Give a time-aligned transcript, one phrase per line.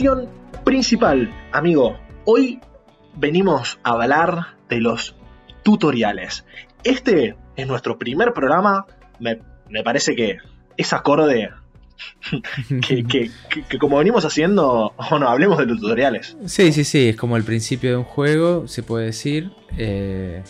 [0.00, 0.30] sección
[0.64, 1.98] principal, amigo.
[2.24, 2.58] Hoy
[3.16, 5.14] venimos a hablar de los
[5.62, 6.46] tutoriales.
[6.84, 8.86] Este es nuestro primer programa.
[9.18, 10.38] Me, me parece que
[10.78, 11.50] es acorde
[12.88, 13.30] que, que,
[13.68, 16.34] que, como venimos haciendo, bueno, hablemos de los tutoriales.
[16.46, 19.52] Sí, sí, sí, es como el principio de un juego, se puede decir.
[19.76, 20.42] Eh,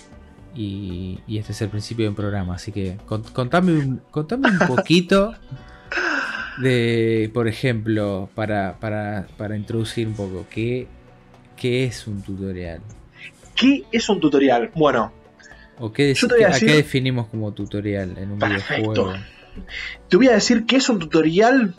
[0.55, 2.55] y, y, este es el principio de un programa.
[2.55, 5.35] Así que contame un, contame un poquito
[6.63, 10.87] de, por ejemplo, para, para, para introducir un poco, ¿qué,
[11.57, 12.81] ¿qué es un tutorial?
[13.55, 14.71] ¿Qué es un tutorial?
[14.75, 15.13] Bueno,
[15.79, 18.91] ¿O qué, Yo te voy a ¿a decir- qué definimos como tutorial en un Perfecto.
[18.93, 19.13] videojuego?
[20.09, 21.75] Te voy a decir que es un tutorial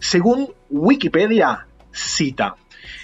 [0.00, 2.56] según Wikipedia cita.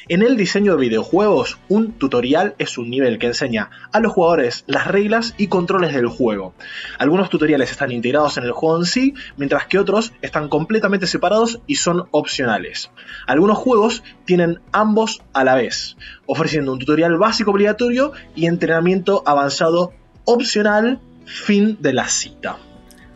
[0.08, 4.64] En el diseño de videojuegos, un tutorial es un nivel que enseña a los jugadores
[4.66, 6.54] las reglas y controles del juego.
[6.98, 11.60] Algunos tutoriales están integrados en el juego en sí, mientras que otros están completamente separados
[11.66, 12.90] y son opcionales.
[13.26, 19.92] Algunos juegos tienen ambos a la vez, ofreciendo un tutorial básico obligatorio y entrenamiento avanzado
[20.24, 22.56] opcional, fin de la cita.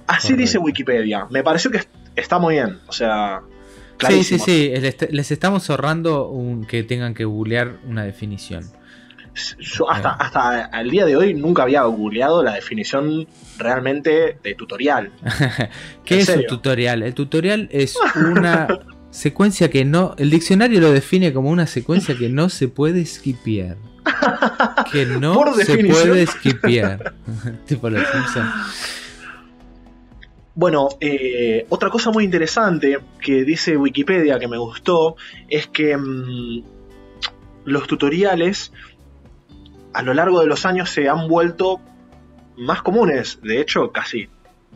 [0.07, 1.27] Así dice Wikipedia.
[1.31, 2.79] Me pareció que est- está muy bien.
[2.89, 3.41] O sea,
[4.07, 8.65] Sí, sí, sí, les, les estamos ahorrando un, que tengan que googlear una definición.
[9.61, 13.27] Yo hasta, hasta el día de hoy nunca había googleado la definición
[13.57, 15.13] realmente de tutorial.
[16.05, 16.43] ¿Qué ¿En es serio?
[16.43, 17.03] un tutorial?
[17.03, 18.67] El tutorial es una
[19.11, 20.15] secuencia que no.
[20.19, 23.77] El diccionario lo define como una secuencia que no se puede skipear.
[24.91, 27.13] Que no se puede skipear.
[27.67, 28.51] tipo los Simpsons.
[30.59, 35.15] Bueno, eh, otra cosa muy interesante que dice Wikipedia que me gustó
[35.49, 36.65] es que mm,
[37.65, 38.73] los tutoriales
[39.93, 41.81] a lo largo de los años se han vuelto
[42.57, 43.39] más comunes.
[43.41, 44.31] De hecho, casi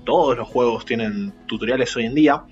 [0.05, 2.45] todos los juegos tienen tutoriales hoy en día.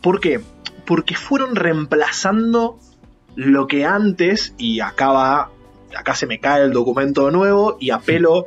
[0.00, 0.40] ¿Por qué?
[0.86, 2.78] Porque fueron reemplazando
[3.36, 5.50] lo que antes, y acá va,
[5.94, 8.46] acá se me cae el documento de nuevo y apelo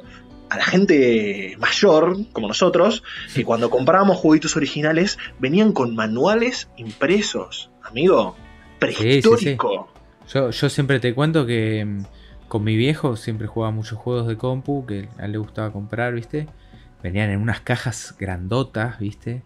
[0.50, 3.04] a la gente mayor, como nosotros,
[3.34, 8.36] que cuando comprábamos jueguitos originales venían con manuales impresos, amigo.
[8.80, 9.90] Prehistórico.
[10.32, 12.04] Yo, yo siempre te cuento que mm,
[12.48, 16.14] con mi viejo siempre jugaba muchos juegos de compu que a él le gustaba comprar,
[16.14, 16.48] ¿viste?
[17.04, 19.44] Venían en unas cajas grandotas, ¿viste?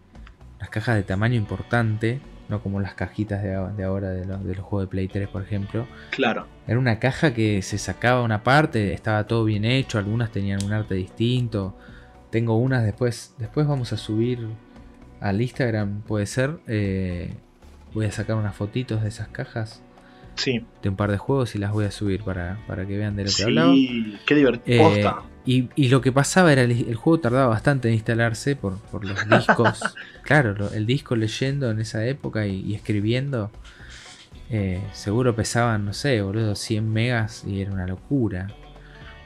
[0.57, 2.19] Unas cajas de tamaño importante,
[2.51, 5.27] no como las cajitas de, de ahora de, los- de los juegos de Play 3,
[5.29, 5.87] por ejemplo.
[6.11, 6.45] Claro.
[6.67, 10.71] Era una caja que se sacaba una parte, estaba todo bien hecho, algunas tenían un
[10.73, 11.75] arte distinto.
[12.29, 14.47] Tengo unas después, después vamos a subir
[15.19, 16.59] al Instagram, puede ser.
[16.67, 17.33] eh,
[17.93, 19.81] voy a sacar unas fotitos de esas cajas
[20.35, 20.65] Sí.
[20.81, 23.25] de un par de juegos y las voy a subir para, para que vean de
[23.25, 23.73] lo que hablaba.
[23.73, 24.17] Sí.
[24.25, 24.83] Qué Eh, divertido.
[24.83, 25.17] Posta.
[25.45, 29.03] Y, y lo que pasaba era el, el juego tardaba bastante en instalarse por, por
[29.05, 29.81] los discos.
[30.23, 33.51] claro, lo- el disco leyendo en esa época y, y escribiendo.
[34.49, 38.47] eh, seguro pesaban, no sé, boludo, 100 megas y era una locura.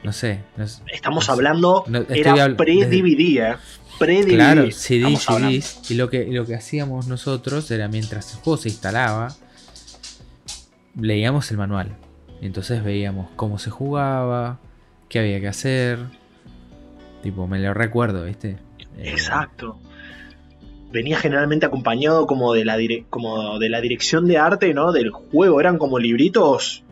[0.04, 0.40] No sé.
[0.56, 1.84] no Estamos no hablando.
[1.88, 3.56] No, era pre-DVD, ¿eh?
[4.36, 5.04] Claro, CD.
[5.50, 5.90] CDs.
[5.90, 9.34] Y lo que, lo que hacíamos nosotros era mientras el juego se instalaba,
[10.98, 11.96] leíamos el manual.
[12.40, 14.60] Entonces veíamos cómo se jugaba,
[15.08, 15.98] qué había que hacer.
[17.22, 18.56] Tipo, me lo recuerdo, ¿viste?
[18.98, 19.78] Eh, Exacto.
[20.92, 24.92] Venía generalmente acompañado como de la dire- como de la dirección de arte, ¿no?
[24.92, 25.60] Del juego.
[25.60, 26.84] Eran como libritos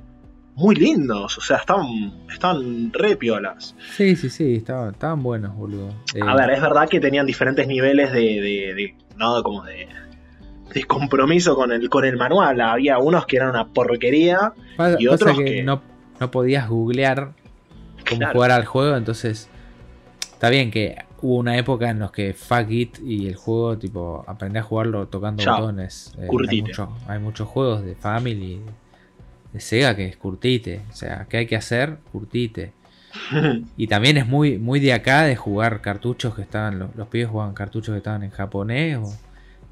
[0.57, 1.39] muy lindos.
[1.39, 1.87] O sea, estaban,
[2.31, 3.75] estaban re piolas.
[3.97, 5.91] Sí, sí, sí, estaban, estaban buenos, boludo.
[6.15, 9.43] Eh, A ver, es verdad que tenían diferentes niveles de, de- de- ¿no?
[9.45, 9.87] Como de,
[10.75, 12.61] de compromiso con el, con el manual.
[12.61, 14.53] Había unos que eran una porquería.
[14.75, 15.81] y pasa otros que, que- No,
[16.21, 17.33] no podías googlear
[18.09, 18.33] cómo Claro.
[18.35, 19.49] jugar al juego, entonces
[20.33, 24.25] está bien que hubo una época en los que fuck it y el juego tipo
[24.27, 26.13] aprendí a jugarlo tocando botones.
[26.19, 28.61] Eh, hay, mucho- hay muchos juegos de Family,
[29.53, 31.99] de Sega que es curtite, o sea, ¿qué hay que hacer?
[32.13, 32.73] Curtite.
[33.77, 37.29] Y también es muy, muy de acá de jugar cartuchos que estaban, los, los pibes
[37.29, 39.13] jugaban cartuchos que estaban en japonés o-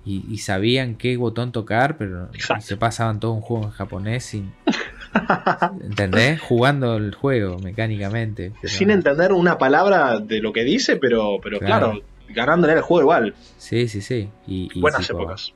[0.05, 2.29] y, y sabían qué botón tocar, pero
[2.61, 4.53] se pasaban todo un juego en japonés sin...
[5.83, 6.41] ¿Entendés?
[6.41, 8.53] Jugando el juego mecánicamente.
[8.61, 12.05] pero- Sin entender una palabra de lo que dice, pero, pero claro, Claro.
[12.29, 13.35] ganándole el juego igual.
[13.59, 14.29] Sí, sí, sí.
[14.47, 15.53] Y, y Buenas épocas.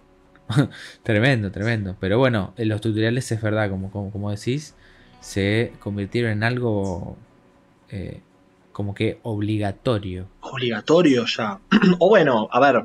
[1.03, 1.97] Tremendo, tremendo.
[1.99, 4.75] Pero bueno, en los tutoriales es verdad, como, como, como decís,
[5.20, 7.17] se convirtieron en algo
[7.91, 8.20] eh,
[8.73, 10.29] como que obligatorio.
[10.41, 11.59] obligatorio ya.
[11.99, 12.85] o bueno, a ver,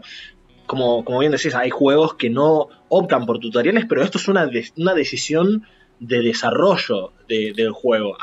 [0.66, 4.46] como, como bien decís, hay juegos que no optan por tutoriales, pero esto es una,
[4.48, 5.66] de- una decisión
[6.02, 8.18] de desarrollo de- del juego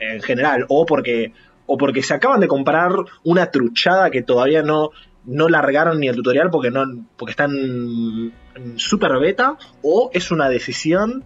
[0.00, 1.32] en general, o porque,
[1.66, 2.92] o porque se acaban de comprar
[3.24, 4.90] una truchada que todavía no,
[5.24, 6.84] no largaron ni el tutorial porque no
[7.16, 11.24] porque están en super beta o es una decisión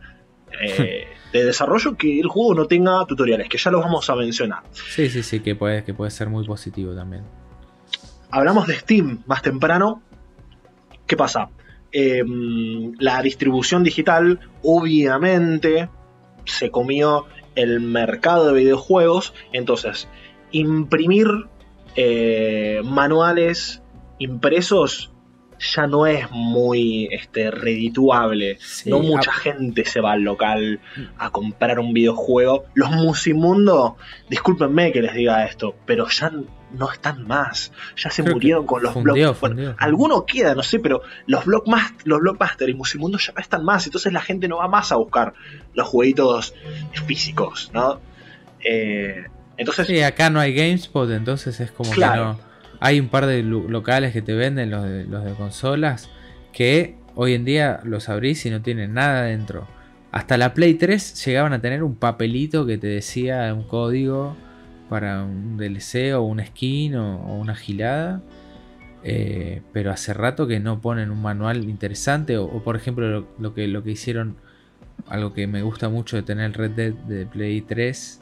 [0.61, 4.63] eh, de desarrollo que el juego no tenga tutoriales, que ya los vamos a mencionar.
[4.73, 7.25] Sí, sí, sí, que puede, que puede ser muy positivo también.
[8.31, 10.03] Hablamos de Steam más temprano.
[11.07, 11.49] ¿Qué pasa?
[11.93, 15.89] Em, la distribución digital, obviamente,
[16.45, 19.35] se comió el mercado de videojuegos.
[19.53, 20.09] Entonces,
[20.53, 21.29] imprimir
[21.97, 23.83] eh, manuales
[24.19, 25.13] impresos
[25.59, 28.59] ya no es muy este, redituable.
[28.87, 30.81] no mucha gente se va al local
[31.19, 32.65] a comprar un videojuego.
[32.75, 33.97] Los musimundo,
[34.29, 36.33] discúlpenme que les diga esto, pero ya
[36.75, 37.73] no están más.
[37.97, 39.75] Ya se murieron con los blockbusters.
[39.79, 43.87] alguno queda, no sé, pero los, blockbuster, los blockbusters y musimundo ya no están más.
[43.87, 45.35] Entonces la gente no va más a buscar
[45.75, 46.55] los jueguitos
[47.07, 48.01] físicos, ¿no?
[48.65, 49.25] Eh,
[49.57, 52.53] entonces, sí, acá no hay GameSpot, entonces es como que no
[52.85, 56.11] hay un par de locales que te venden, los de, los de consolas,
[56.53, 59.69] que hoy en día los abrís y no tienen nada dentro.
[60.11, 64.37] Hasta la Play 3 llegaban a tener un papelito que te decía un código
[64.93, 68.21] para un DLC o un skin o, una gilada.
[69.03, 72.37] Eh, pero hace rato que no ponen un manual interesante.
[72.37, 74.37] O, por ejemplo, lo, que, lo que hicieron,
[75.07, 78.21] algo que me gusta mucho de tener Red Dead de Play 3,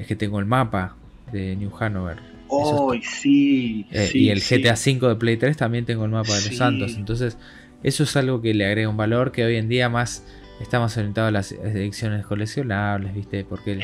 [0.00, 0.96] es que tengo el mapa
[1.30, 2.16] de New Hanover.
[2.48, 6.56] Oh, sí, Y el GTA V de Play 3 también tengo el mapa de los
[6.56, 6.96] santos.
[6.96, 7.38] Entonces,
[7.84, 10.24] eso es algo que le agrega un valor que hoy en día más
[10.60, 13.44] está más orientado a las ediciones coleccionables, ¿viste?
[13.44, 13.80] Porque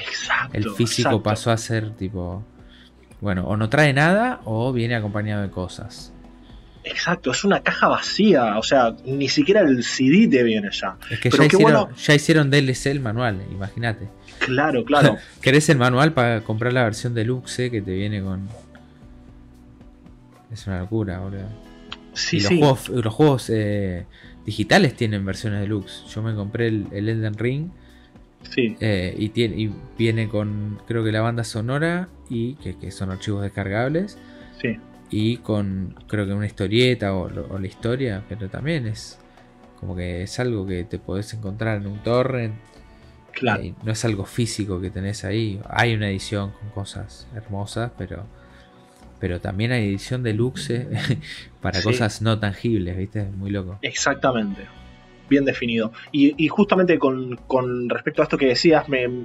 [0.53, 2.45] el, físico pasó a ser tipo.
[3.21, 6.13] Bueno, o no trae nada o viene acompañado de cosas.
[6.85, 10.97] Exacto, es una caja vacía, o sea, ni siquiera el CD te viene ya.
[11.11, 14.09] Es que ya, hicieron, ya hicieron DLC el manual, imagínate.
[14.41, 15.17] Claro, claro.
[15.41, 18.49] ¿Querés el manual para comprar la versión deluxe que te viene con.
[20.53, 21.49] Es una locura, boludo.
[22.13, 24.07] Sí, los, Juegos, los juegos eh,
[24.45, 26.05] digitales tienen versiones deluxe.
[26.07, 27.71] Yo me compré el, Elden Ring.
[28.51, 28.77] Sí.
[28.81, 33.43] Eh, y, tiene, y viene con, creo que la banda sonora y que, son archivos
[33.43, 34.19] descargables.
[34.61, 34.79] Sí.
[35.11, 39.19] Y con, creo que una historieta o, o la historia, pero también es
[39.81, 42.55] como que es algo que te podés encontrar en un torrent
[43.43, 45.61] eh, no es algo físico que tenés ahí.
[45.69, 48.25] Hay una edición con cosas hermosas, pero,
[49.25, 50.87] pero también hay edición deluxe
[51.63, 53.25] para cosas no tangibles, ¿viste?
[53.25, 53.79] Muy loco.
[53.81, 54.67] Exactamente.
[55.31, 55.93] Bien definido.
[56.13, 59.25] Y, justamente con, respecto a esto que decías, me,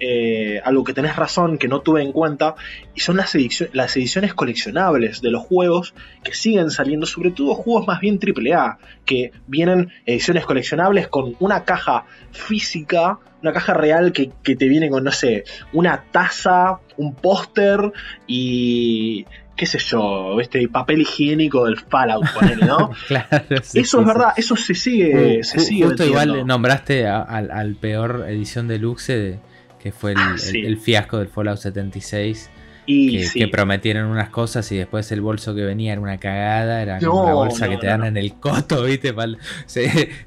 [0.00, 2.56] eh, algo que tenés razón, que no tuve en cuenta,
[2.94, 3.34] y son las,
[3.72, 8.76] las ediciones coleccionables de los juegos que siguen saliendo, sobre todo juegos más bien AAA,
[9.06, 15.04] que vienen ediciones coleccionables con una caja física una caja real que, te viene con,
[15.04, 17.92] no sé, una taza, un póster
[18.26, 19.26] y
[19.58, 22.24] qué sé yo, este papel higiénico del Fallout,
[22.64, 22.90] ¿no?
[23.08, 28.68] claro, eso es verdad, eso se sigue, se sigue Justo igual nombraste al peor edición
[28.68, 29.38] deluxe de,
[29.82, 32.50] que fue el, ah, el, fiasco del Fallout 76
[32.86, 37.34] que, prometieron unas cosas y después el bolso que venía era una cagada, era una
[37.34, 39.14] bolsa que te dan en el coto, ¿viste?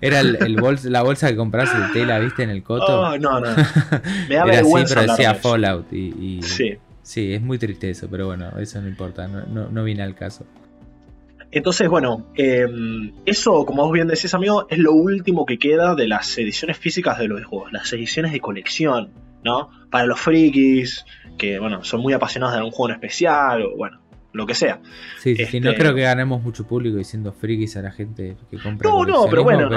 [0.02, 2.44] era el, la bolsa que compras de tela, ¿viste?
[2.44, 3.02] En el coto.
[3.02, 3.48] Oh, no, no.
[4.30, 5.92] Me da era así, pero decía Fallout.
[5.92, 6.78] Y, sí.
[7.12, 10.46] Sí, es muy triste eso, pero bueno, eso no importa, no, no, viene al caso.
[11.52, 16.08] Entonces, bueno, em, eso, como vos bien decís, amigo, es lo último que queda de
[16.08, 19.10] las ediciones físicas de los juegos, las ediciones de colección,
[19.44, 19.70] ¿no?
[19.90, 21.06] Para los frikis,
[21.38, 24.01] que bueno, son muy apasionados de algún juego en especial o bueno,
[24.34, 24.80] lo que sea.
[25.20, 28.58] Sí, sí, no este, creo que ganemos mucho público diciendo frikis a la gente que
[28.58, 28.90] compra.
[28.90, 29.70] No, no, pero bueno,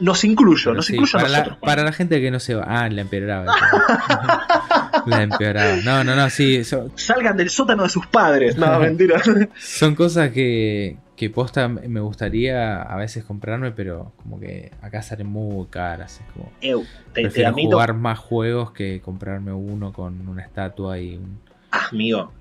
[0.00, 2.64] nos, incluyo, nos incluyo para, la, para la gente que no se va.
[2.66, 3.54] Ah, la empeoraba.
[5.06, 5.76] la empeoraba.
[5.84, 6.62] No, no, no, sí.
[6.96, 8.56] Salgan del sótano de sus padres.
[8.56, 9.20] No, mentira.
[9.58, 15.28] Son cosas que, que posta me gustaría a veces comprarme, pero como que acá salen
[15.28, 16.20] muy caras.
[16.20, 21.40] Es como, prefiero jugar más juegos que comprarme uno con una estatua y un...
[21.70, 22.32] Ah, amigo,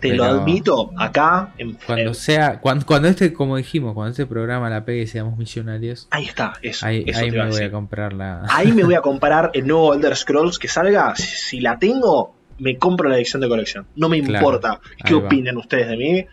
[0.00, 4.68] te lo admito, acá en cuando sea, cuando, cuando, este, como dijimos, cuando este programa
[4.68, 6.06] la pegue y seamos millonarios.
[6.10, 6.84] Ahí está, eso.
[6.84, 8.42] Ahí, me voy a comprar la.
[8.50, 11.14] Ahí me voy a comprar el nuevo Elder Scrolls que salga.
[11.16, 13.86] Si, la tengo, me compro la edición de colección.
[13.96, 16.26] No me importa qué opinen ustedes de mí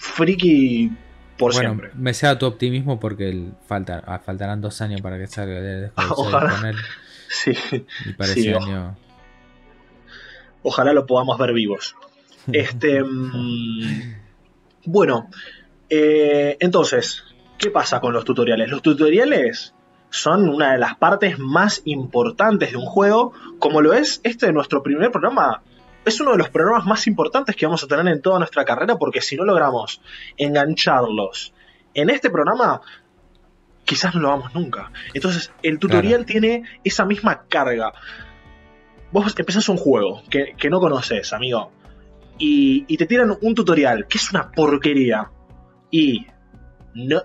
[0.00, 0.90] friki
[1.36, 1.90] por bueno, siempre.
[1.94, 5.90] Me sea tu optimismo porque el, falta, ah, faltarán dos años para que salga el
[5.94, 6.72] Ojalá.
[7.32, 7.52] Sí.
[8.06, 8.96] Y para ese año.
[10.64, 11.94] Ojalá lo podamos ver vivos.
[12.52, 13.02] Este.
[13.02, 14.14] Mm,
[14.86, 15.28] bueno.
[15.88, 17.24] Eh, entonces,
[17.58, 18.70] ¿qué pasa con los tutoriales?
[18.70, 19.74] Los tutoriales
[20.08, 24.52] son una de las partes más importantes de un juego, como lo es este de
[24.52, 25.62] nuestro primer programa
[26.04, 28.96] es uno de los programas más importantes que vamos a tener en toda nuestra carrera
[28.96, 30.00] porque si no logramos
[30.36, 31.52] engancharlos
[31.94, 32.80] en este programa,
[33.84, 34.90] quizás no lo hagamos nunca.
[35.14, 37.92] Entonces, el tutorial tiene esa misma carga.
[39.12, 41.72] Vos empezás un juego que, que no conoces, amigo,
[42.40, 45.30] y, y, te tiran un tutorial que es una porquería
[45.90, 46.26] y
[46.94, 47.22] no,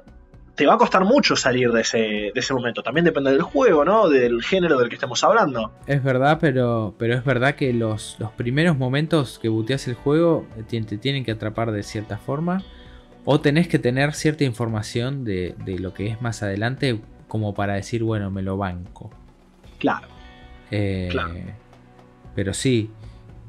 [0.55, 2.81] te va a costar mucho salir de ese, de ese momento.
[2.81, 4.07] También depende del juego, ¿no?
[4.09, 5.73] Del género del que estemos hablando.
[5.85, 10.47] Es verdad, pero, pero es verdad que los, los primeros momentos que buteas el juego
[10.57, 12.63] eh, te, te tienen que atrapar de cierta forma.
[13.25, 17.73] O tenés que tener cierta información de, de, lo que es más adelante como para
[17.73, 19.09] decir, bueno, me lo banco.
[19.79, 20.07] Claro.
[20.71, 21.33] Eh, claro.
[22.35, 22.91] Pero sí,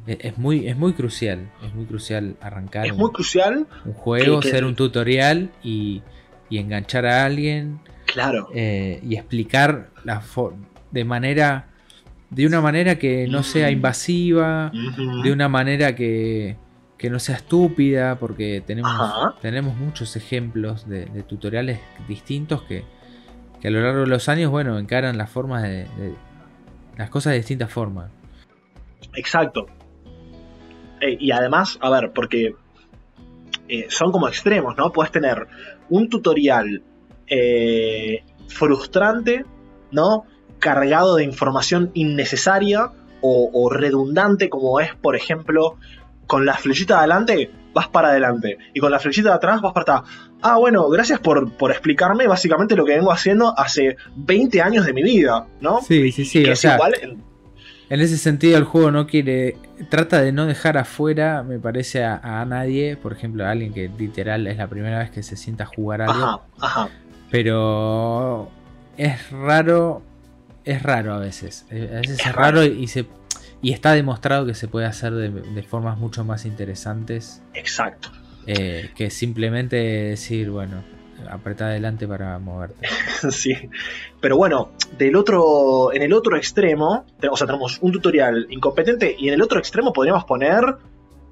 [0.06, 1.50] es muy, es muy crucial.
[1.64, 4.54] Es muy crucial arrancar es un, muy crucial un juego, que, que...
[4.54, 6.02] hacer un tutorial y,
[6.48, 7.80] y, enganchar a alguien.
[8.06, 8.48] Claro.
[8.54, 10.22] Eh, y explicar la
[10.90, 11.68] de manera.
[12.28, 14.72] De una manera que no sea invasiva.
[15.22, 16.56] De una manera que
[16.98, 18.90] que no sea estúpida, porque tenemos,
[19.40, 22.84] tenemos muchos ejemplos de, de tutoriales distintos que,
[23.60, 26.14] que, a lo largo de los años, bueno, encaran las formas de, de
[26.96, 28.10] las cosas de distintas formas.
[29.14, 29.66] Exacto.
[31.00, 32.54] Eh, y además, a ver, porque
[33.68, 34.92] eh, son como extremos, ¿no?
[34.92, 35.46] Puedes tener
[35.88, 36.82] un tutorial
[37.26, 39.44] eh, frustrante,
[39.90, 40.24] ¿no?
[40.58, 45.76] Cargado de información innecesaria o, o redundante, como es, por ejemplo,
[46.26, 49.74] con la flechita de adelante vas para adelante y con la flechita de atrás vas
[49.74, 50.10] para atrás.
[50.40, 54.94] Ah, bueno, gracias por, por explicarme básicamente lo que vengo haciendo hace 20 años de
[54.94, 55.82] mi vida, ¿no?
[55.82, 56.42] Sí, sí, sí.
[56.42, 57.22] Que o es sea, igual en...
[57.88, 58.00] en...
[58.00, 59.56] ese sentido el juego no quiere,
[59.88, 63.88] trata de no dejar afuera, me parece, a, a, nadie, por ejemplo, a alguien que
[63.88, 66.14] literal es la primera vez que se sienta a jugar algo.
[66.14, 66.88] Ajá, ajá.
[67.30, 68.50] Pero
[68.96, 70.02] es raro,
[70.64, 71.66] es raro a veces.
[71.70, 73.06] A veces es, es raro y se
[73.62, 77.42] y está demostrado que se puede hacer de, de formas mucho más interesantes.
[77.54, 78.10] Exacto.
[78.46, 80.84] Eh, que simplemente decir, bueno,
[81.30, 82.88] apretá adelante para moverte.
[83.30, 83.54] sí.
[84.20, 89.28] Pero bueno, del otro, en el otro extremo, o sea, tenemos un tutorial incompetente y
[89.28, 90.64] en el otro extremo podríamos poner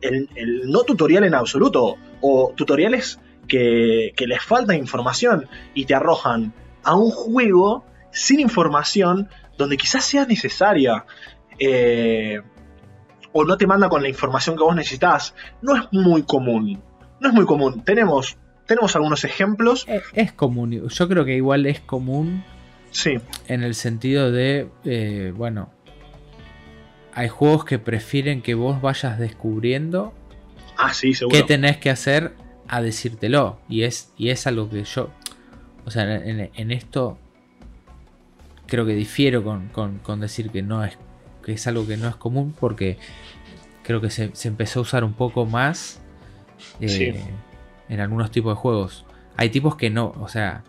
[0.00, 0.28] el,
[0.66, 6.96] no tutorial en absoluto o tutoriales que, que les falta información y te arrojan a
[6.96, 11.04] un juego sin información donde quizás sea necesaria
[11.58, 12.40] eh,
[13.32, 16.82] o no te manda con la información que vos necesitas, no es muy común.
[17.20, 17.82] No es muy común.
[17.84, 19.84] Tenemos, tenemos algunos ejemplos.
[19.88, 20.88] Es, es común.
[20.88, 22.44] Yo creo que igual es común.
[22.90, 23.16] Sí.
[23.48, 25.70] En el sentido de, eh, bueno,
[27.12, 30.14] hay juegos que prefieren que vos vayas descubriendo
[30.76, 31.36] ah, sí, seguro.
[31.36, 32.34] qué tenés que hacer
[32.68, 33.58] a decírtelo.
[33.68, 35.10] Y es, y es algo que yo,
[35.84, 37.18] o sea, en, en esto
[38.66, 40.96] creo que difiero con, con, con decir que no es
[41.44, 42.96] que es algo que no es común porque
[43.82, 46.00] creo que se, se empezó a usar un poco más
[46.80, 47.12] eh, sí.
[47.88, 49.04] En algunos tipos de juegos.
[49.36, 50.64] Hay tipos que no, o sea,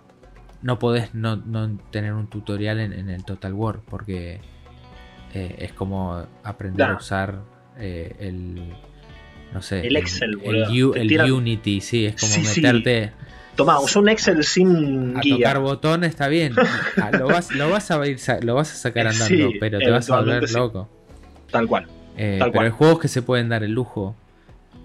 [0.62, 4.40] no podés no, no tener un tutorial en, en, el Total War porque
[5.34, 7.42] eh, es como aprender a usar
[7.78, 8.74] eh, el
[9.54, 10.64] no sé el Excel el,
[10.96, 13.26] el, el Unity sí es como sí, meterte sí.
[13.56, 15.38] Toma, usa un Excel sin a guía.
[15.38, 16.54] tocar botón está bien.
[16.98, 19.90] Ah, lo, vas, lo, vas a ir, lo vas a sacar andando, sí, pero te
[19.90, 20.90] vas a volver loco.
[21.52, 21.88] Tal cual.
[22.18, 22.66] Eh, Tal pero cual.
[22.66, 24.16] hay juegos que se pueden dar el lujo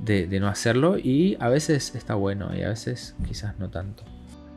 [0.02, 4.04] de, no hacerlo y a veces está bueno y a veces quizás no tanto.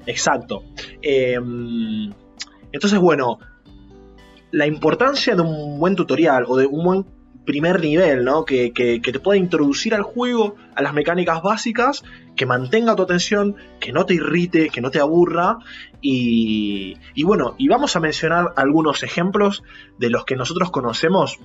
[0.05, 0.63] Exacto.
[1.01, 1.35] Eh,
[2.71, 3.39] entonces, bueno,
[4.51, 7.05] la importancia de un buen tutorial o de un buen
[7.45, 8.45] primer nivel, ¿no?
[8.45, 12.03] Que, que, que, te pueda introducir al juego, a las mecánicas básicas,
[12.35, 15.57] que mantenga tu atención, que no te irrite, que no te aburra.
[16.01, 19.63] Y, y, bueno, y vamos a mencionar algunos ejemplos
[19.97, 21.39] de los que nosotros conocemos.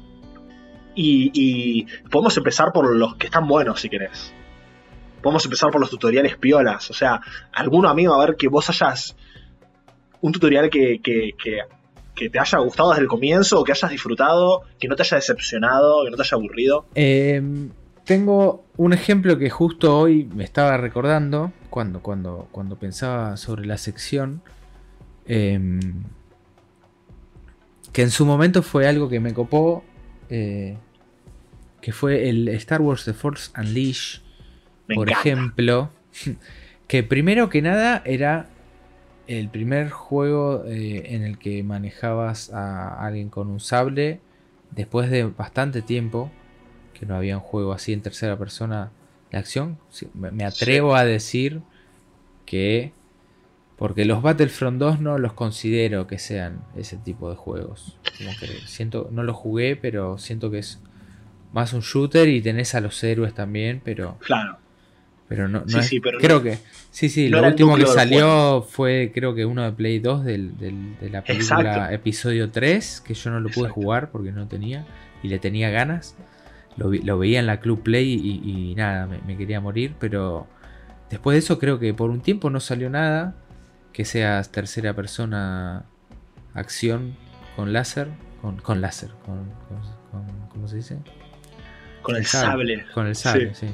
[1.00, 4.32] Y, podemos empezar por los que están buenos, si querés.
[5.22, 6.90] Podemos empezar por los tutoriales piolas.
[6.90, 7.20] O sea,
[7.52, 9.16] alguno amigo, a ver que vos hayas
[10.20, 11.34] un tutorial que, que,
[12.14, 16.04] que te haya gustado desde el comienzo, que hayas disfrutado, que no te haya decepcionado,
[16.04, 16.86] que no te haya aburrido?
[16.96, 17.40] Eh,
[18.04, 23.78] tengo un ejemplo que justo hoy me estaba recordando cuando, cuando, cuando pensaba sobre la
[23.78, 24.42] sección.
[25.26, 25.80] Eh,
[27.92, 29.84] que en su momento fue algo que me copó.
[30.28, 30.76] Eh,
[31.80, 34.22] que fue el Star Wars The Force Unleashed.
[34.86, 35.28] Me por encanta.
[35.28, 35.90] ejemplo.
[36.88, 38.48] Que primero que nada era
[39.26, 44.20] el primer juego eh, en el que manejabas a alguien con un sable
[44.70, 46.30] después de bastante tiempo
[46.94, 48.90] que no había un juego así en tercera persona
[49.30, 49.78] de acción
[50.14, 51.00] me atrevo sí.
[51.00, 51.60] a decir
[52.46, 52.92] que
[53.76, 58.46] porque los Battlefront 2 no los considero que sean ese tipo de juegos como que
[58.66, 60.80] siento no los jugué pero siento que es
[61.52, 64.18] más un shooter y tenés a los héroes también, pero.
[64.20, 64.58] Claro.
[65.28, 66.58] Pero no, Sí, no es- sí, pero creo no- que.
[66.90, 70.56] Sí, sí, no lo último que salió fue, creo que uno de Play 2 del,
[70.56, 71.94] del- de la película Exacto.
[71.94, 73.74] Episodio 3, que yo no lo pude Exacto.
[73.74, 74.86] jugar porque no tenía
[75.22, 76.16] y le tenía ganas.
[76.76, 80.46] Lo, lo veía en la Club Play y, y nada, me, me quería morir, pero
[81.10, 83.34] después de eso creo que por un tiempo no salió nada
[83.92, 85.84] que sea tercera persona
[86.54, 87.16] acción
[87.56, 88.08] con láser,
[88.40, 90.98] con, con láser, con, con- con- ¿cómo se dice?
[92.08, 92.86] Con el sable.
[92.94, 93.66] Con el sable, sí.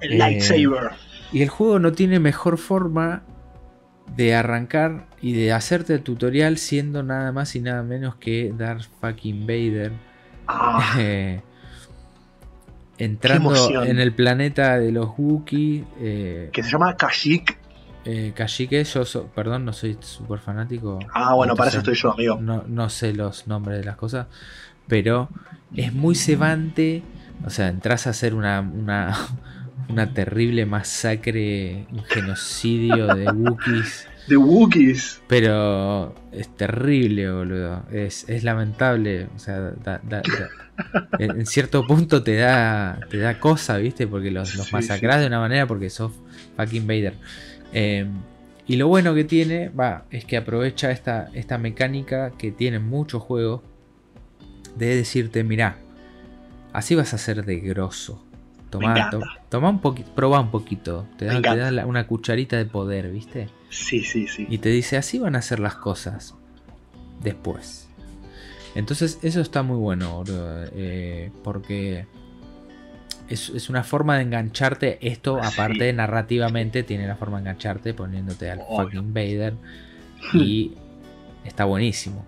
[0.00, 0.90] El Eh, lightsaber.
[1.32, 3.22] Y el juego no tiene mejor forma
[4.16, 8.84] de arrancar y de hacerte el tutorial siendo nada más y nada menos que Darth
[9.00, 9.92] fucking Vader.
[10.48, 11.40] Ah, eh,
[12.98, 15.84] entrando en el planeta de los Wookiee.
[16.00, 17.58] Eh, que se llama Kashyyyk.
[18.04, 20.98] eh, Kashyyyk, yo so- perdón, no soy súper fanático.
[21.14, 22.38] Ah, bueno, para eso estoy yo, amigo.
[22.40, 24.26] No, no sé los nombres de las cosas,
[24.88, 25.28] pero
[25.74, 27.02] es muy cebante.
[27.44, 29.16] O sea, entras a hacer una, una,
[29.88, 34.08] una terrible masacre, un genocidio de Wookiees.
[34.28, 35.20] De Wookiees.
[35.26, 37.82] Pero es terrible, boludo.
[37.90, 39.26] Es, es lamentable.
[39.34, 44.06] O sea, da- da- da- en, cierto punto te da, te da cosa, ¿viste?
[44.06, 46.12] Porque los, los Sí, masacrás de una manera porque sos
[46.56, 47.14] fucking Vader.
[47.72, 48.06] Eh,
[48.68, 53.20] y lo bueno que tiene, va, es que aprovecha esta, esta mecánica que tienen muchos
[53.22, 53.62] juegos
[54.76, 55.78] de decirte, mirá,
[56.72, 58.24] así vas a ser de grosso.
[58.70, 59.20] Tomá, to-
[59.68, 61.06] un poquito, probá un poquito.
[61.18, 61.64] Te da, te encanta.
[61.64, 63.48] da la- una cucharita de poder, ¿viste?
[63.68, 64.46] Sí, sí, sí.
[64.48, 66.34] Y te dice, así van a ser las cosas
[67.22, 67.88] después.
[68.74, 70.24] Entonces, eso está muy bueno,
[70.74, 72.06] eh, porque
[73.28, 74.98] es, es una forma de engancharte.
[75.06, 75.48] Esto, Sí.
[75.52, 79.54] aparte, narrativamente, tiene la forma de engancharte poniéndote al fucking Vader.
[80.34, 80.72] Y
[81.44, 82.24] está buenísimo.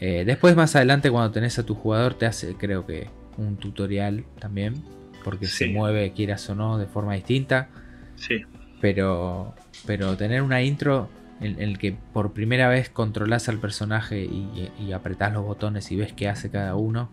[0.00, 4.24] Eh, después, más adelante, cuando tenés a tu jugador, te hace, creo que, un tutorial
[4.38, 4.82] también.
[5.24, 7.68] Porque se mueve, quieras o no, de forma distinta
[8.16, 8.42] Sí.
[8.80, 9.54] pero
[9.86, 11.08] pero tener una intro
[11.40, 15.90] en, en el que por primera vez controlas al personaje y, y apretás los botones
[15.90, 17.10] y ves qué hace cada uno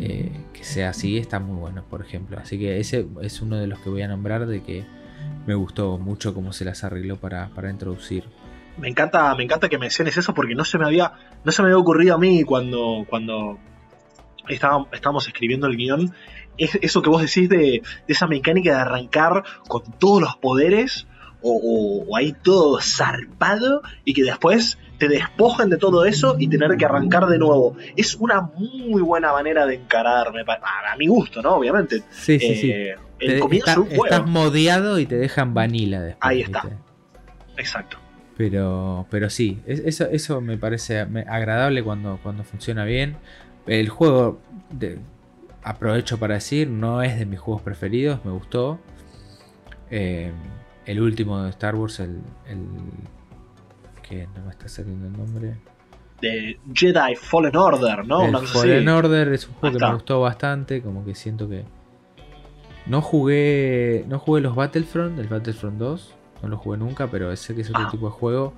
[0.00, 3.66] eh, que sea así está muy bueno por ejemplo así que ese es uno de
[3.68, 4.84] los que voy a nombrar de que
[5.46, 8.24] me gustó mucho cómo se las arregló para, para introducir
[8.76, 11.12] Me encanta, me encanta que menciones eso porque no se me había,
[11.44, 13.58] no se me había ocurrido a mí cuando, cuando
[14.48, 16.12] estaba- estábamos escribiendo el guion.
[16.56, 21.06] Es eso que vos decís de, de esa mecánica de arrancar con todos los poderes
[21.42, 26.46] o, o- o ahí todo zarpado y que después te despojen de todo eso y
[26.48, 27.76] tener que arrancar de nuevo.
[27.96, 31.56] Es una muy buena manera de encarar, me pa- a, mi gusto, ¿no?
[31.56, 32.02] Obviamente.
[32.10, 34.04] sí sí sí Eh, el Te- comienzo está- un juego.
[34.04, 36.62] estás modeado y te dejan vanilla después Ahí está.
[36.62, 36.76] ¿viste?
[37.56, 37.98] Exacto.
[38.36, 43.16] Pero, pero sí, es- eso, eso me parece agradable cuando, cuando funciona bien.
[43.66, 44.98] El juego, de-
[45.62, 48.78] aprovecho para decir, no es de mis juegos preferidos, me gustó.
[49.90, 50.32] Eh,
[50.86, 52.58] el último de Star Wars, el, el
[54.06, 55.56] que no me está saliendo el nombre.
[56.20, 58.24] De Jedi Fallen Order, ¿no?
[58.26, 58.88] el Fallen.
[58.88, 61.64] Order es un juego que me gustó bastante, como que siento que
[62.86, 67.54] no jugué no jugué los Battlefront, el Battlefront 2, no lo jugué nunca, pero sé
[67.54, 67.90] que es otro Ah.
[67.90, 68.52] tipo de juego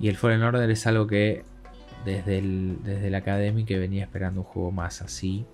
[0.00, 1.44] y el Fallen Order es algo que
[2.04, 5.44] desde el desde la Academy que venía esperando un juego más así.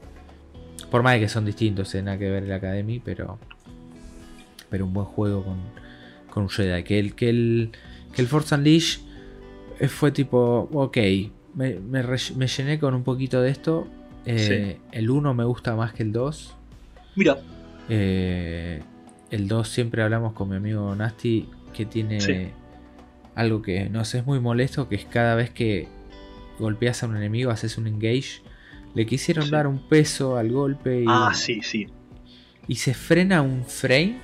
[0.91, 3.39] Por más de que son distintos, eh, nada que ver el Academy, pero
[4.71, 5.57] pero un buen juego con,
[6.31, 6.83] con un Jedi.
[6.85, 7.71] Que el, que el,
[8.15, 9.01] que el Force Unleashed
[9.81, 10.97] eh, fue tipo, ok,
[11.55, 13.87] me, me re- me llené con un poquito de esto.
[14.27, 16.55] Eh, El 1 me gusta más que el 2.
[17.15, 17.39] Mira,
[17.89, 18.83] Eh,
[19.31, 22.49] el 2 siempre hablamos con mi amigo Nasty que tiene Sí.
[23.37, 25.87] algo que nos es muy molesto, que es cada vez que
[26.59, 28.43] golpeas a un enemigo, haces un engage,
[28.95, 29.51] le quisieron Sí.
[29.51, 31.87] dar un peso al golpe y, ah, sí, sí.
[32.69, 34.19] y se frena un frame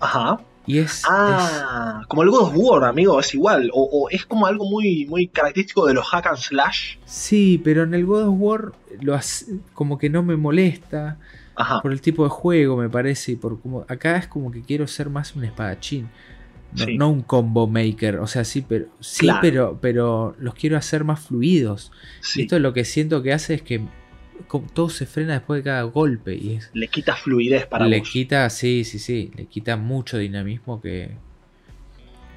[0.00, 0.38] Ajá.
[0.66, 3.70] y es, es- Ah, como el God of War, amigo, es igual.
[3.72, 6.96] O, o es como algo muy, muy característico de los hack and slash.
[7.04, 11.18] Sí, pero en el God of War lo hace- como que no me molesta
[11.54, 11.80] Ajá.
[11.82, 13.32] por el tipo de juego, me parece.
[13.32, 16.08] Y por como, acá es como que quiero ser más un espadachín.
[16.74, 16.96] No, Sí.
[16.98, 18.16] no un combo maker.
[18.18, 18.86] O sea, sí, pero.
[19.00, 19.38] Sí, Claro.
[19.42, 21.92] pero, pero los quiero hacer más fluidos.
[22.34, 23.82] Y esto lo que siento que hace es que
[24.74, 26.34] todo se frena después de cada golpe.
[26.34, 28.10] Y es, Le quita fluidez para le vos.
[28.10, 29.30] quita, sí, sí, sí.
[29.36, 31.12] Le quita mucho dinamismo que.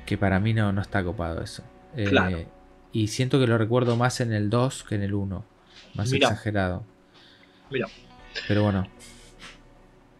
[0.05, 1.63] Que para mí no, no está copado eso.
[1.95, 2.39] Eh, Claro.
[2.93, 5.43] Y siento que lo recuerdo más en el 2 que en el 1.
[5.95, 6.83] Más exagerado.
[7.71, 7.87] Mira.
[8.47, 8.87] Pero bueno,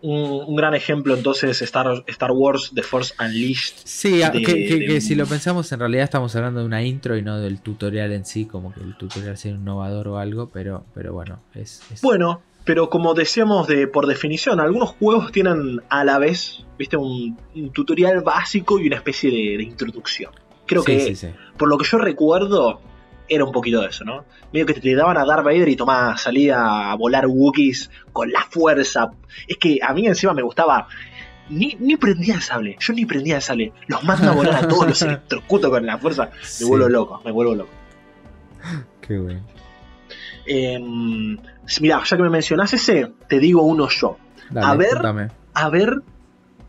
[0.10, 3.74] Un, un gran ejemplo entonces Star, Star Wars The Force Unleashed.
[3.84, 6.66] Sí, a- de- que, que- de- que si lo pensamos, en realidad estamos hablando de
[6.66, 10.18] una intro y no del tutorial en sí, como que el tutorial sea innovador o
[10.18, 15.32] algo, pero, pero bueno, es, es- Bueno, Pero como decíamos de por definición, algunos juegos
[15.32, 20.32] tienen a la vez, viste, un, un tutorial básico y una especie de, de introducción.
[20.66, 21.28] Creo Sí, que, sí, sí.
[21.58, 22.82] por lo que yo recuerdo,
[23.30, 24.26] era un poquito de eso, ¿no?
[24.54, 28.42] Medio que te daban a Darth Vader y tomá, salía a volar Wookiees con la
[28.42, 29.12] fuerza.
[29.48, 30.88] Es que a mí encima me gustaba.
[31.50, 33.72] Ni, ni prendía el sable, yo ni prendía el sable.
[33.88, 36.30] Los mando a volar a todos, los electrocuto con la fuerza.
[36.34, 36.64] Me Sí.
[36.66, 37.72] vuelvo loco, me vuelvo loco.
[39.02, 39.42] Qué bueno.
[40.46, 40.80] Eh,
[41.82, 44.18] mira, ya que me mencionás ese, te digo uno yo.
[44.50, 45.32] Dale, A ver.
[45.54, 46.02] A ver,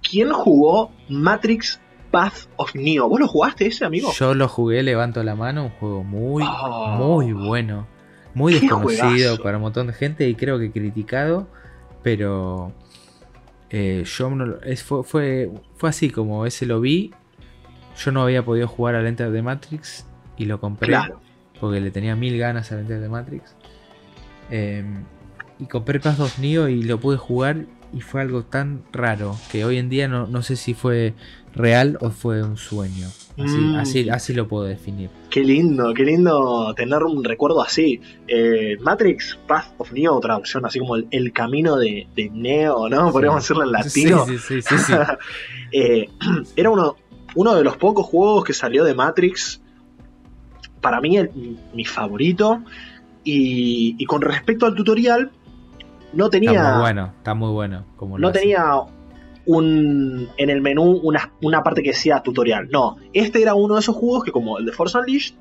[0.03, 3.09] ¿quién jugó Matrix Path of Neo?
[3.09, 4.13] ¿Vos lo jugaste ese, amigo?
[4.13, 6.89] Yo lo jugué, levanto la mano, un juego muy, Oh.
[6.97, 7.87] muy bueno.
[8.35, 9.43] Muy desconocido juegazo.
[9.43, 11.49] para un montón de gente y creo que criticado,
[12.03, 12.73] pero
[13.71, 17.13] eh, yo no es- fue, fue, fue así como ese lo vi.
[17.97, 21.21] Yo no había podido jugar al Enter de Matrix y lo compré Claro.
[21.61, 23.57] porque le tenía mil ganas al Enter de Matrix.
[24.51, 24.85] Eh,
[25.59, 29.65] y compré Path of Neo y lo pude jugar y fue algo tan raro que
[29.65, 31.15] hoy en día no, no sé si fue
[31.59, 33.07] real o fue un sueño.
[33.39, 33.77] Así, Mm.
[33.77, 35.11] así, así lo puedo definir.
[35.31, 38.01] Qué lindo, qué lindo tener un recuerdo así.
[38.27, 43.13] Eh, Matrix Path of Neo, traducción así como el, el camino de, de Neo, ¿no?
[43.13, 44.25] Podríamos decirlo en latino.
[44.27, 44.93] Sí, sí, sí, sí, sí.
[45.73, 46.09] Eh,
[46.57, 46.97] era uno,
[47.37, 49.61] uno de los pocos juegos que salió de Matrix.
[50.81, 52.63] Para mí, el- mi favorito.
[53.25, 55.31] Y, y con respecto al tutorial,
[56.15, 56.71] no Está tenía.
[56.73, 57.85] muy bueno, está muy bueno.
[57.97, 58.65] Como no tenía
[59.49, 62.69] un en el menú una, una parte que decía tutorial.
[62.71, 65.35] No, este era uno de esos juegos que como el de Force Unleashed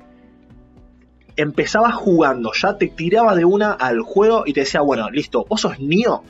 [1.36, 5.60] empezabas jugando, ya te tiraba de una al juego y te decía, bueno, listo, vos
[5.60, 6.24] sos Neo,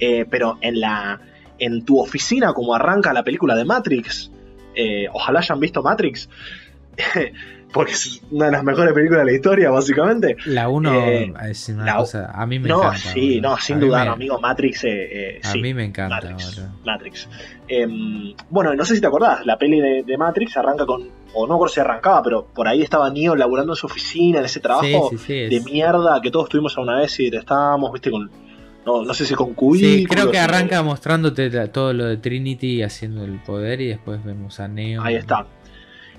[0.00, 1.20] eh, pero en la
[1.58, 4.32] en tu oficina como arranca la película de Matrix.
[4.74, 6.28] eh, ojalá hayan visto Matrix.
[7.72, 10.36] Porque es una de las mejores películas de la historia, básicamente.
[10.46, 12.32] La 1 Eh, es una la- cosa.
[12.34, 12.98] A mí me no, encanta.
[12.98, 13.50] sí, boludo.
[13.50, 14.88] no, sin A duda, me- amigo, Matrix, eh,
[15.36, 15.60] eh, A sí.
[15.62, 16.20] mí me encanta,
[16.84, 17.28] Matrix.
[17.68, 21.46] Em, bueno, no sé si te acordás, la peli de, de Matrix arranca con, o
[21.46, 24.58] no recuerdo si arrancaba, pero por ahí estaba Neo laburando en su oficina, en ese
[24.60, 25.32] trabajo Sí, sí, sí.
[25.34, 28.28] de es- mierda que todos tuvimos alguna vez y estábamos, viste, con,
[28.84, 29.94] no, no sé si con cubículos.
[29.94, 34.58] Sí, creo que arranca mostrándote todo lo de Trinity haciendo el poder y después vemos
[34.58, 35.02] a Neo.
[35.04, 35.46] Ahí está.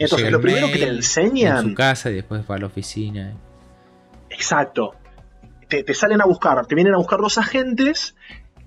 [0.03, 1.57] Entonces, lo primero que te enseñan...
[1.57, 3.33] En su casa y después va a la oficina.
[4.29, 4.95] Exacto.
[5.67, 8.15] Te, te salen a buscar, te vienen a buscar los agentes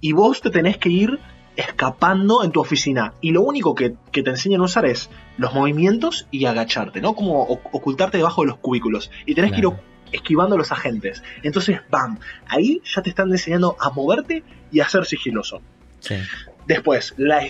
[0.00, 1.18] y vos te tenés que ir
[1.56, 3.14] escapando en tu oficina.
[3.20, 7.14] Y lo único que, que te enseñan a usar es los movimientos y agacharte, ¿no?
[7.14, 9.10] Como ocultarte debajo de los cubículos.
[9.26, 9.68] Y tenés que ir
[10.12, 11.22] esquivando a los agentes.
[11.42, 12.18] Entonces, ¡bam!
[12.46, 15.60] Ahí ya te están enseñando a moverte y a ser sigiloso.
[16.00, 16.16] Sí.
[16.66, 17.42] Después, la,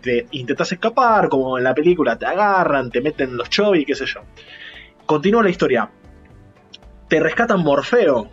[0.00, 3.94] te, te intentas escapar, como en la película, te agarran, te meten los chovis, qué
[3.94, 4.20] sé yo.
[5.06, 5.90] Continúa la historia.
[7.08, 8.28] Te rescatan Morfeo.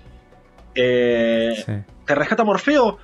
[0.75, 1.71] Eh, sí.
[2.05, 2.97] Te rescata Morfeo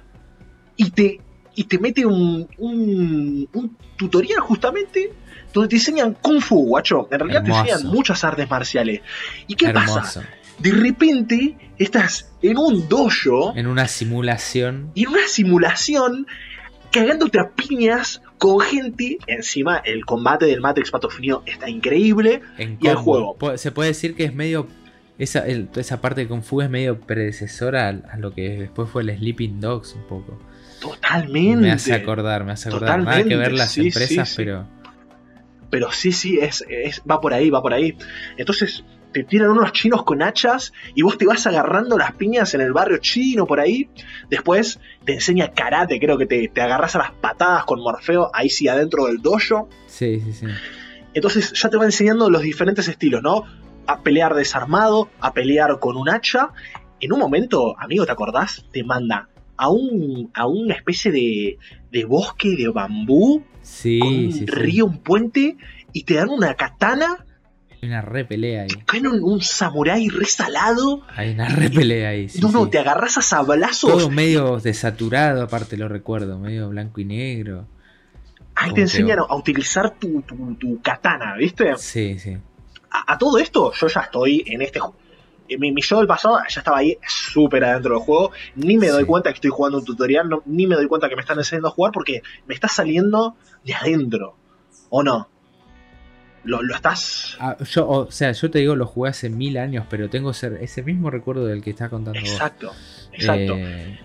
[0.75, 1.19] y te,
[1.55, 5.11] y te mete un, un, un tutorial justamente
[5.53, 7.07] donde te enseñan Kung Fu, guacho.
[7.11, 7.63] En realidad Hermoso.
[7.63, 9.01] te enseñan muchas artes marciales.
[9.47, 10.23] ¿Y qué pasa?
[10.59, 14.91] De repente estás en un dojo En una simulación.
[14.93, 16.27] y en una simulación
[16.93, 19.17] cagándote a piñas con gente.
[19.27, 22.41] Encima, el combate del Matrix Path of Neo está increíble.
[22.57, 23.35] En Y el juego.
[23.57, 24.67] Se puede decir que es medio.
[25.19, 28.89] Esa, el- esa parte de Kung Fu es medio predecesora a, a lo que después
[28.89, 30.39] fue el Sleeping Dogs, un poco.
[30.81, 31.57] Totalmente.
[31.61, 32.99] Me hace acordar, me hace acordar.
[32.99, 34.37] Nada que Totalmente, ver las sí, empresas, sí, sí.
[34.37, 34.67] pero.
[35.69, 37.97] Pero sí, sí, es, es- va por ahí, va por ahí.
[38.37, 42.61] Entonces te tiran unos chinos con hachas y vos te vas agarrando las piñas en
[42.61, 43.89] el barrio chino por ahí.
[44.29, 48.49] Después te enseña karate, creo que te, te agarras a las patadas con Morfeo, ahí
[48.49, 49.69] sí adentro del dojo.
[49.87, 50.45] Sí, sí, sí.
[51.13, 53.43] Entonces ya te va enseñando los diferentes estilos, ¿no?
[53.85, 56.49] A pelear desarmado, a pelear con un hacha.
[56.99, 58.65] En un momento, amigo, ¿te acordás?
[58.71, 61.57] Te manda a, un, a una especie de,
[61.91, 64.45] de bosque de bambú Sí, con un sí, sí.
[64.47, 65.55] río, un puente,
[65.93, 67.25] y te dan una katana,
[67.83, 68.67] Hay una re pelea ahí.
[68.85, 71.01] caen un, un samurái resalado.
[71.15, 72.29] Hay una re pelea ahí.
[72.29, 72.69] sí, no, no, sí.
[72.71, 73.91] te agarras a sablazos.
[73.91, 77.67] Todo medio desaturado, aparte lo recuerdo, medio blanco y negro.
[78.55, 81.75] Ahí como te enseñan que- a utilizar tu, tu- tu katana, ¿viste?
[81.77, 82.37] Sí, sí.
[82.89, 84.95] A, a todo esto, yo ya estoy en este juego.
[85.59, 88.31] Mi, mi yo del pasado ya estaba ahí súper adentro del juego.
[88.55, 89.07] Ni me doy Sí.
[89.07, 91.67] cuenta que estoy jugando un tutorial, no- ni me doy cuenta que me están enseñando
[91.67, 94.37] a jugar porque me está saliendo de adentro.
[94.89, 95.27] ¿O no?
[96.43, 97.37] Lo, lo estás.
[97.39, 100.59] Ah, yo, o sea, yo te digo, lo jugué hace mil años, pero tengo ser-
[100.61, 102.29] ese mismo recuerdo del que estás contando vos.
[102.29, 102.71] Exacto,
[103.13, 103.55] exacto.
[103.57, 103.99] Eh,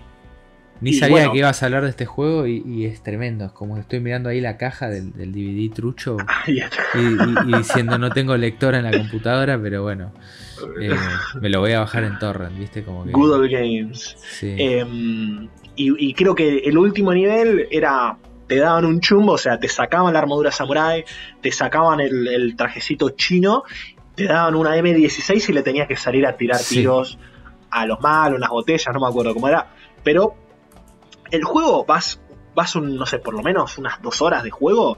[0.79, 3.45] Ni sabía que ibas a hablar de este juego y, es tremendo.
[3.45, 6.15] Es como estoy mirando ahí la caja del, DVD trucho
[6.47, 10.13] y, diciendo no tengo lectora en la computadora, pero bueno,
[10.81, 10.95] eh,
[11.41, 12.83] me lo voy a bajar en torrent, ¿viste?
[12.83, 14.15] Como que, Good Old Games.
[14.41, 18.17] Em, y, creo que el último nivel era
[18.49, 21.05] te daban un chumbo, o sea, te sacaban la armadura samurai,
[21.39, 23.63] te sacaban el, trajecito chino,
[24.15, 27.19] te daban una M16 y le tenías que salir a tirar tiros
[27.69, 29.69] a los malos, unas botellas, no me acuerdo cómo era,
[30.03, 30.33] pero
[31.29, 32.19] el juego vas,
[32.55, 34.97] vas un, no sé, por lo menos unas dos horas de juego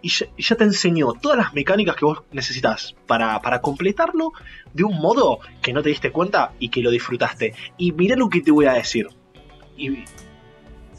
[0.00, 4.32] y ya, te enseñó todas las mecánicas que vos necesitas para, para, completarlo
[4.72, 7.52] de un modo que no te diste cuenta y que lo disfrutaste.
[7.76, 9.08] Y mira lo que te voy a decir.
[9.76, 10.04] Y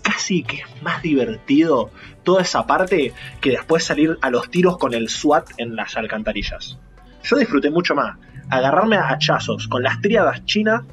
[0.02, 1.92] casi que es más divertido
[2.24, 6.78] toda esa parte que después salir a los tiros con el SWAT en las alcantarillas.
[7.24, 8.18] Yo disfruté mucho más
[8.50, 10.84] agarrarme a hachazos con las tríadas chinas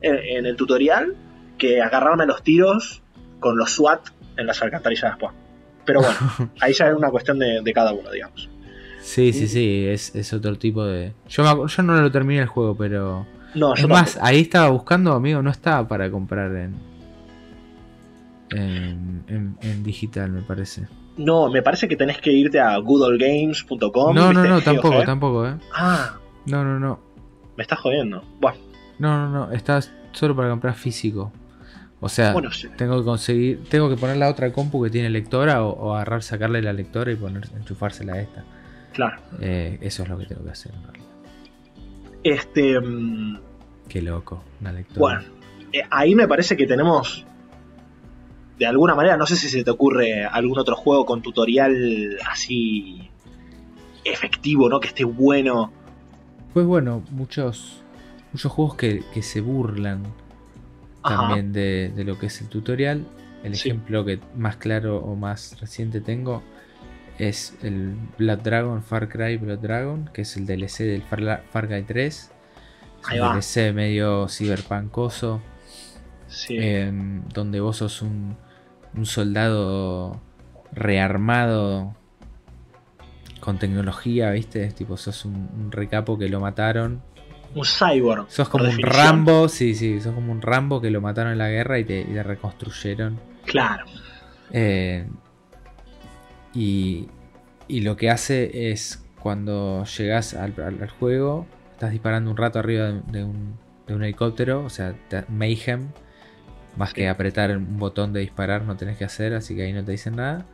[0.00, 1.14] en, el tutorial
[1.58, 3.02] que agarrarme a los tiros
[3.40, 5.32] con los SWAT en las alcantarillas después.
[5.84, 6.18] Pero bueno,
[6.60, 8.48] ahí ya es una cuestión de, cada uno, digamos.
[9.00, 11.12] Sí, sí, sí, es, otro tipo de...
[11.28, 13.26] Yo, yo no lo terminé el juego, pero...
[13.54, 16.91] No, es más, ahí estaba buscando, amigo, no estaba para comprar en,
[18.52, 20.86] en, digital, me parece.
[21.16, 24.14] No, me parece que tenés que irte a goodallgames.com.
[24.14, 25.54] No, no, no, tampoco, tampoco, eh.
[25.74, 26.16] Ah.
[26.46, 27.00] No, no, no.
[27.56, 28.24] Me estás jodiendo.
[28.40, 28.58] Bueno.
[28.98, 29.80] No, no, no, está
[30.12, 31.32] solo para comprar físico.
[32.00, 32.34] O sea,
[32.76, 36.60] tengo que conseguir, tengo que poner la otra compu que tiene lectora o, agarrar, sacarle
[36.60, 38.44] la lectora y poner, enchufársela a esta.
[38.92, 39.22] Claro.
[39.40, 40.72] Eh, eso es lo que tengo que hacer
[42.24, 42.80] Este.
[42.80, 43.38] Mm,
[43.88, 44.98] Qué loco, una lectora.
[44.98, 45.22] Bueno,
[45.72, 47.24] eh, ahí me parece que tenemos.
[48.58, 53.10] De alguna manera, no sé si se te ocurre algún otro juego con tutorial así
[54.04, 54.80] efectivo, ¿no?
[54.80, 55.72] Que esté bueno.
[56.52, 57.82] Pues bueno, muchos,
[58.32, 60.02] muchos juegos que, que se burlan
[61.02, 63.06] también de, lo que es el tutorial.
[63.42, 66.42] El ejemplo que más claro o más reciente tengo
[67.18, 71.82] es el Blood Dragon, Far Cry Blood Dragon, que es el DLC del Far, Cry
[71.82, 72.30] 3.
[73.12, 75.40] un DLC medio ciberpancoso.
[76.48, 78.36] Em, donde vos sos un,
[78.96, 80.20] un soldado
[80.72, 81.94] rearmado
[83.40, 84.68] con tecnología, ¿viste?
[84.68, 87.02] Tipo, sos un recapo que lo mataron
[87.54, 88.26] un cyborg.
[88.30, 91.50] Sos como un Rambo, sí, sí, sos como un Rambo que lo mataron en la
[91.50, 93.20] guerra y te, reconstruyeron.
[93.44, 93.84] Claro.
[94.50, 95.06] Eh,
[96.54, 97.08] y,
[97.68, 100.54] y, lo que hace es cuando llegas al,
[100.98, 104.94] juego, estás disparando un rato arriba de, un, helicóptero, o sea,
[105.28, 105.90] mayhem.
[106.76, 109.84] Más que apretar un botón de disparar no tenés que hacer, así que ahí no
[109.84, 110.46] te dicen nada.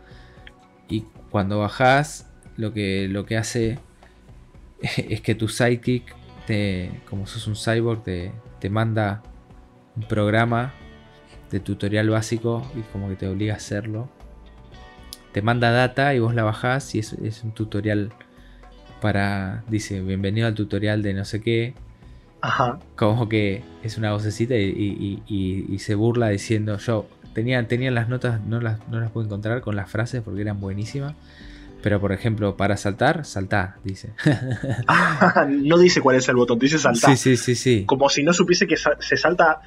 [0.89, 3.79] Y cuando bajás, lo que, lo que hace
[5.09, 6.19] es que tu sidekick
[7.09, 9.23] como sos un cyborg, te, te manda
[9.97, 10.73] un programa
[11.51, 14.09] de tutorial básico y como que te obliga a hacerlo.
[15.33, 17.13] Te manda data y vos la bajás y es,
[17.45, 18.13] un tutorial
[19.01, 21.75] para, dice, bienvenido al tutorial de no sé qué.
[22.41, 22.79] Ajá.
[22.97, 28.61] Como que es una vocecita y, se burla diciendo, yo tenía, tenía las notas, no
[28.61, 31.15] las, no las pude encontrar con las frases porque eran buenísimas.
[31.83, 34.11] Pero por ejemplo, para saltar, saltá, dice.
[35.49, 37.17] no dice cuál es el botón, dice saltar.
[37.17, 37.85] Sí, sí, sí, sí.
[37.87, 39.61] Como si no supiese que se salta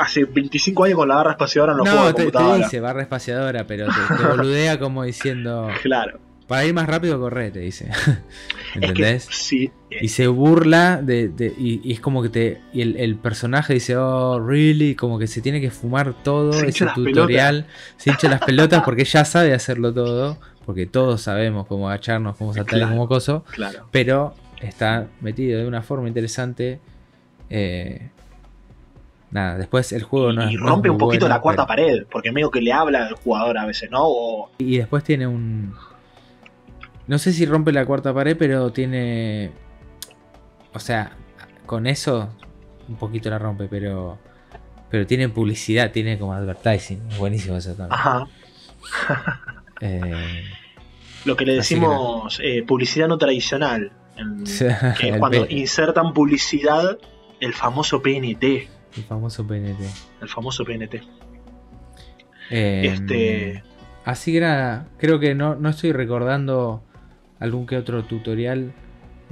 [0.00, 3.66] hace 25 años con la barra espaciadora en los no, te, te, dice barra espaciadora,
[3.66, 5.68] pero te, boludea como diciendo.
[5.82, 6.29] Claro.
[6.50, 7.90] Para ir más rápido, corre, te dice.
[8.74, 9.28] ¿Entendés?
[9.30, 9.70] sí.
[9.88, 11.30] Y se burla de.
[11.56, 12.60] y, es como que te.
[12.72, 14.96] Y el, personaje dice, oh, really.
[14.96, 17.66] Como que se tiene que fumar todo ese tutorial.
[17.98, 22.52] Se hincha las pelotas porque ya sabe hacerlo todo porque todos sabemos cómo agacharnos, cómo
[22.52, 23.86] saltar como coso, claro.
[23.92, 26.80] pero está metido de una forma interesante.
[27.48, 28.10] Eh,
[29.30, 32.60] nada, después el juego no Y rompe un poquito la cuarta pared, porque medio que
[32.60, 34.50] le habla al jugador a veces, ¿no?
[34.58, 35.74] Y después tiene un.
[37.10, 39.50] No sé si rompe la cuarta pared, pero tiene.
[40.72, 41.10] O sea,
[41.66, 42.32] con eso
[42.88, 44.16] un poquito la rompe, pero.
[44.90, 47.00] Pero tiene publicidad, tiene como advertising.
[47.18, 47.92] Buenísimo eso también.
[47.92, 48.26] Ajá.
[49.82, 50.44] Eh,
[51.24, 53.92] Lo que le decimos eh, publicidad no tradicional.
[55.00, 56.98] que cuando insertan publicidad,
[57.40, 58.44] el famoso PNT.
[58.44, 59.80] El famoso PNT.
[60.20, 60.96] El famoso PNT.
[62.50, 63.64] Em, este.
[64.04, 66.84] Así que nada, creo que no, estoy recordando
[67.40, 68.72] algún que otro tutorial.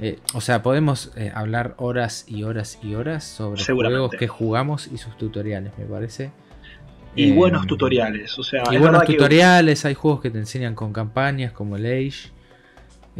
[0.01, 4.97] Eh, o sea, podemos hablar horas y horas y horas sobre juegos que jugamos y
[4.97, 6.31] sus tutoriales, me parece.
[7.15, 11.51] Y buenos tutoriales, o sea, y buenos tutoriales, hay juegos que te enseñan con campañas
[11.51, 12.29] como el Age.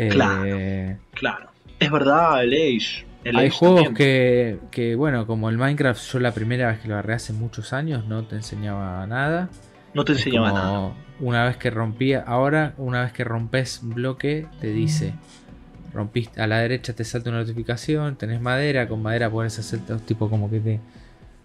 [0.09, 1.49] Claro, eh, claro.
[1.79, 3.05] Es verdad, el Age.
[3.33, 7.15] Hay juegos que, que, bueno, como el Minecraft, yo la primera vez que lo agarré
[7.15, 9.49] hace muchos años no te enseñaba nada.
[9.93, 10.93] No te enseñaba nada.
[11.19, 15.13] Una vez que rompía, ahora una vez que rompes un bloque, te dice,
[15.93, 20.29] rompiste a la derecha te salta una notificación, tenés madera, con madera puedes hacer tipo
[20.29, 20.79] como que te...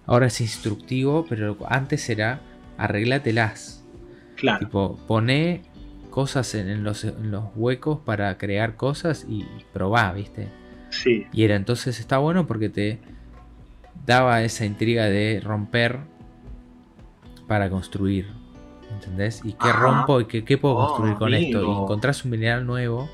[0.06, 2.40] Ahora es instructivo, pero antes era
[2.76, 3.82] arreglátelas.
[4.36, 4.58] Claro.
[4.58, 5.62] Tipo, pone
[6.10, 7.06] cosas en, los,
[7.56, 10.48] huecos para crear cosas y probá, ¿viste?
[10.90, 11.26] Sí.
[11.32, 13.00] Y era entonces está bueno porque te
[14.06, 16.00] daba esa intriga de romper
[17.46, 18.26] para construir.
[18.92, 19.40] ¿Entendés?
[19.44, 21.62] ¿Y qué rompo y qué, puedo construir con esto?
[21.62, 23.08] Y encontrás un mineral nuevo.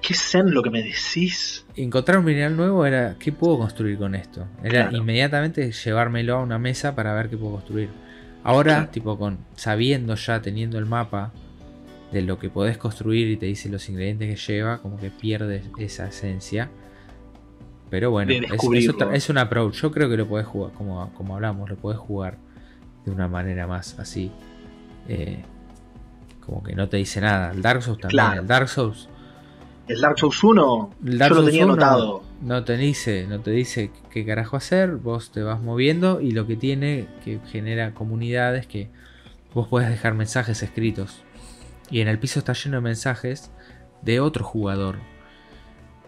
[0.00, 1.66] ¿Qué zen lo que me decís?
[1.76, 4.46] Encontrar un mineral nuevo era ¿qué puedo construir con esto?
[4.62, 7.90] Era inmediatamente llevármelo a una mesa para ver qué puedo construir.
[8.42, 11.32] Ahora, tipo con sabiendo ya, teniendo el mapa
[12.12, 15.64] de lo que podés construir y te dice los ingredientes que lleva, como que pierdes
[15.78, 16.70] esa esencia.
[17.90, 19.74] Pero bueno, es, un approach.
[19.74, 22.38] Yo creo que lo podés jugar, como, como hablamos, lo podés jugar
[23.04, 24.30] de una manera más así.
[25.08, 25.42] Eh,
[26.44, 27.52] como que no te dice nada.
[27.52, 28.38] El Dark Souls también.
[28.38, 29.08] El Dark Souls.
[29.86, 32.22] El Dark Souls 1 yo lo tenía notado.
[32.40, 36.46] No te dice, no te dice qué carajo hacer, vos te vas moviendo y lo
[36.46, 38.88] que tiene que genera comunidades que
[39.52, 41.22] vos puedes dejar mensajes escritos.
[41.90, 43.50] Y en el piso está lleno de mensajes
[44.02, 44.98] de otro jugador.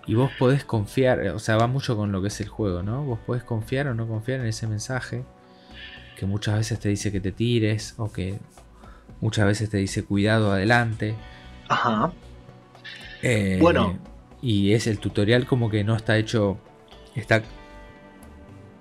[0.07, 3.05] Y vos podés confiar, o sea, va mucho con lo que es el juego, ¿no?
[3.05, 5.25] Vos podés confiar o no confiar en ese mensaje
[6.17, 8.39] que muchas veces te dice que te tires o que
[9.21, 11.15] muchas veces te dice cuidado adelante.
[11.69, 12.13] Ajá.
[13.23, 13.99] Eh, bueno.
[14.41, 16.59] Y es el tutorial como que no está hecho,
[17.15, 17.43] está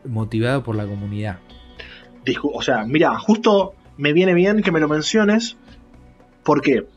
[0.05, 1.39] motivado por la comunidad.
[2.41, 5.57] o sea, mira, justo me viene bien que me lo menciones
[6.43, 6.87] porque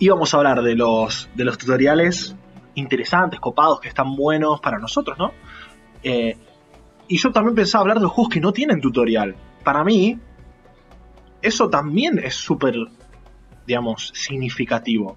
[0.00, 2.34] íbamos a hablar de los, de los tutoriales
[2.74, 5.32] interesantes, copados, que están buenos para nosotros, ¿no?
[6.02, 6.36] Eh,
[7.08, 9.34] y yo también pensaba hablar de juegos que no tienen tutorial.
[9.62, 10.18] Para mí,
[11.42, 12.74] eso también es súper,
[13.66, 15.16] digamos, significativo.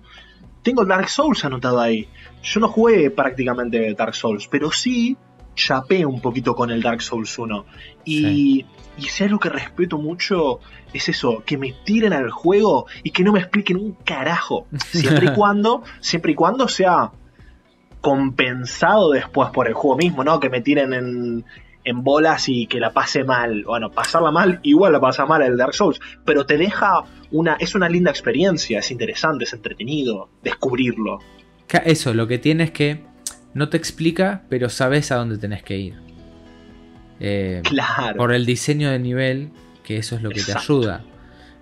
[0.62, 2.08] Tengo Dark Souls anotado ahí.
[2.44, 5.16] Yo no jugué prácticamente Dark Souls, pero sí
[5.56, 7.66] chapé un poquito con el Dark Souls 1.
[8.06, 8.66] Y,
[8.98, 10.60] y si algo que respeto mucho
[10.94, 14.68] es eso, que me tiren al juego y que no me expliquen un carajo.
[14.92, 17.12] Siempre y cuando, siempre y cuando sea
[18.02, 20.40] compensado después por el juego mismo, ¿no?
[20.40, 21.46] Que me tiren en,
[21.88, 23.64] en bolas y que la pase mal.
[23.64, 27.56] Bueno, pasarla mal, igual la pasa mal el Dark Souls, pero te deja una.
[27.60, 31.20] Es una linda experiencia, es interesante, es entretenido descubrirlo.
[31.86, 33.04] Eso, lo que tiene es que
[33.54, 35.96] no te explica, pero sabes a dónde tenés que ir.
[37.22, 38.18] Eh, claro.
[38.18, 39.52] Por el diseño de nivel,
[39.84, 41.06] que eso es lo que te ayuda.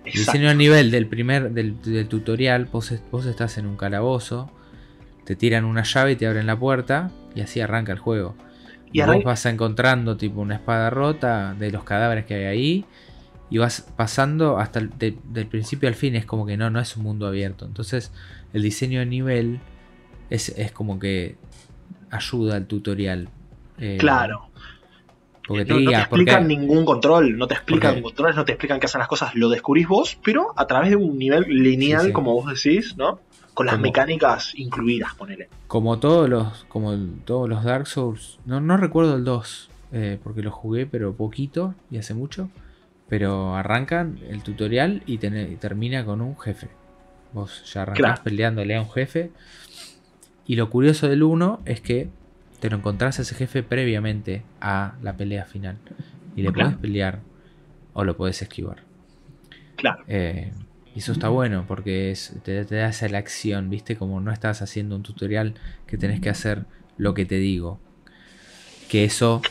[0.04, 4.50] El diseño de nivel del primer del, tutorial, vos, vos estás en un calabozo,
[5.24, 8.36] te tiran una llave y te abren la puerta, y así arranca el juego.
[8.96, 12.84] Y, vos vas encontrando tipo una espada rota de los cadáveres que hay ahí.
[13.50, 16.16] Y vas pasando hasta el del principio al fin.
[16.16, 17.64] Es como que no, no es un mundo abierto.
[17.66, 18.12] Entonces
[18.52, 19.60] el diseño de nivel
[20.30, 21.36] es, como que
[22.10, 23.28] ayuda al tutorial.
[23.78, 24.48] Eh, claro.
[25.46, 28.86] Porque te, no, te explican ningún control, no te explican controles, no te explican qué
[28.86, 32.52] hacen las cosas, lo descubrís vos, pero a través de un nivel lineal, como vos
[32.52, 33.20] decís, ¿no?
[33.56, 35.48] Con las mecánicas incluidas, ponele.
[35.66, 40.42] Como todos los, como todos los Dark Souls, no, no recuerdo el 2, eh, porque
[40.42, 42.50] lo jugué, pero poquito y hace mucho.
[43.08, 46.68] Pero arrancan el tutorial y, termina con un jefe.
[47.32, 49.30] Vos ya arrancás peleándole a un jefe.
[50.46, 52.10] Y lo curioso del 1 es que
[52.60, 55.78] te lo encontrás a ese jefe previamente a la pelea final.
[56.36, 57.20] Y le puedes pelear
[57.94, 58.82] o lo puedes esquivar.
[59.76, 60.04] Claro.
[60.08, 60.52] Eh,
[60.96, 63.96] y eso está bueno porque te, da esa la acción, ¿viste?
[63.96, 65.52] Como no estás haciendo un tutorial
[65.86, 66.64] que tenés que hacer
[66.96, 67.78] lo que te digo.
[68.88, 69.42] Que eso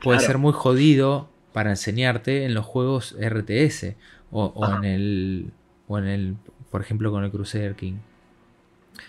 [0.00, 3.96] puede ser muy jodido para enseñarte en los juegos RTS
[4.30, 5.52] o, en el
[5.88, 6.36] o en el
[6.70, 7.94] por ejemplo con el Crusader King.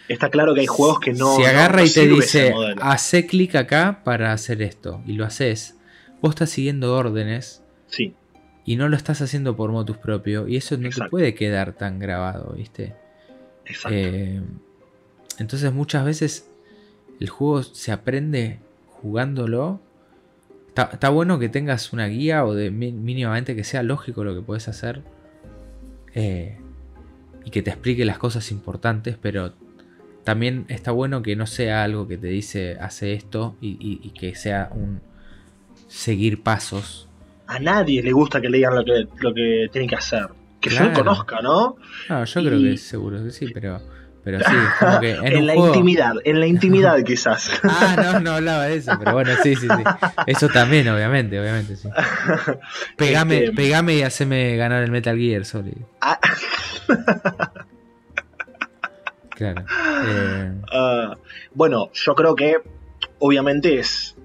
[0.08, 1.36] Está claro que hay juegos que no.
[1.36, 5.78] Si agarra y te dice, hace clic acá para hacer esto, y lo haces,
[6.22, 7.62] vos estás siguiendo órdenes.
[7.86, 8.16] Sí
[8.66, 12.00] y no lo estás haciendo por motus propio y eso no te puede quedar tan
[12.00, 12.94] grabado, ¿viste?
[13.66, 13.98] Exacto.
[13.98, 14.42] Eh,
[15.40, 16.50] entonces muchas veces
[17.20, 19.80] el juego se aprende jugándolo.
[20.76, 24.68] Está, bueno que tengas una guía o de mínimamente que sea lógico lo que puedes
[24.70, 25.02] hacer
[26.14, 26.58] eh,
[27.44, 29.54] y que te explique las cosas importantes, pero
[30.24, 34.70] también está bueno que no sea algo que te dice hace esto y que sea
[34.72, 35.02] un
[35.88, 37.10] seguir pasos
[37.54, 40.28] a nadie le gusta que le digan lo que, lo que tiene que hacer.
[40.60, 41.76] Que yo conozca, ¿no?
[42.10, 43.82] No, yo creo que seguro que sí, pero
[44.24, 47.60] Pero sí, es como que en, la juego- intimidad, en la intimidad quizás.
[47.64, 49.84] Ah, no, no hablaba de eso, pero bueno, sí, sí, sí.
[50.28, 51.90] Eso también, obviamente, obviamente, sí.
[52.98, 55.74] Pegame, Este- pegame y haceme ganar el Metal Gear Solid.
[56.02, 56.20] Ah,
[59.30, 59.66] Claro.
[60.06, 61.18] Eh, ah,
[61.54, 62.58] bueno, yo creo que
[63.20, 64.16] obviamente es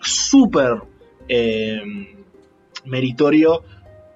[0.00, 0.80] súper
[1.28, 2.15] eh,
[2.86, 3.62] meritorio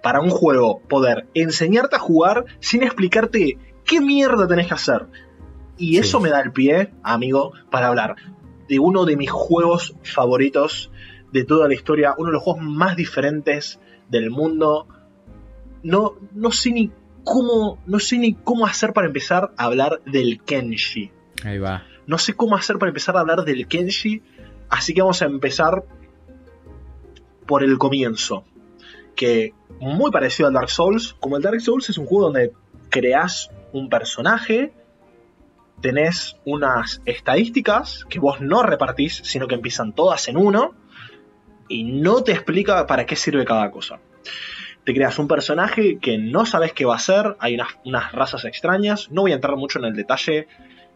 [0.03, 5.07] para un juego poder enseñarte a jugar sin explicarte qué mierda tenés que hacer.
[5.77, 5.99] Y Sí.
[5.99, 8.17] eso me da el pie, amigo, para hablar
[8.69, 10.91] de uno de mis juegos favoritos
[11.33, 14.87] de toda la historia, uno de los juegos más diferentes del mundo.
[15.83, 16.91] No, no sé ni
[17.25, 21.11] cómo, no sé ni cómo hacer para empezar a hablar del Kenshi.
[21.45, 21.85] ahí va.
[22.07, 24.23] No sé cómo hacer para empezar a hablar del Kenshi,
[24.69, 25.85] así que vamos a empezar
[27.47, 28.45] por el comienzo.
[29.21, 32.55] Que muy parecido al Dark Souls, como el Dark Souls es un juego donde
[32.89, 34.73] creas un personaje,
[35.83, 40.75] tenés unas estadísticas que vos no repartís, sino que empiezan todas en uno,
[41.69, 44.01] y no te explica para qué sirve cada cosa.
[44.85, 48.47] Te creas un personaje que no sabes qué va a hacer, hay unas, unas razas
[48.47, 50.49] extrañas, no voy a entrar mucho en el detalle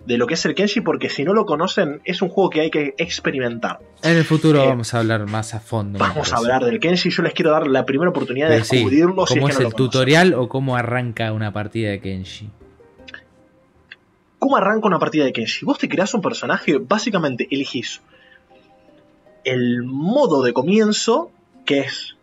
[0.07, 2.61] de lo que es el Kenshi, porque si no lo conocen, es un juego que
[2.61, 3.81] hay que experimentar.
[4.03, 5.99] En el futuro Eh, vamos a hablar más a fondo.
[5.99, 9.27] Vamos a hablar del Kenshi, yo les quiero dar la primera oportunidad de sí, descubrirlo.
[9.27, 12.01] si ¿Cómo es, es que no el lo tutorial o cómo arranca una partida de
[12.01, 12.51] Kenshi?
[14.39, 15.65] ¿Cómo arranca una partida de Kenshi?
[15.65, 18.03] Vos te creás un personaje, básicamente elegís
[19.45, 21.31] el modo de comienzo,
[21.65, 22.17] que es,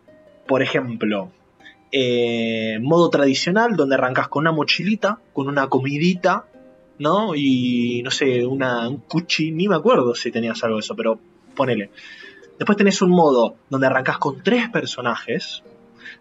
[0.46, 1.30] por ejemplo,
[1.90, 6.46] eh, modo tradicional, donde arrancas con una mochilita, con una comidita,
[7.02, 7.34] ¿no?
[7.34, 11.18] Y no sé, una, un cuchi, ni me acuerdo si tenías algo de eso, pero
[11.54, 11.90] ponele.
[12.58, 15.62] Después tenés un modo donde arrancas con tres personajes.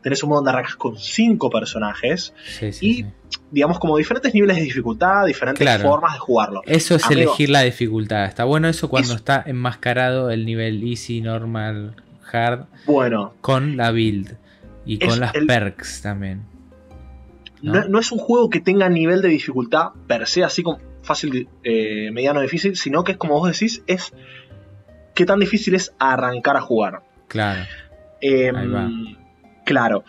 [0.02, 2.34] Tenés un modo donde arrancas con cinco personajes.
[2.48, 3.06] Sí, sí, Y- sí.
[3.52, 5.84] Digamos, como diferentes niveles de dificultad, diferentes Claro.
[5.90, 6.62] formas de jugarlo.
[6.66, 7.22] Eso es Amigo.
[7.22, 8.26] elegir la dificultad.
[8.26, 9.16] Está bueno eso cuando Eso.
[9.18, 11.96] está enmascarado el nivel easy, normal,
[12.32, 14.38] hard Bueno, con la build
[14.86, 16.44] y con las el- perks también.
[17.62, 17.88] No, ¿no?
[17.88, 22.10] no es un juego que tenga nivel de dificultad per se, así como fácil, eh,
[22.12, 24.14] mediano, difícil, sino que es como vos decís, es
[25.16, 27.02] qué tan difícil es arrancar a jugar.
[27.28, 27.62] Claro.
[28.22, 28.90] Em, Ahí va.
[29.66, 30.04] Claro.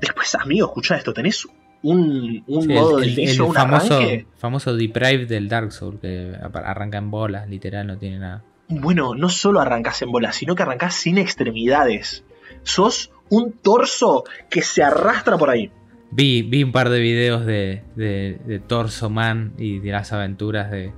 [0.00, 1.46] Después, amigo, escucha esto, tenés
[1.82, 4.26] un, un Sí, modo el, de el- el un famoso, arranque.
[4.36, 8.42] famoso Deprive del Dark Souls que arranca en bolas, literal, no tiene nada.
[8.68, 12.24] Bueno, no solo arrancas en bola, sino que arrancas sin extremidades.
[12.62, 15.70] Sos un torso que se arrastra por ahí.
[16.12, 20.70] Vi, vi un par de videos de, de, de Torso Man y de las aventuras
[20.70, 20.92] de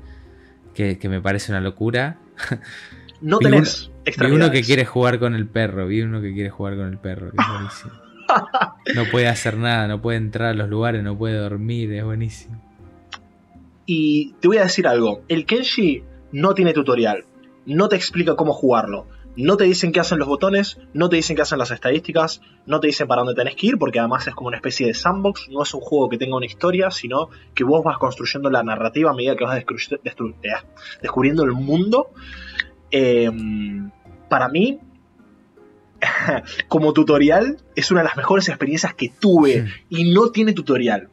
[0.75, 2.19] que, que me parece una locura.
[3.21, 4.45] No Vi tenés extremidades.
[4.45, 7.31] uno que quiere jugar con el perro, vi uno que quiere jugar con el perro,
[7.31, 7.93] que es buenísimo.
[8.95, 12.61] No puede hacer nada, no puede entrar a los lugares, no puede dormir, es buenísimo.
[13.87, 16.03] Y te voy a decir algo, el Kenshi
[16.33, 17.25] no tiene tutorial,
[17.65, 19.07] no te explica cómo jugarlo,
[19.37, 22.79] no te dicen qué hacen los botones, no te dicen qué hacen las estadísticas, no
[22.81, 25.49] te dicen para dónde tenés que ir, porque además es como una especie de sandbox,
[25.51, 29.11] no es un juego que tenga una historia, sino que vos vas construyendo la narrativa
[29.11, 29.65] a medida que vas eh,
[31.03, 32.11] descubriendo el mundo.
[32.91, 33.31] Eh,
[34.29, 34.79] para mí,
[36.69, 41.09] como tutorial, es una de las mejores experiencias que tuve y no tiene tutorial.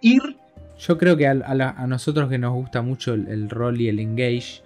[0.00, 0.36] Ir
[0.78, 3.80] Yo creo que a, a la- a nosotros que nos gusta mucho el, el rol
[3.80, 4.62] y el engage,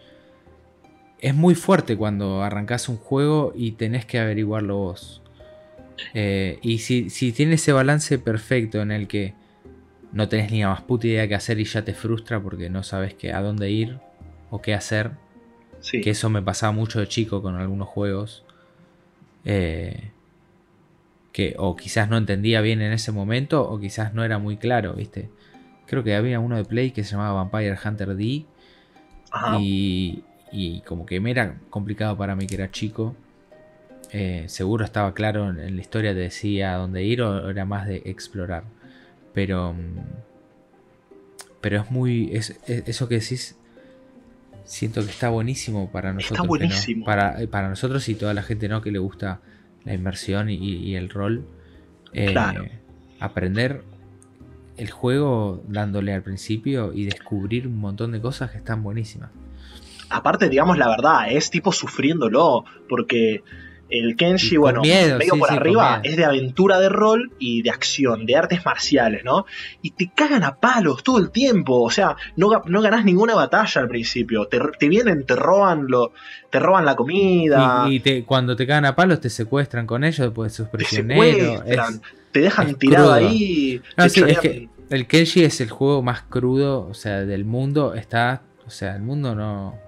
[1.24, 5.22] es muy fuerte cuando arrancás un juego y tenés que averiguarlo vos.
[6.12, 9.32] Eh, y si, si tiene ese balance perfecto en el que
[10.12, 12.82] no tenés ni la más puta idea qué hacer y ya te frustra porque no
[12.82, 13.98] sabes qué, a dónde ir
[14.50, 15.12] o qué hacer,
[15.80, 16.00] Sí.
[16.00, 18.44] que eso me pasaba mucho de chico con algunos juegos.
[19.46, 20.10] eh,
[21.32, 24.94] que o quizás no entendía bien en ese momento o quizás no era muy claro,
[24.94, 25.28] ¿viste?
[25.86, 28.46] Creo que había uno de Play que se llamaba Vampire Hunter D
[29.32, 29.58] Ajá.
[29.60, 30.22] y,
[30.54, 33.16] y como que me era complicado para mí que era chico.
[34.12, 37.86] Eh, seguro estaba claro en, en la historia, te decía dónde ir o era más
[37.88, 38.62] de explorar.
[39.32, 39.98] Pero, mm,
[41.60, 43.56] pero es muy, es- es- eso que decís,
[44.64, 46.38] siento que está buenísimo para nosotros.
[46.44, 47.04] no- buenísimo.
[47.04, 48.80] para, eh, para nosotros y toda la gente ¿no?
[48.82, 49.40] que le gusta
[49.84, 51.44] la inmersión y, y el rol.
[52.12, 52.64] Eh, Claro.
[53.20, 53.82] Aprender
[54.76, 59.30] el juego dándole al principio y descubrir un montón de cosas que están buenísimas.
[60.10, 63.42] Aparte, digamos la verdad, es tipo sufriéndolo, porque
[63.90, 67.62] el Kenshi, bueno, miedo, medio sí, por sí, arriba, es de aventura de rol y
[67.62, 69.44] de acción, de artes marciales, ¿no?
[69.82, 73.82] Y te cagan a palos todo el tiempo, o sea, no, no ganás ninguna batalla
[73.82, 76.12] al principio, te, te vienen, te roban, lo,
[76.50, 80.02] te roban la comida, Y, y te- cuando te cagan a palos te secuestran con
[80.02, 81.58] ellos, después sos te prisionero.
[81.58, 82.00] secuestran, es-
[82.32, 83.28] te dejan tirado crudo.
[83.28, 87.20] ahí, No, te sí, es que el Kenshi es el juego más crudo, o sea,
[87.24, 87.94] del mundo.
[87.94, 89.78] Está, o sea, el mundo no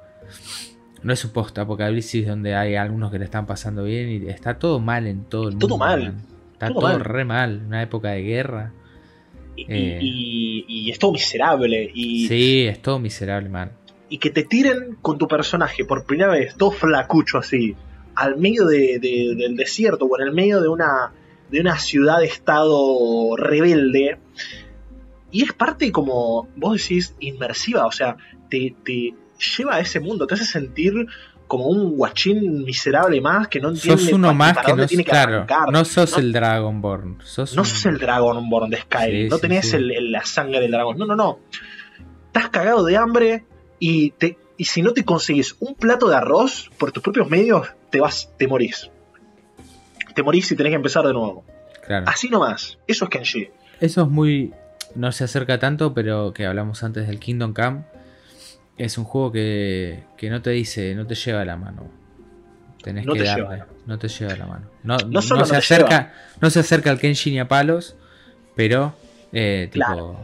[1.02, 4.80] no es un post-apocalipsis donde hay algunos que le están pasando bien y está todo
[4.80, 5.68] mal en todo el mundo.
[5.68, 6.14] Todo mal.
[6.52, 8.72] Está todo, re mal, una época de guerra.
[9.56, 11.90] Eh, y, es todo miserable.
[11.94, 13.72] Y, sí, es todo miserable, man.
[14.08, 17.74] Y que te tiren con tu personaje por primera vez, todo flacucho así,
[18.14, 21.12] al medio de, del desierto o en el medio de una,
[21.50, 24.18] de una ciudad-estado rebelde.
[25.30, 28.16] Y es parte como, vos decís, inmersiva, o sea,
[28.48, 31.06] te, te, lleva a ese mundo, te hace sentir
[31.46, 35.10] como un guachín miserable más que no entiende sos uno más que no, tiene que
[35.10, 40.24] claro, no sos el Dragonborn sos no sos el Dragonborn de Skyrim no tenés la
[40.24, 40.98] sangre del dragón.
[40.98, 41.38] No no no.
[42.26, 43.44] Estás cagado de hambre
[43.78, 47.68] y te y si no te consigues un plato de arroz por tus propios medios
[47.90, 48.90] te vas te morís.
[50.14, 51.44] Te morís y tenés que empezar de nuevo.
[51.86, 52.06] Claro.
[52.08, 52.78] así nomás.
[52.88, 53.48] Eso es Kenshi
[53.80, 54.52] eso es muy
[54.94, 57.84] no se acerca tanto pero que hablamos antes del Kingdom Come
[58.78, 61.88] es un juego que, no te dice, no te lleva la mano.
[62.82, 64.66] Tenés que darle, no te lleva la mano.
[64.82, 67.96] No, no, se acerca, no se acerca al Kenshin ni a palos,
[68.54, 68.94] pero
[69.32, 70.18] eh, tipo,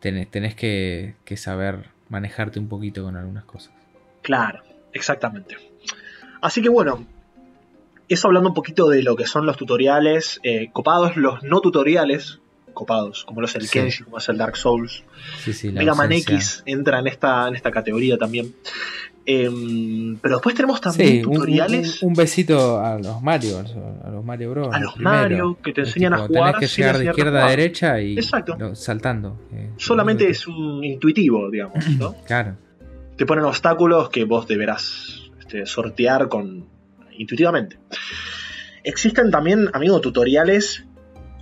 [0.00, 3.72] tenés, que, saber manejarte un poquito con algunas cosas.
[4.22, 4.62] Claro,
[4.92, 5.56] exactamente.
[6.40, 7.06] Así que bueno,
[8.08, 12.40] eso hablando un poquito de lo que son los tutoriales, eh, copados los no tutoriales,
[12.78, 15.02] copados, como lo es el Kenshi, como es el Dark Souls.
[15.72, 18.54] Mega Man X entra en esta, en esta categoría también.
[19.26, 22.02] Em, pero después tenemos también tutoriales.
[22.02, 24.68] Un, besito a los Mario, a los Mario Bros.
[24.72, 26.54] A los Mario que te enseñan a jugar.
[26.54, 29.38] Tenés que llegar de izquierda a derecha y saltando.
[29.76, 32.14] Solamente es un intuitivo, digamos, ¿no?
[32.26, 32.56] claro.
[33.16, 36.66] Te ponen obstáculos que vos deberás este, sortear con
[37.18, 37.76] intuitivamente.
[38.84, 40.84] Existen también, amigos, tutoriales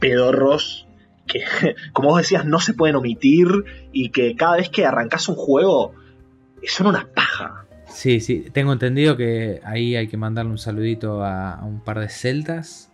[0.00, 0.85] pedorros
[1.26, 1.42] que,
[1.92, 3.48] como vos decías, no se pueden omitir
[3.92, 5.94] y que cada vez que arrancas un juego
[6.66, 7.66] son una paja.
[7.88, 12.08] Sí, sí, tengo entendido que ahí hay que mandarle un saludito a, un par de
[12.08, 12.90] celtas.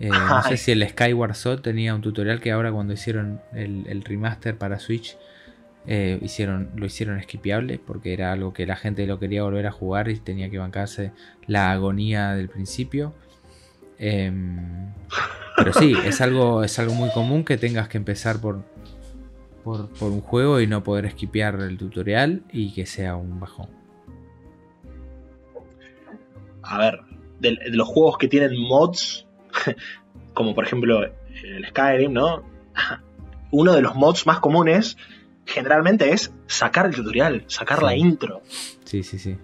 [0.00, 4.02] Eh, no sé si el Skyward Sword tenía un tutorial que ahora cuando hicieron el,
[4.02, 5.16] remaster para Switch
[5.86, 9.72] eh, hicieron, lo hicieron esquipiable porque era algo que la gente lo quería volver a
[9.72, 11.12] jugar y tenía que bancarse
[11.46, 13.14] la agonía del principio.
[14.04, 14.92] Em,
[15.56, 18.64] pero sí, es algo, es algo muy común que tengas que empezar por,
[19.62, 23.68] por, un juego y no poder esquipear el tutorial y que sea un bajón.
[26.62, 26.98] A ver,
[27.38, 29.28] de, los juegos que tienen mods,
[30.34, 32.42] como por ejemplo el Skyrim, ¿no?
[33.52, 34.96] Uno de los mods más comunes
[35.46, 38.42] generalmente es sacar el tutorial, sacar la intro.
[38.84, 39.38] Sí, sí, sí.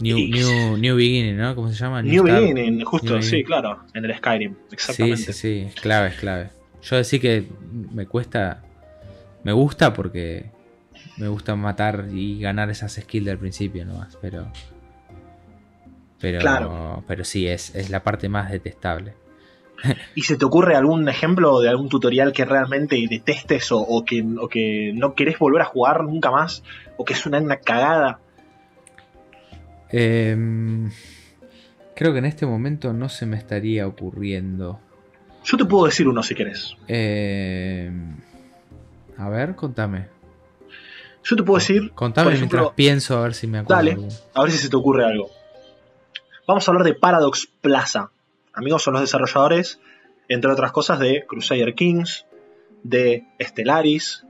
[0.00, 1.54] New, new, Beginning, ¿no?
[1.54, 2.02] ¿Cómo se llama?
[2.02, 5.16] New, Beginning, justo, sí, claro, en el Skyrim, exactamente.
[5.18, 6.50] Sí, sí, sí, es clave, es clave.
[6.82, 7.46] Yo decir que
[7.92, 8.62] me cuesta,
[9.44, 10.50] me gusta porque
[11.18, 14.50] me gusta matar y ganar esas skills del principio nomás, pero...
[16.18, 19.14] Pero, pero sí, es, es la parte más detestable.
[20.14, 24.92] ¿Y se te ocurre algún ejemplo de algún tutorial que realmente detestes o, que, que,
[24.94, 26.62] no querés volver a jugar nunca más?
[26.96, 28.20] ¿O que es una, una cagada?
[29.92, 30.90] Em,
[31.94, 34.80] creo que en este momento no se me estaría ocurriendo.
[35.44, 36.76] Yo te puedo decir uno si querés.
[36.86, 38.16] Em,
[39.16, 40.06] a ver, contame.
[41.24, 41.90] Yo te puedo decir.
[41.92, 43.82] Contame mientras pienso a ver si me acuerdo.
[43.82, 45.30] Dale, a ver si se te ocurre algo.
[46.46, 48.10] Vamos a hablar de Paradox Plaza.
[48.52, 49.80] Amigos, son los desarrolladores,
[50.28, 52.26] entre otras cosas, de Crusader Kings,
[52.82, 54.24] de Stellaris,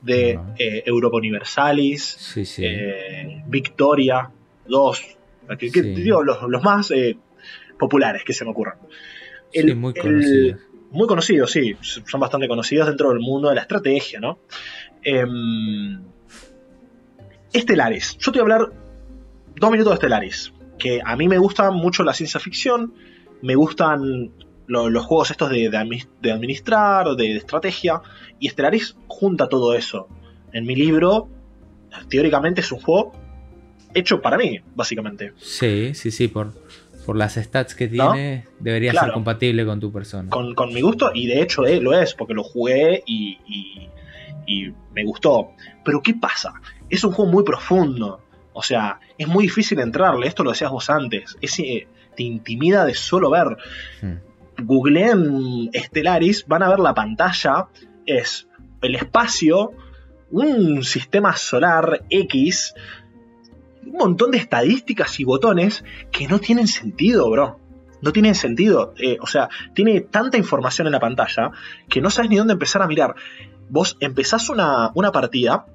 [0.00, 4.30] de eh, Europa Universalis, eh, Victoria,
[4.66, 5.16] dos,
[5.48, 7.16] los, más eh,
[7.78, 8.78] populares que se me ocurran.
[9.76, 10.60] muy conocidos.
[10.90, 14.38] muy conocidos, sí, son bastante conocidos dentro del mundo de la estrategia, ¿no?
[15.02, 16.02] Em,
[17.52, 18.72] Estelaris, yo te voy a hablar
[19.56, 22.94] dos minutos de Estelaris, que a mí me gusta mucho la ciencia ficción,
[23.42, 24.32] me gustan
[24.66, 28.00] los juegos estos de, de, administrar, de, de, estrategia,
[28.38, 30.08] y Stellaris junta todo eso.
[30.52, 31.28] En mi libro,
[32.08, 33.12] teóricamente es un juego
[33.94, 35.32] hecho para mí, básicamente.
[35.38, 36.52] Sí, sí, sí, por,
[37.04, 40.30] por las stats que tiene, debería ser compatible con tu persona.
[40.30, 43.38] Con, mi gusto, y de hecho eh, lo es, porque lo jugué y,
[44.46, 45.52] y, me gustó.
[45.84, 46.52] Pero ¿qué pasa?
[46.90, 48.20] Es un juego muy profundo.
[48.52, 50.26] O sea, es muy difícil entrarle.
[50.26, 51.38] Esto lo decías vos antes.
[51.40, 53.56] Es, eh, te intimida de solo ver.
[54.02, 54.18] Hmm.
[54.62, 57.68] Googleen Stellaris, van a ver la pantalla.
[58.04, 58.46] Es
[58.82, 59.72] el espacio,
[60.30, 62.74] un sistema solar X
[63.84, 67.58] un montón de estadísticas y botones que no tienen sentido, bro.
[68.00, 68.94] no tiene sentido.
[68.98, 71.52] Eh, o sea, tiene tanta información en la pantalla
[71.88, 73.14] que no sabes ni dónde empezar a mirar.
[73.68, 75.66] Vos empezás una, una partida,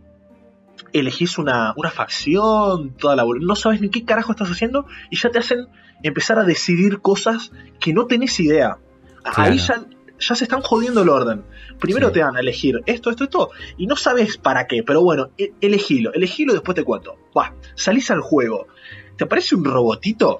[0.93, 5.29] elegís una, una facción, toda la no sabes ni qué carajo estás haciendo y ya
[5.29, 5.67] te hacen
[6.03, 8.77] empezar a decidir cosas que no tenés idea.
[9.23, 9.85] Ahí ya,
[10.19, 11.43] ya se están jodiendo el orden.
[11.79, 15.29] Primero te dan a elegir esto, esto, esto, y no sabes para qué, pero bueno,
[15.37, 17.15] e elegilo, elegilo después te cuento.
[17.37, 18.67] Va, salís al juego,
[19.15, 20.39] te aparece un robotito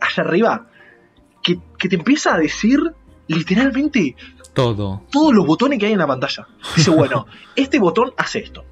[0.00, 0.66] allá arriba
[1.42, 2.80] que, te empieza a decir
[3.26, 4.14] literalmente
[4.52, 5.02] todo.
[5.10, 6.46] Todos los botones que hay en la pantalla.
[6.76, 7.26] Dice, bueno,
[7.56, 8.64] este botón hace esto.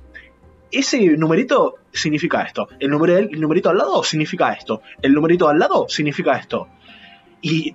[0.70, 2.68] Ese numerito significa esto.
[2.78, 4.83] El, el numerito al lado significa esto.
[5.03, 6.68] El numerito al lado significa esto.
[7.43, 7.72] Y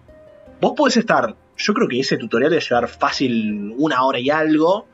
[0.60, 4.86] vos podés estar yo creo que ese tutorial debe llevar fácil una hora y algo.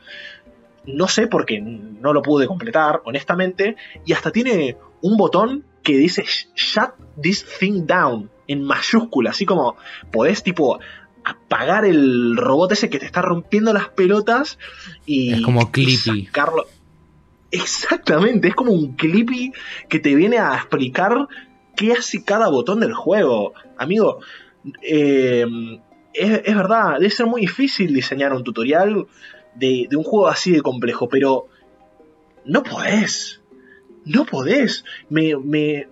[0.86, 3.76] No sé por qué no lo pude completar, honestamente.
[4.04, 9.30] Y hasta tiene un botón que dice Shut this thing down en mayúscula.
[9.30, 9.76] Así como
[10.10, 10.80] podés, tipo,
[11.24, 14.58] apagar el robot ese que te está rompiendo las pelotas
[15.06, 15.34] y.
[15.34, 16.26] Es como Clippy.
[16.26, 16.66] Sacarlo.
[17.50, 19.52] Exactamente, es como un Clippy
[19.88, 21.28] que te viene a explicar
[21.76, 23.52] qué hace cada botón del juego.
[23.78, 24.18] Amigo,
[24.82, 25.46] eh,
[26.14, 29.06] es, verdad, debe ser muy difícil diseñar un tutorial
[29.54, 31.48] de, un juego así de complejo, pero
[32.44, 33.42] no podés.
[34.04, 34.84] No podés.
[35.08, 35.88] Me, me...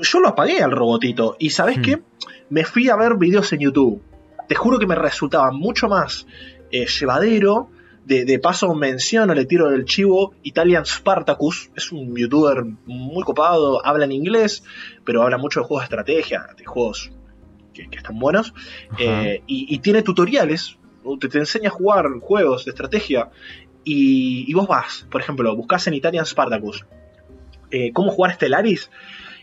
[0.00, 1.82] Yo lo apagué al robotito y ¿sabes hmm.
[1.82, 2.02] qué?
[2.50, 4.02] Me fui a ver videos en YouTube.
[4.48, 6.26] Te juro que me resultaba mucho más
[6.70, 7.70] eh, llevadero.
[8.04, 11.70] De, de, paso menciono, le tiro del chivo Italian Spartacus.
[11.76, 14.64] Es un youtuber muy copado, habla en inglés,
[15.04, 17.10] pero habla mucho de juegos de estrategia, de juegos
[17.90, 18.54] que, están buenos.
[18.98, 20.78] Eh, y, tiene tutoriales,
[21.20, 23.30] te, te enseña a jugar juegos de estrategia.
[23.84, 26.84] Y, vos vas, por ejemplo, buscas en Italian Spartacus
[27.70, 28.90] eh, cómo jugar Stellaris.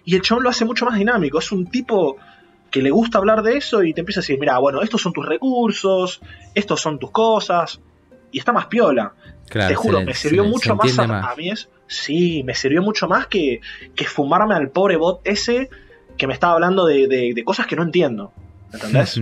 [0.03, 1.39] Y el chabón lo hace mucho más dinámico.
[1.39, 2.17] Es un tipo
[2.69, 5.13] que le gusta hablar de eso y te empieza a decir, mira, bueno, estos son
[5.13, 6.21] tus recursos,
[6.53, 7.81] estos son tus cosas.
[8.31, 9.13] Y está más piola.
[9.49, 11.69] te juro, me sirvió mucho más a, mí es.
[11.87, 13.61] Sí, me sirvió mucho más que,
[13.95, 15.69] que fumarme al pobre bot ese
[16.17, 18.33] que me estaba hablando de, cosas que no entiendo.
[18.73, 19.21] ¿Entendés?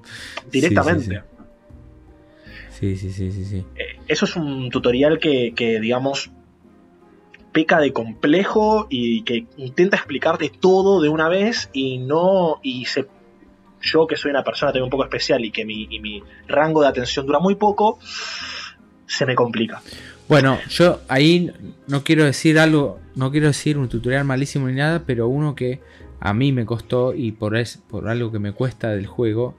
[0.50, 1.22] Directamente.
[2.70, 2.96] Sí sí.
[2.96, 6.30] sí, sí, sí, eh, eso es un tutorial que, digamos,
[7.52, 12.60] peca de complejo y que intenta explicarte todo de una vez y no.
[12.62, 13.06] y se,
[13.80, 16.82] Yo, que soy una persona también un poco especial y que mi, y mi rango
[16.82, 17.98] de atención dura muy poco,
[19.06, 19.82] se me complica.
[20.28, 21.52] Bueno, yo ahí
[21.86, 25.80] no quiero decir algo, no quiero decir un tutorial malísimo ni nada, pero uno que
[26.20, 29.54] a mí me costó y por, es, por algo que me cuesta del juego,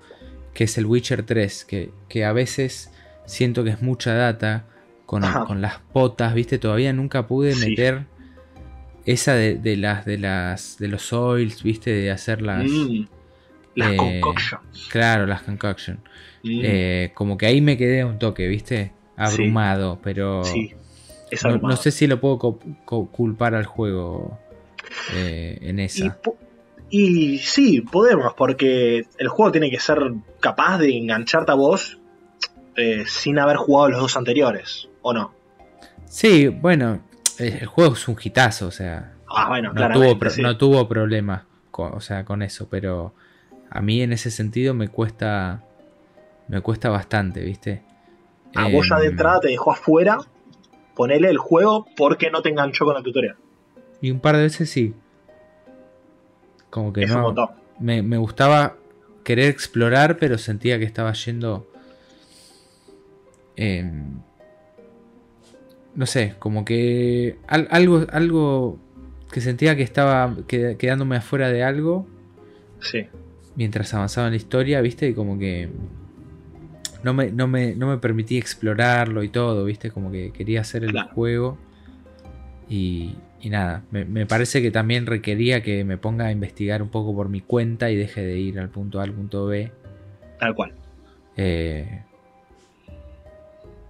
[0.54, 2.92] que es el Witcher 3, que, que a veces
[3.26, 4.66] siento que es mucha data
[5.06, 6.58] con, con las potas, ¿viste?
[6.58, 8.06] Todavía nunca pude meter
[9.06, 11.92] esa de, las de las de los oils, ¿viste?
[11.92, 13.06] De hacer las mm,
[13.76, 14.88] las eh, concoctions.
[14.90, 16.00] Claro, las concoctions.
[16.44, 16.62] Mm.
[16.64, 18.94] Eh, como que ahí me quedé un toque, ¿viste?
[19.18, 20.42] Abrumado, pero
[21.62, 22.38] no, sé si lo puedo
[22.86, 24.38] culpar al juego
[25.14, 26.06] eh, en esa.
[26.06, 26.12] Y
[27.40, 32.00] sí, podemos, porque el juego tiene que ser capaz de engancharte a vos
[32.76, 35.34] eh, sin haber jugado los dos anteriores, ¿o no?
[36.06, 37.02] Sí, bueno,
[37.40, 39.14] el juego es un hitazo, o sea.
[39.28, 43.14] Ah, bueno, no, tuvo, no tuvo problemas con, o sea, con eso, pero
[43.70, 45.64] a mí en ese sentido me cuesta.
[46.48, 47.82] Me cuesta bastante, ¿viste?
[48.54, 50.20] A vos ya de em, entrada te dejó afuera,
[50.96, 53.36] ponele el juego porque no te enganchó con el tutorial.
[54.00, 54.94] Y un par de veces sí.
[56.76, 57.34] Como que no.
[57.80, 58.76] Me, gustaba
[59.24, 61.66] querer explorar, pero sentía que estaba yendo.
[65.96, 68.78] no sé, como que algo, algo
[69.32, 72.06] que sentía que estaba quedándome afuera de algo.
[72.82, 73.08] Sí.
[73.56, 75.70] Mientras avanzaba en la historia, viste, y como que
[77.04, 80.84] no me, no me, no me permitía explorarlo y todo, viste, como que quería hacer
[80.84, 81.58] el juego.
[82.68, 83.16] Y,
[83.46, 87.30] y nada, me, parece que también requería que me ponga a investigar un poco por
[87.30, 89.72] mi cuenta y deje de ir al punto A al punto B.
[90.40, 90.74] Tal cual.
[91.38, 92.02] Eh,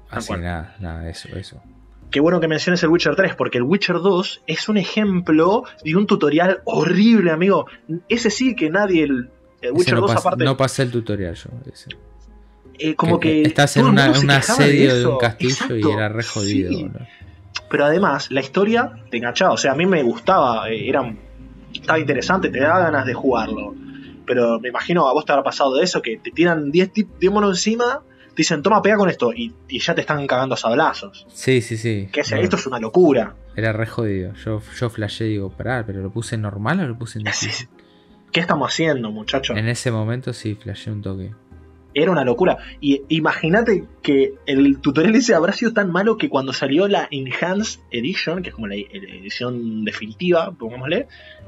[0.09, 1.63] así nada, nada, eso, eso.
[2.11, 5.95] Qué bueno que menciones el Witcher 3, porque el Witcher 2 es un ejemplo de
[5.95, 7.65] un tutorial horrible, amigo.
[8.09, 9.03] Ese sí que nadie.
[9.03, 9.29] El,
[9.71, 10.43] Witcher 2, aparte.
[10.43, 11.49] No pasé el tutorial yo.
[12.77, 16.91] Eh, como que, estás en una, un asedio de, un castillo y era re jodido.
[17.69, 19.53] Pero además, la historia te enganchaba.
[19.53, 21.15] O sea, a mí me gustaba, eh, era,
[21.73, 23.75] estaba interesante, te da ganas de jugarlo.
[24.25, 26.91] Pero me imagino a vos te habrá pasado de eso, que te tiran 10
[27.31, 31.25] monos encima, te dicen, toma, pega con esto, y, ya te están cagando a sablazos.
[31.29, 32.09] Sí, sí, sí.
[32.11, 33.35] Que esto es una locura.
[33.55, 34.33] Era re jodido.
[34.33, 37.69] Yo, yo flashé y digo, pará, pero lo puse normal o lo puse en difícil.
[38.35, 39.55] ¿qué estamos haciendo, muchachos?
[39.55, 41.31] En ese momento sí, flashé un toque.
[41.95, 42.57] Era una locura.
[42.81, 47.79] Y imagínate que el tutorial ese habrá sido tan malo que cuando salió la Enhanced
[47.89, 51.07] Edition, que es como la, edición definitiva, pongámosle,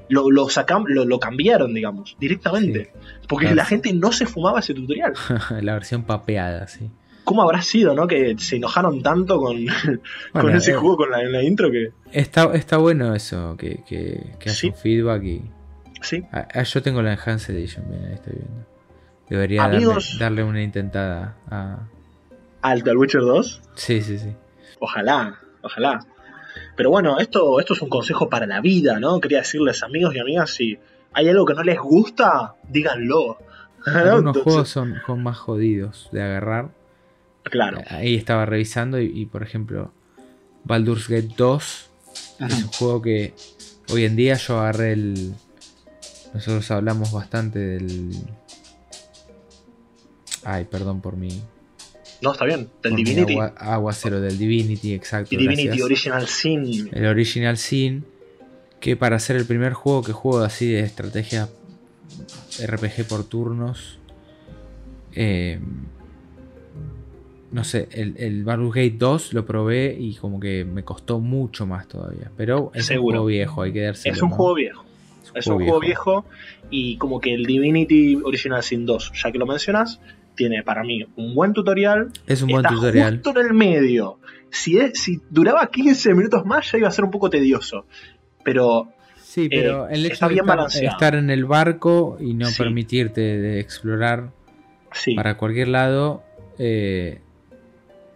[0.10, 0.48] lo, lo,
[0.88, 2.92] lo, lo cambiaron, digamos, directamente.
[3.28, 5.14] Porque la gente no se fumaba ese tutorial.
[5.62, 6.90] la versión papeada, sí.
[7.26, 8.08] ¿Cómo habrá sido, no?
[8.08, 9.58] Que se enojaron tanto con,
[10.32, 11.92] con ese eh, juego, con la, intro que.
[12.14, 15.42] Está, está bueno eso, que, que, que feedback y.
[16.02, 16.24] Sí.
[16.32, 18.77] Ah, ah, yo tengo la Enhanced Edition, bien, ahí estoy viendo.
[19.30, 19.70] Debería
[20.20, 21.80] darle, una intentada a.
[22.62, 23.62] ¿Al The Witcher 2?
[23.76, 24.34] Sí, sí, sí.
[24.80, 26.00] Ojalá, ojalá.
[26.76, 29.20] Pero bueno, esto, esto es un consejo para la vida, ¿no?
[29.20, 30.78] Quería decirles, amigos y amigas, si
[31.14, 33.38] hay algo que no les gusta, díganlo.
[33.86, 36.70] Algunos juegos son, son, más jodidos de agarrar.
[37.44, 37.82] Claro.
[37.90, 39.92] Ahí estaba revisando y, por ejemplo,
[40.64, 41.90] Baldur's Gate 2
[42.40, 43.34] es un juego que
[43.92, 45.34] hoy en día yo agarré el...
[46.34, 48.12] Nosotros hablamos bastante del...
[50.50, 51.42] Ay, perdón por mi...
[52.22, 53.38] No, está bien, del Divinity.
[53.58, 55.36] Agua, cero, del Divinity, exacto.
[55.36, 56.90] Divinity Original Sin.
[56.94, 58.06] El Original Sin,
[58.80, 61.50] que para ser el primer juego que juego así de estrategia
[62.66, 64.00] RPG por turnos,
[65.16, 65.60] eh,
[67.52, 71.66] no sé, el, el Baldur's Gate 2 lo probé y como que me costó mucho
[71.66, 72.32] más todavía.
[72.38, 74.08] Pero es un juego viejo, hay que darse.
[74.08, 74.86] Es un juego viejo.
[75.36, 76.26] Es, un juego viejo
[76.70, 80.00] y como que el Divinity Original Sin 2, ya que lo mencionas,
[80.38, 82.12] tiene para mí un buen tutorial.
[82.26, 83.16] Es un buen tutorial.
[83.16, 84.20] Justo en el medio.
[84.50, 87.86] Si, si duraba 15 minutos más ya iba a ser un poco tedioso.
[88.46, 88.94] Pero
[89.38, 94.32] Sí, pero eh, el hecho de estar, en el barco y no permitirte de explorar
[95.16, 96.24] para cualquier lado
[96.58, 97.20] eh,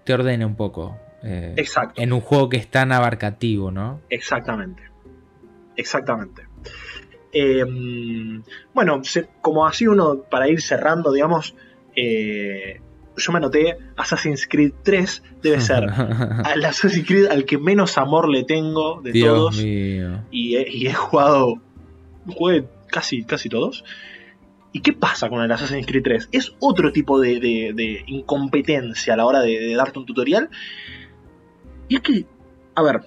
[0.04, 0.98] te ordena un poco.
[1.22, 2.02] Eh, Exacto.
[2.02, 4.02] En un juego que es tan abarcativo, ¿no?
[4.10, 4.84] Exactamente.
[5.76, 6.48] Exactamente.
[7.34, 8.42] Em,
[8.74, 9.02] bueno,
[9.42, 11.56] como así uno, para ir cerrando, digamos,
[11.96, 12.82] eh,
[13.18, 15.84] yo me anoté Assassin's Creed 3 debe ser
[16.44, 19.60] al Assassin's Creed al que menos amor le tengo de todos.
[19.62, 21.62] Y, he, jugado,
[22.28, 23.84] jugué casi, casi todos.
[24.74, 26.30] ¿Y qué pasa con el Assassin's Creed 3?
[26.32, 30.50] Es otro tipo de, incompetencia a la hora de, darte un tutorial.
[31.90, 32.26] Y es que,
[32.76, 33.02] a ver,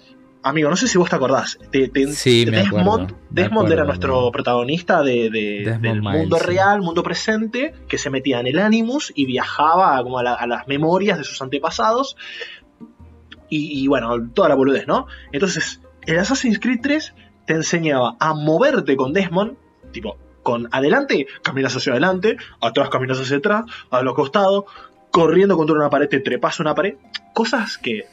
[0.44, 1.58] amigo, no sé si vos te acordás.
[2.12, 5.30] sí, me Desmond, Desmond era nuestro protagonista de,
[5.80, 10.46] del mundo real, mundo presente, que se metía en el Animus y viajaba como a,
[10.46, 12.16] las memorias de sus antepasados.
[13.48, 15.06] Y, y, bueno, toda la boludez, ¿no?
[15.32, 17.14] Entonces, el Assassin's Creed 3
[17.46, 19.56] te enseñaba a moverte con Desmond,
[19.92, 24.64] tipo, con adelante, caminas hacia adelante, atrás caminas hacia atrás, a los costados,
[25.10, 26.96] corriendo contra una pared, te trepas una pared.
[27.32, 28.06] Cosas que,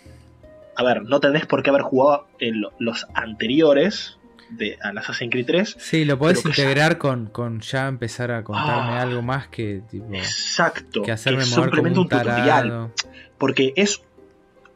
[0.75, 4.17] a ver, no tenés por qué haber jugado en los anteriores
[4.49, 5.75] de al Assassin's Creed 3.
[5.79, 10.13] Sí, lo podés integrar con, con, ya empezar a contarme ah, algo más que tipo.
[10.13, 11.03] Exacto.
[11.03, 12.91] Que hacerme mover un, un tutorial.
[13.37, 14.01] Porque es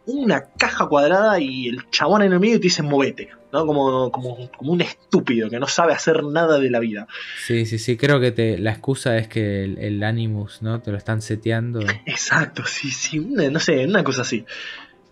[0.05, 3.65] una caja cuadrada y el chabón en el medio te dice movete, ¿no?
[3.65, 7.07] Como, como, un estúpido que no sabe hacer nada de la vida.
[7.45, 10.81] Sí, sí, sí, creo que te, la excusa es que el, Animus, ¿no?
[10.81, 11.79] Te lo están seteando.
[12.05, 14.45] Exacto, sí, sí, no sé, una cosa así.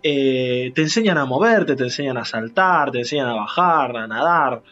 [0.06, 4.62] Eh, te enseñan a moverte, te enseñan a saltar, te enseñan a bajar, a nadar.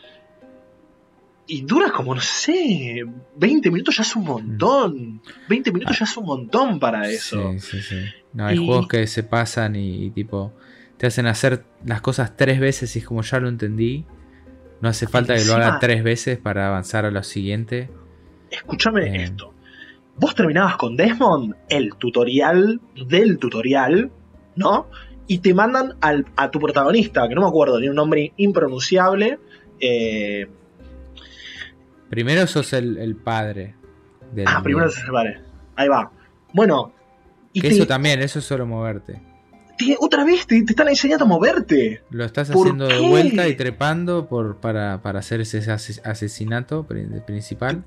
[1.47, 3.03] Y dura como, no sé,
[3.37, 5.23] 20 minutos ya es un montón.
[5.49, 7.53] 20 minutos ya es un montón para eso.
[7.53, 8.05] Sí, sí, sí.
[8.35, 10.53] No, hay juegos que se pasan y, tipo
[10.99, 14.05] te hacen hacer las cosas tres veces y es como ya lo entendí.
[14.83, 17.91] No hace falta que lo haga tres veces para avanzar a lo siguiente.
[18.51, 19.23] Escúchame eh.
[19.25, 19.53] esto.
[20.17, 24.13] Vos terminabas con Desmond el tutorial del tutorial,
[24.55, 24.89] ¿no?
[25.27, 29.39] Y te mandan al, a tu protagonista, que no me acuerdo, tiene un nombre impronunciable.
[29.81, 30.49] Eh...
[32.11, 33.75] Primero sos el, padre.
[34.47, 35.41] ah, primero sos el padre.
[35.77, 36.11] Ahí va.
[36.53, 36.93] Bueno,
[37.55, 39.21] eso también, eso es solo moverte.
[39.99, 42.03] otra vez te, están enseñando a moverte.
[42.11, 46.87] Lo estás haciendo de vuelta y trepando por, para, hacer ese asesinato
[47.27, 47.85] principal.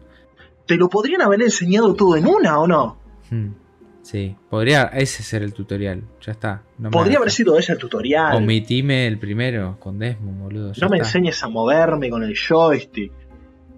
[0.65, 2.97] ¿Te lo podrían haber enseñado todo en una o no?
[3.29, 3.64] Hmm.
[4.05, 6.61] Sí, podría ese ser el tutorial, ya está.
[6.91, 8.35] podría haber sido ese el tutorial.
[8.35, 10.73] Omitime el primero con Desmond, boludo.
[10.79, 13.11] No me enseñes a moverme con el joystick.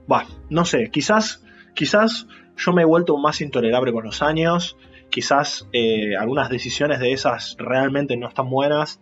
[0.05, 4.75] Bah, no sé, quizás, quizás yo me he vuelto más intolerable con los años
[5.09, 8.99] quizás eh, algunas decisiones de esas realmente no están buenas,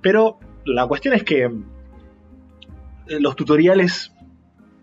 [0.00, 1.50] pero la cuestión es que eh,
[3.20, 4.12] los tutoriales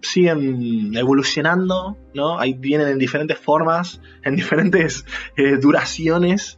[0.02, 2.39] siguen evolucionando, ¿no?
[2.39, 5.06] Ahí vienen en diferentes formas, en diferentes
[5.38, 6.58] eh, duraciones,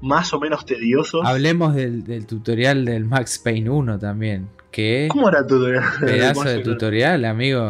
[0.00, 1.22] más o menos tediosos.
[1.24, 4.48] Hablemos del, tutorial del Max Payne 1 también.
[4.70, 5.84] Que ¿Cómo era el tutorial?
[6.00, 7.68] Pedazo de tutorial, amigo.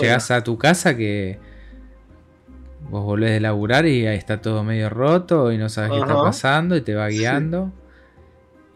[0.00, 1.38] Llegas a tu casa que
[2.88, 6.14] vos volvés de laburar y ahí está todo medio roto y no sabes qué está
[6.14, 7.72] pasando y te va guiando.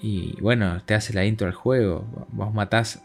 [0.00, 2.04] Y bueno, te hace la intro al juego.
[2.32, 3.02] Vos matás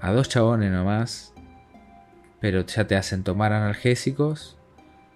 [0.00, 1.34] a dos chabones nomás,
[2.40, 4.56] pero ya te hacen tomar analgésicos.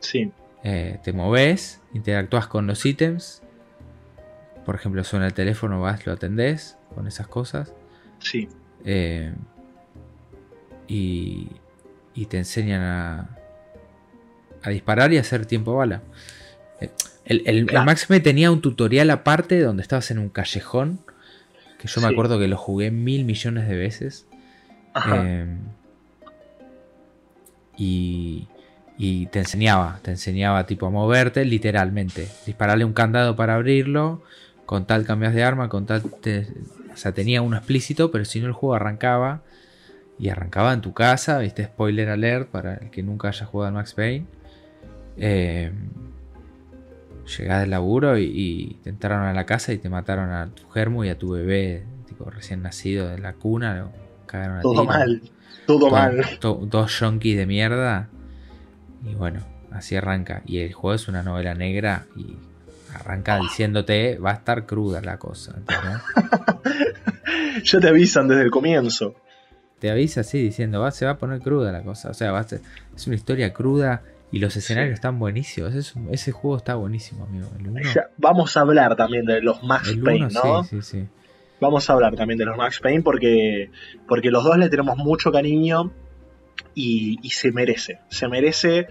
[0.01, 0.31] Sí.
[0.63, 3.43] Eh, te moves, interactúas con los ítems.
[4.65, 7.73] Por ejemplo, suena el teléfono, vas, lo atendés con esas cosas.
[8.19, 8.49] Sí.
[8.85, 9.33] Eh,
[10.87, 11.49] y,
[12.15, 13.29] y te enseñan a,
[14.63, 16.03] a disparar y hacer tiempo bala.
[16.81, 16.91] Eh,
[17.25, 21.01] el, el, Max me tenía un tutorial aparte donde estabas en un callejón.
[21.79, 24.27] Que yo me acuerdo que lo jugué mil millones de veces.
[25.07, 25.59] Em,
[27.77, 28.49] y,
[28.97, 32.29] y te enseñaba, te enseñaba tipo a moverte literalmente.
[32.47, 34.23] Dispararle un candado para abrirlo.
[34.67, 36.03] Con tal cambias de arma, con tal...
[36.03, 39.43] o sea, tenía uno explícito, pero si no el juego arrancaba.
[40.19, 43.75] Y arrancaba en tu casa, viste, spoiler alert para el que nunca haya jugado al
[43.75, 44.27] Max Payne.
[45.17, 45.73] Eh,
[47.39, 51.05] llegás del laburo y, te entraron a la casa y te mataron a tu germo
[51.05, 53.93] y a tu bebé, tipo recién nacido de la cuna, lo
[54.27, 55.21] cagaron a Todo mal,
[55.67, 56.25] todo, mal.
[56.41, 58.09] dos yonkis de mierda.
[59.05, 59.41] Y bueno,
[59.71, 60.43] así arranca.
[60.47, 62.37] Y el juego es una novela negra y
[62.95, 65.57] arranca diciéndote va a estar cruda la cosa.
[67.65, 69.15] ya te avisan desde el comienzo.
[69.79, 72.11] Te avisa así diciendo va, se va a poner cruda la cosa.
[72.11, 75.75] O sea, va es una historia cruda y los escenarios están buenísimos.
[75.75, 77.49] ese juego está buenísimo, amigo.
[78.17, 80.65] vamos a hablar también de los Max Payne, ¿no?
[80.65, 81.09] Sí, sí, sí.
[81.65, 83.71] Vamos a hablar también de los Max Payne porque,
[84.07, 85.93] porque los dos le tenemos mucho cariño
[86.75, 88.01] y, se merece.
[88.09, 88.87] Se merece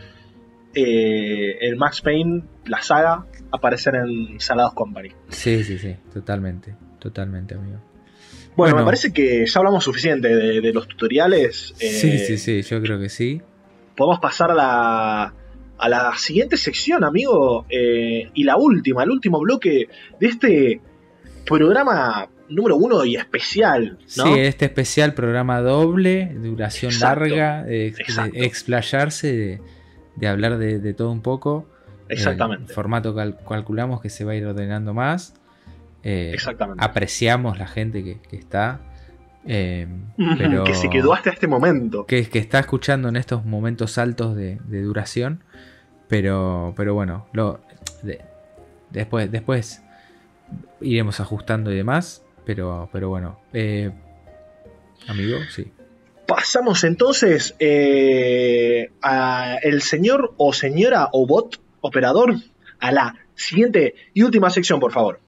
[0.74, 5.09] eh, el Max Payne, la saga, aparecer en Salados Company.
[5.30, 6.76] Sí, sí, sí, totalmente.
[6.99, 7.80] Totalmente, amigo.
[8.55, 11.74] Bueno, me parece que ya hablamos suficiente de, los tutoriales.
[11.76, 13.41] sí, eh, sí, sí, yo creo que sí
[13.95, 15.34] podemos pasar a la,
[15.78, 19.88] a la siguiente sección, amigo, eh, y la última, el último bloque
[20.19, 20.82] de este
[21.45, 23.97] programa número uno y especial.
[24.18, 24.26] ¿no?
[24.26, 27.93] Sí, este especial programa doble, duración larga, de,
[28.34, 29.62] explayarse,
[30.16, 31.68] de, hablar de, todo un poco.
[32.10, 32.66] Exactamente.
[32.70, 35.34] El formato calculamos que se va a ir ordenando más.
[36.04, 36.84] Eh, Exactamente.
[36.84, 38.82] Apreciamos la gente que, que está.
[39.45, 39.88] Eh,
[40.66, 42.06] que se quedó hasta este momento.
[42.06, 45.43] Que, que está escuchando en estos momentos altos de, duración.
[46.08, 47.62] Pero, pero bueno, lo,
[48.91, 49.82] después, después
[50.82, 52.22] iremos ajustando y demás.
[52.46, 53.91] Pero, pero bueno, eh,
[55.08, 55.72] amigo, sí.
[56.28, 62.36] Pasamos entonces eh, a el señor o señora o bot operador
[62.80, 65.20] a la siguiente y última sección, por favor.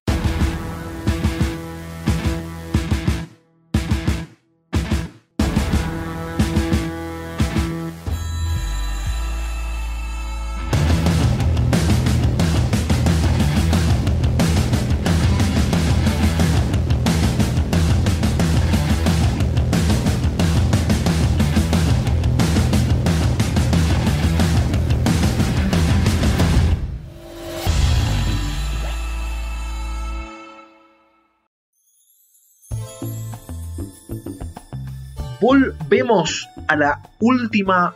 [36.05, 37.95] Volvemos a la última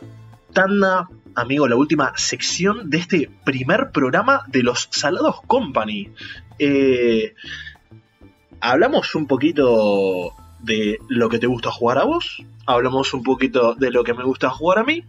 [0.52, 6.10] tanda, amigo, la última sección de este primer programa de los Salados Company.
[6.58, 7.34] Eh,
[8.60, 13.92] hablamos un poquito de lo que te gusta jugar a vos, hablamos un poquito de
[13.92, 15.04] lo que me gusta jugar a mí,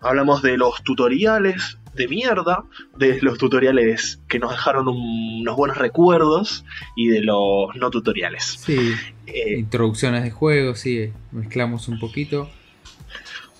[0.00, 2.64] hablamos de los tutoriales de mierda,
[2.96, 6.64] de los tutoriales que nos dejaron unos buenos recuerdos
[6.96, 8.44] y de los no tutoriales.
[8.44, 8.94] Sí,
[9.26, 12.48] eh, introducciones de juegos, sí, mezclamos un poquito.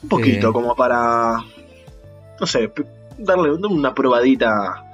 [0.03, 1.45] Un poquito, eh, como para,
[2.41, 2.72] no sé,
[3.18, 4.85] darle una probadita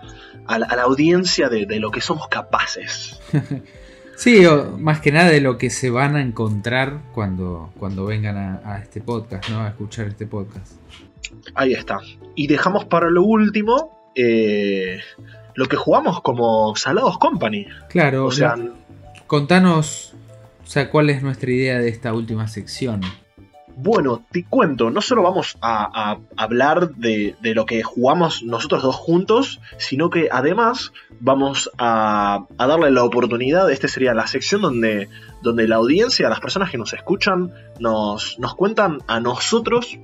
[0.46, 3.20] a la, audiencia de, lo que somos capaces.
[4.16, 4.42] sí,
[4.78, 9.00] más que nada de lo que se van a encontrar cuando, cuando vengan a, este
[9.00, 9.60] podcast, ¿no?
[9.60, 10.72] A escuchar este podcast.
[11.54, 11.98] Ahí está.
[12.34, 15.00] Y dejamos para lo último eh,
[15.54, 17.66] lo que jugamos como Salados Company.
[17.88, 18.26] Claro.
[18.26, 18.56] O sea,
[19.26, 20.14] contanos
[20.68, 23.00] o sea, ¿cuál es nuestra idea de esta última sección?
[23.74, 28.82] Bueno, te cuento, no solo vamos a, a hablar de, de, lo que jugamos nosotros
[28.82, 34.60] dos juntos, sino que además vamos a, a, darle la oportunidad, esta sería la sección
[34.60, 35.08] donde,
[35.40, 37.50] donde la audiencia, las personas que nos escuchan,
[37.80, 39.98] nos, nos cuentan a nosotros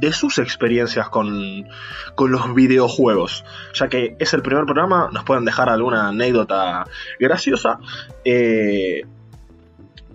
[0.00, 1.66] de sus experiencias con,
[2.14, 3.44] con, los videojuegos.
[3.74, 6.86] Ya que es el primer programa, nos pueden dejar alguna anécdota
[7.18, 7.78] graciosa.
[8.24, 9.04] Eh,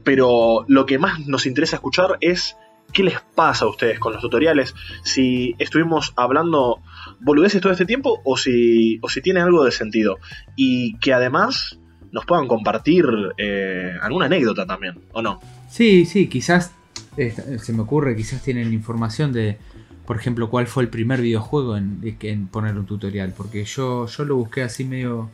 [0.03, 2.57] pero lo que más nos interesa escuchar es
[2.91, 4.75] qué les pasa a ustedes con los tutoriales.
[5.03, 6.81] Si estuvimos hablando
[7.19, 10.19] boludeces todo este tiempo o si, o si tiene algo de sentido.
[10.55, 11.79] Y que además
[12.11, 13.05] nos puedan compartir
[13.37, 15.41] eh, alguna anécdota también, ¿o no?
[15.69, 16.71] Sí, sí, quizás
[17.17, 19.57] eh, se me ocurre, quizás tienen información de,
[20.05, 23.33] por ejemplo, cuál fue el primer videojuego en, en poner un tutorial.
[23.35, 25.29] Porque yo, yo lo busqué así medio,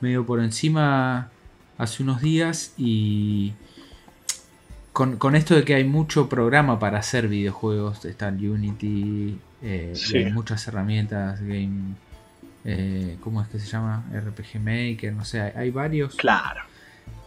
[0.00, 1.30] medio por encima
[1.78, 3.54] hace unos días y
[4.92, 10.32] con, esto de que hay mucho programa para hacer videojuegos, está el Unity, eh, hay
[10.32, 11.94] muchas herramientas, Game,
[12.64, 14.04] eh, ¿cómo es que se llama?
[14.12, 16.16] RPG Maker, no sé, hay varios.
[16.16, 16.62] Claro.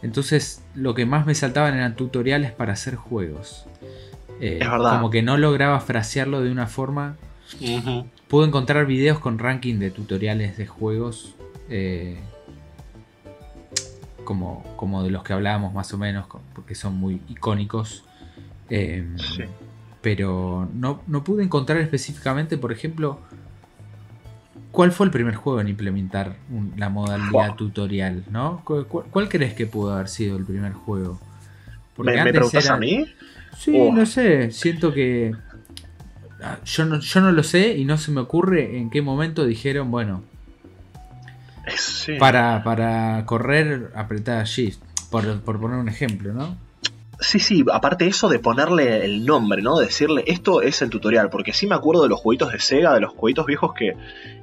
[0.02, 3.66] Entonces, lo que más me saltaban eran tutoriales para hacer juegos.
[4.40, 4.96] Eh, es verdad.
[4.96, 7.16] Como que no lograba frasearlo de una forma.
[8.28, 11.36] Puedo encontrar videos con ranking de tutoriales de juegos.
[11.70, 12.20] Eh,
[14.24, 18.04] como, como de los que hablábamos más o menos, porque son muy icónicos.
[18.70, 19.16] Em,
[20.02, 23.20] pero no, pude encontrar específicamente, por ejemplo,
[24.74, 26.36] cuál fue el primer juego en implementar
[26.76, 28.64] la modalidad tutorial, ¿no?
[28.66, 31.22] ¿Cuál, crees que pudo haber sido el primer juego?
[31.96, 33.06] Porque ¿Me, preguntas a mí?
[33.56, 33.94] Sí, oh.
[33.94, 35.32] no sé, siento que...
[36.42, 39.46] Ah, yo no, yo no lo sé y no se me ocurre en qué momento
[39.46, 40.24] dijeron, bueno,
[42.20, 46.58] para, para correr, apretar Shift, por, por poner un ejemplo, ¿no?
[47.24, 49.80] Sí, sí, aparte eso de ponerle el nombre, ¿no?
[49.80, 53.00] Decirle esto es el tutorial, porque sí me acuerdo de los jueguitos de Sega, de
[53.00, 53.94] los jueguitos viejos que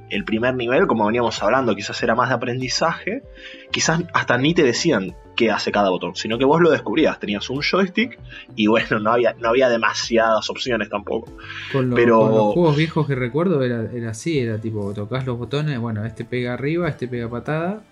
[0.09, 3.23] el primer nivel, como veníamos hablando, quizás era más de aprendizaje,
[3.71, 7.49] quizás hasta ni te decían qué hace cada botón, sino que vos lo descubrías, tenías
[7.49, 8.19] un joystick
[8.55, 11.31] y bueno, no había, no había demasiadas opciones tampoco.
[11.71, 12.27] Con, Pero...
[12.29, 16.25] los juegos viejos que recuerdo era, era así, era tipo, tocas los botones, bueno, este
[16.25, 17.83] pega arriba, este pega patada,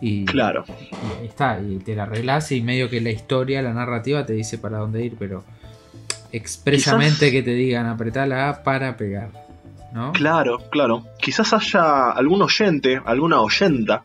[0.00, 0.64] y, claro.
[1.22, 4.58] Y está, y te la arreglas y medio que la historia, la narrativa te dice
[4.58, 5.44] para dónde ir, pero
[6.32, 9.30] expresamente que te digan apretar la A para pegar.
[9.92, 10.12] ¿no?
[10.12, 11.04] Claro, claro.
[11.20, 14.04] Quizás haya algún oyente, alguna oyenta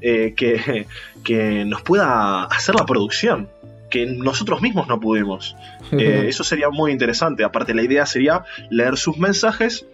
[0.00, 0.86] eh, que,
[1.22, 3.48] que nos pueda hacer la producción
[3.90, 5.56] que nosotros mismos no pudimos.
[5.92, 7.42] Eh, eso sería muy interesante.
[7.42, 9.86] Aparte, la idea sería leer sus mensajes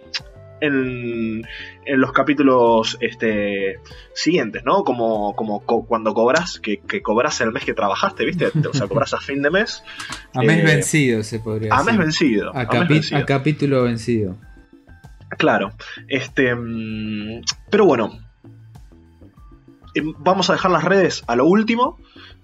[0.61, 1.47] en,
[1.85, 3.79] los capítulos este,
[4.13, 4.83] siguientes, ¿no?
[4.83, 8.47] Como, como cuando cobras, que, cobras el mes que trabajaste, ¿viste?
[8.47, 9.83] O sea, cobras a fin de mes.
[10.33, 11.79] a mes eh, vencido, se podría decir.
[11.79, 12.51] A mes vencido.
[12.55, 14.37] A, capítulo vencido.
[15.37, 15.71] Claro.
[16.07, 18.19] Este, mm, pero bueno.
[19.95, 21.97] Em, vamos a dejar las redes a lo último,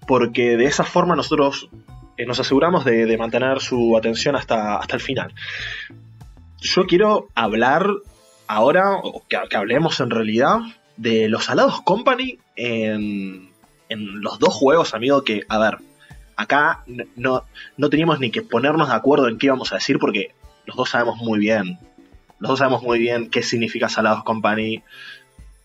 [0.08, 1.70] porque de esa forma nosotros
[2.18, 5.34] eh, nos aseguramos de, mantener su atención hasta, hasta el final
[6.64, 7.88] yo quiero hablar
[8.48, 10.60] ahora, o que, hablemos en realidad,
[10.98, 13.50] de los Alados Company en,
[13.90, 15.78] en, los dos juegos, amigo, que, a ver,
[16.36, 16.84] acá
[17.16, 17.44] no,
[17.78, 20.32] no teníamos ni que ponernos de acuerdo en qué íbamos a decir porque
[20.66, 21.78] los dos sabemos muy bien,
[22.40, 24.82] los dos sabemos muy bien qué significa Salados Company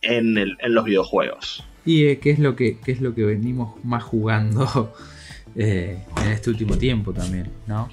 [0.02, 1.64] en, el, en los videojuegos.
[1.84, 4.92] Y eh, qué es lo que qué es lo que venimos más jugando
[5.56, 7.88] eh, en este último tiempo también, ¿no?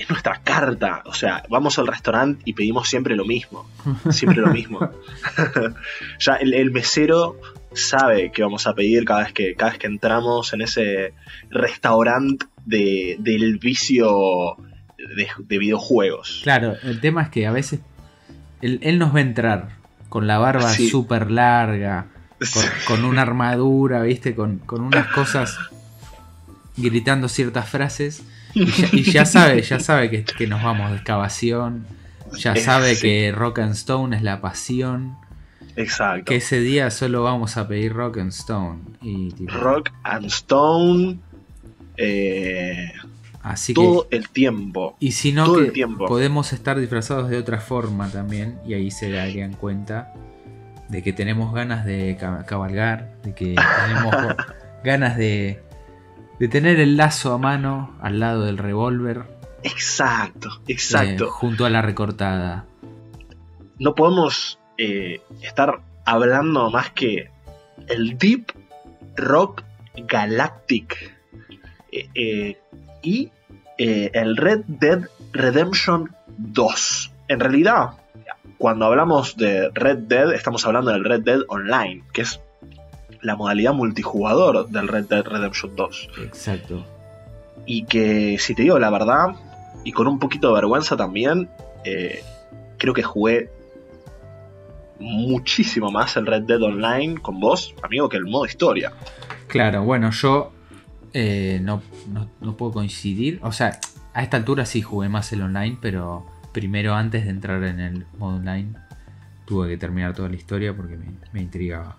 [0.00, 1.02] Es nuestra carta.
[1.04, 3.68] O sea, vamos al restaurante y pedimos siempre lo mismo.
[4.10, 4.80] Siempre lo mismo.
[6.18, 7.36] ya el, mesero
[7.74, 11.12] sabe que vamos a pedir cada vez que, cada vez que entramos en ese
[11.50, 14.56] restaurante de, del vicio
[14.96, 16.40] de, videojuegos.
[16.44, 17.80] Claro, el tema es que a veces
[18.62, 19.68] él, nos va a entrar
[20.08, 22.06] con la barba súper larga,
[22.86, 24.34] con, una armadura, ¿viste?
[24.34, 25.58] Con, con unas cosas
[26.78, 28.24] gritando ciertas frases
[28.54, 31.86] y ya, sabe, ya sabe que, nos vamos de excavación.
[32.38, 35.16] Ya sabe que Rock and Stone es la pasión.
[35.76, 36.26] Exacto.
[36.26, 38.80] Que ese día solo vamos a pedir Rock and Stone.
[39.02, 41.18] Y, Rock and Stone.
[41.96, 42.92] Eh,
[43.42, 44.96] Así todo el tiempo.
[45.00, 45.46] Y si no,
[46.06, 48.58] podemos estar disfrazados de otra forma también.
[48.66, 50.12] Y ahí se darían cuenta
[50.88, 53.12] de que tenemos ganas de cabalgar.
[53.22, 54.14] De que tenemos
[54.84, 55.62] ganas de,
[56.40, 59.24] de tener el lazo a mano al lado del revólver.
[59.62, 61.26] Exacto, exacto.
[61.26, 62.64] Eh, junto a la recortada.
[63.78, 67.30] No podemos eh, estar hablando más que
[67.88, 68.54] el Deep
[69.16, 69.64] Rock
[70.08, 71.14] Galactic.
[71.92, 72.56] Eh,
[73.02, 73.30] y
[73.76, 75.00] el Red Dead
[75.32, 77.12] Redemption 2.
[77.28, 77.90] En realidad,
[78.56, 82.40] cuando hablamos de Red Dead, estamos hablando del Red Dead Online, que es
[83.22, 86.08] la modalidad multijugador del Red Dead Redemption 2.
[86.24, 86.84] Exacto.
[87.66, 89.36] Y que, si te digo la verdad,
[89.84, 91.48] y con un poquito de vergüenza también,
[91.84, 92.22] eh,
[92.78, 93.50] creo que jugué
[94.98, 98.92] muchísimo más el Red Dead Online con vos, amigo, que el modo historia.
[99.48, 100.52] Claro, bueno, yo
[101.12, 101.82] eh, no,
[102.40, 103.40] no, puedo coincidir.
[103.42, 103.80] O sea,
[104.14, 108.06] a esta altura sí jugué más el online, pero primero antes de entrar en el
[108.18, 108.74] modo online
[109.46, 111.96] tuve que terminar toda la historia porque me, me intrigaba.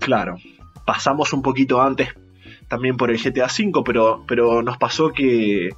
[0.00, 0.36] Claro,
[0.84, 2.08] pasamos un poquito antes
[2.68, 5.70] también por el GTA V, pero, pero nos pasó que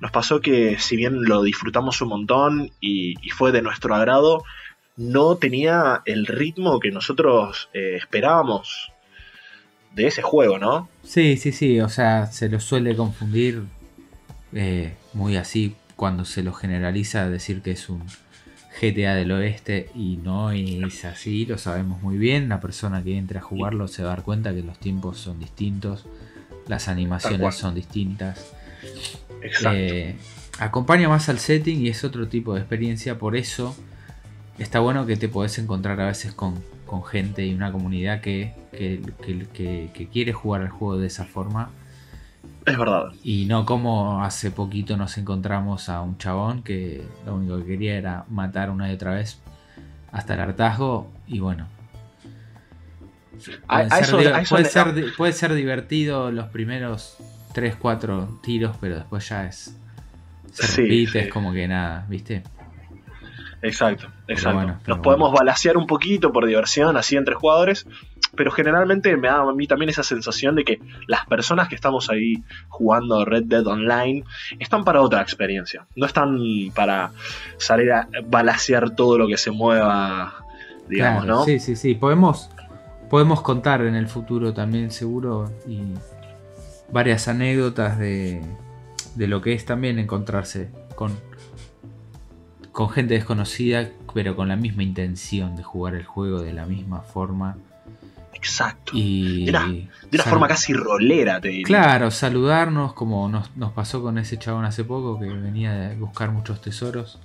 [0.00, 4.44] nos pasó que si bien lo disfrutamos un montón y, fue de nuestro agrado,
[4.96, 8.92] no tenía el ritmo que nosotros eh, esperábamos
[9.94, 10.88] de ese juego, ¿no?
[11.02, 13.62] Sí, sí, sí, o sea, se lo suele confundir
[14.52, 18.04] eh, muy así cuando se lo generaliza decir que es un
[18.80, 23.38] GTA del oeste y no es así, lo sabemos muy bien, la persona que entre
[23.38, 26.06] a jugarlo se va a dar cuenta que los tiempos son distintos,
[26.66, 28.52] las animaciones son distintas.
[29.72, 30.16] Eh,
[30.58, 33.76] acompaña más al setting y es otro tipo de experiencia, por eso
[34.58, 36.62] está bueno que te podés encontrar a veces con,
[37.10, 41.70] gente y una comunidad que, que, quiere jugar al juego de esa forma.
[42.66, 43.12] Es verdad.
[43.22, 47.96] Y no como hace poquito nos encontramos a un chabón que lo único que quería
[47.96, 49.40] era matar una y otra vez
[50.12, 51.66] hasta el hartazgo y bueno,
[54.48, 57.16] puede, ser, divertido los primeros
[57.52, 59.76] 3, 4 tiros, pero después ya es.
[60.52, 62.42] Se repite, es como que nada, ¿viste?
[63.62, 64.78] Exacto, exacto.
[64.86, 67.86] Nos podemos balasear un poquito por diversión, así entre jugadores,
[68.34, 72.10] pero generalmente me da a mí también esa sensación de que las personas que estamos
[72.10, 74.24] ahí jugando Red Dead Online
[74.58, 76.38] están para otra experiencia, no están
[76.74, 77.12] para
[77.56, 80.34] salir a balasear todo lo que se mueva,
[80.88, 81.44] digamos, ¿no?
[81.44, 82.50] Sí, sí, sí, podemos
[83.10, 85.80] podemos contar en el futuro también seguro y
[86.90, 88.42] varias anécdotas de,
[89.14, 91.12] de lo que es también encontrarse con,
[92.72, 97.00] con gente desconocida pero con la misma intención de jugar el juego de la misma
[97.02, 97.58] forma.
[98.44, 98.92] Exacto.
[98.94, 101.64] Y de una, forma casi rolera, te diría.
[101.64, 106.30] Claro, saludarnos como nos, nos, pasó con ese chabón hace poco que venía de buscar
[106.30, 107.18] muchos tesoros.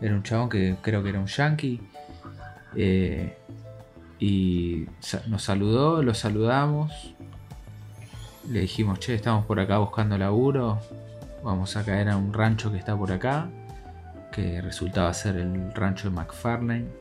[0.00, 1.80] Era un chabón que creo que era un yankee.
[2.76, 3.36] Eh,
[4.20, 4.86] y
[5.26, 7.12] nos saludó, lo saludamos.
[8.48, 10.78] Le dijimos, che, estamos por acá buscando laburo.
[11.42, 13.48] Vamos a caer a un rancho que está por acá.
[14.30, 16.99] Que resultaba ser el rancho de McFarlane.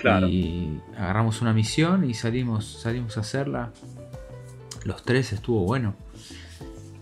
[0.00, 0.28] Claro.
[0.28, 3.72] Y agarramos una misión y salimos, salimos a hacerla.
[4.84, 5.94] Los tres estuvo bueno.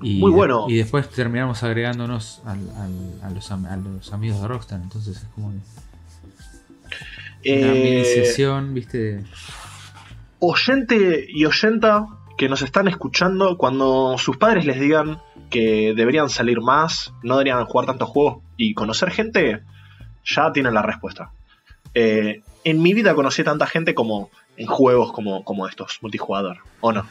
[0.02, 0.66] Y Muy bueno.
[0.68, 4.80] y después terminamos agregándonos a, los, a, los, amigos de Rockstar.
[4.82, 5.60] Entonces es como una
[7.42, 9.24] eh, ¿viste?
[10.38, 16.60] Oyente y oyenta que nos están escuchando, cuando sus padres les digan que deberían salir
[16.60, 19.62] más, no deberían jugar tantos juegos y conocer gente,
[20.24, 21.30] ya tienen la respuesta.
[21.94, 26.90] Eh, en mi vida conocí tanta gente como en juegos como, como estos, multijugador, ¿o
[26.92, 27.06] no?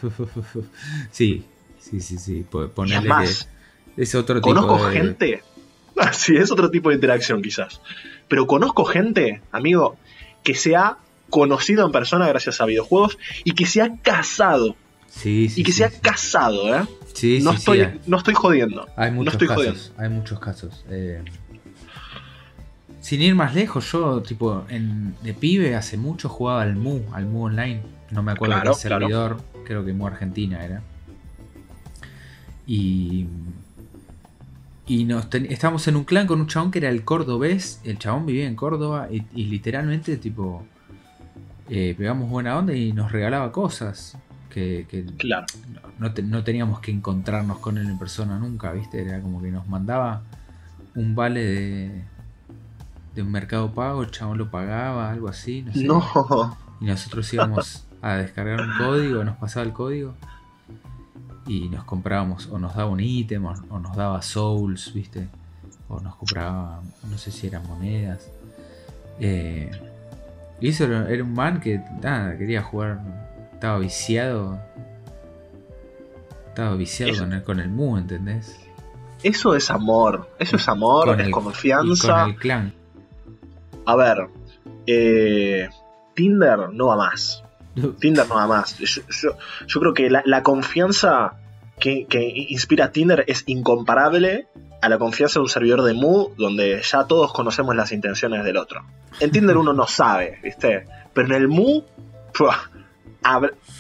[1.12, 1.46] sí,
[1.80, 2.46] sí, sí, sí.
[2.76, 3.48] Ponerle más,
[3.96, 5.44] es otro tipo conozco gente.
[6.12, 7.80] sí, es otro tipo de interacción quizás.
[8.28, 9.96] Pero conozco gente, amigo,
[10.44, 10.98] que se ha
[11.30, 14.76] conocido en persona gracias a videojuegos y que se ha casado.
[15.08, 16.86] Sí, sí, y que se ha casado, ¿eh?
[17.14, 18.90] Sí, no, estoy, no estoy jodiendo.
[18.98, 19.94] Hay muchos casos.
[19.96, 20.86] Hay muchos casos.
[20.90, 21.24] Eh.
[23.06, 27.28] Sin ir más lejos, yo, tipo, en, de pibe hace mucho jugaba al Mu, al
[27.28, 27.84] Mu Online.
[28.10, 30.82] No me acuerdo qué servidor, creo que Mu Argentina era.
[32.66, 33.28] Y.
[34.88, 37.80] Y nos estábamos en un clan con un chabón que era el cordobés.
[37.84, 40.66] El chabón vivía en Córdoba y, literalmente, tipo,
[41.70, 44.18] eh, pegamos buena onda y nos regalaba cosas.
[44.50, 44.88] Que,
[45.18, 45.46] claro.
[46.00, 49.04] no, teníamos que encontrarnos con él en persona nunca, ¿viste?
[49.04, 50.24] Era como que nos mandaba
[50.96, 52.04] un vale de,
[53.16, 55.84] de un mercado pago, el chabón lo pagaba, algo así, no sé.
[55.86, 56.58] No.
[56.82, 60.14] Y nosotros íbamos a descargar un código, nos pasaba el código
[61.48, 65.30] y nos comprábamos, o nos daba un ítem, o, nos daba souls, ¿viste?
[65.88, 68.30] O nos compraba, no sé si eran monedas.
[69.20, 69.72] Eh,
[70.60, 73.00] y eso era, un man que nada, quería jugar,
[73.54, 74.60] estaba viciado.
[76.50, 78.58] Estaba viciado con el, con el Mu, ¿entendés?
[79.24, 82.22] Eso es amor, eso es amor, es confianza.
[82.22, 82.85] con el clan.
[83.86, 84.28] A ver,
[84.88, 85.70] eh,
[86.14, 87.44] Tinder no va más.
[88.00, 88.78] Tinder no va más.
[88.78, 91.34] Yo, creo que la, confianza
[91.80, 92.08] que,
[92.50, 94.48] inspira Tinder es incomparable
[94.82, 98.58] a la confianza de un servidor de Mu donde ya todos conocemos las intenciones del
[98.58, 98.86] otro.
[99.20, 100.86] En Tinder uno no sabe, ¿viste?
[101.14, 101.82] Pero en el Mu,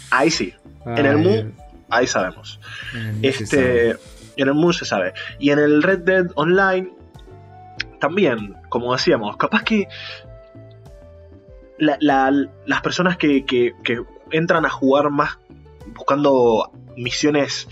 [0.10, 0.54] ahí sí.
[0.86, 1.52] En el Mu,
[1.90, 2.60] ahí sabemos.
[3.22, 3.92] este,
[4.38, 5.14] en el Mu se sabe.
[5.40, 6.92] Y en el Red Dead Online,
[8.00, 9.88] también, como decíamos, capaz que
[11.80, 13.46] las personas que,
[14.32, 15.40] entran a jugar más
[15.96, 17.70] buscando misiones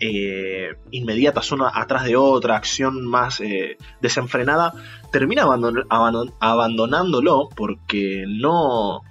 [0.00, 4.72] eh, inmediatas una atrás de otra, acción más eh, desenfrenada,
[5.12, 9.02] termina abandonándolo porque no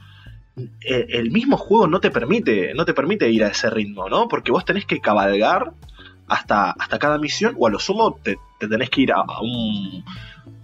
[0.81, 4.27] eh, el mismo juego no te permite no te permite ir a ese ritmo, ¿no?
[4.27, 5.73] Porque vos tenés que cabalgar
[6.27, 10.03] hasta, hasta cada misión o a lo sumo te, tenés que ir a, un,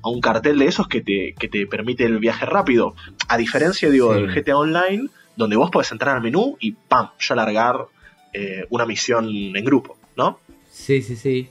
[0.03, 2.95] a un cartel de esos que te, que te permite el viaje rápido.
[3.27, 7.09] A diferencia, digo, del GTA Online, donde vos podés entrar al menú y ¡pam!
[7.19, 7.85] ya largar
[8.33, 10.39] eh, una misión en grupo, ¿no?
[10.71, 11.49] Sí, sí, sí.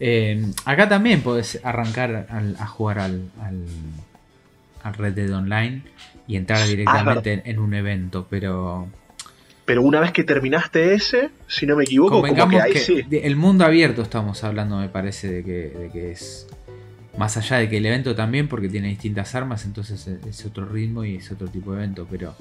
[0.00, 2.26] Eh, acá también podés arrancar
[2.58, 5.82] a jugar al, al, Red Dead Online
[6.26, 8.88] y entrar ah, directamente en, un evento, pero...
[9.64, 13.02] Pero una vez que terminaste ese, si no me equivoco, como que ahí sí.
[13.10, 16.46] El mundo abierto estamos hablando, me parece, de que, de que es
[17.18, 21.04] más allá de que el evento también, porque tiene distintas armas, entonces es otro ritmo
[21.04, 22.34] y es otro tipo de evento, pero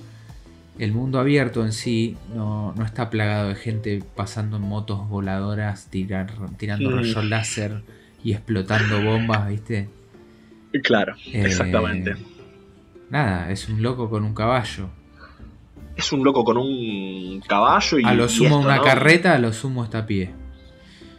[0.80, 6.32] el mundo abierto en sí no, está plagado de gente pasando en motos voladoras, tirar,
[6.58, 6.96] tirando mm.
[6.96, 7.84] rayos láser
[8.24, 9.90] y explotando bombas, ¿viste?
[10.84, 12.16] Claro, eh, exactamente.
[13.10, 14.90] Nada, es un loco con un caballo.
[15.96, 18.04] Es un loco con un caballo y.
[18.04, 20.32] A lo sumo una carreta, a lo sumo está a pie.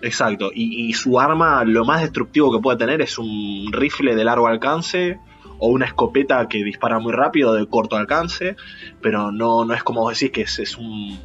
[0.05, 4.47] Exacto, y, su arma, lo más destructivo que puede tener es un rifle de largo
[4.47, 5.19] alcance
[5.59, 8.55] o una escopeta que dispara muy rápido de corto alcance,
[9.01, 11.19] pero no, no es como decís que es, un,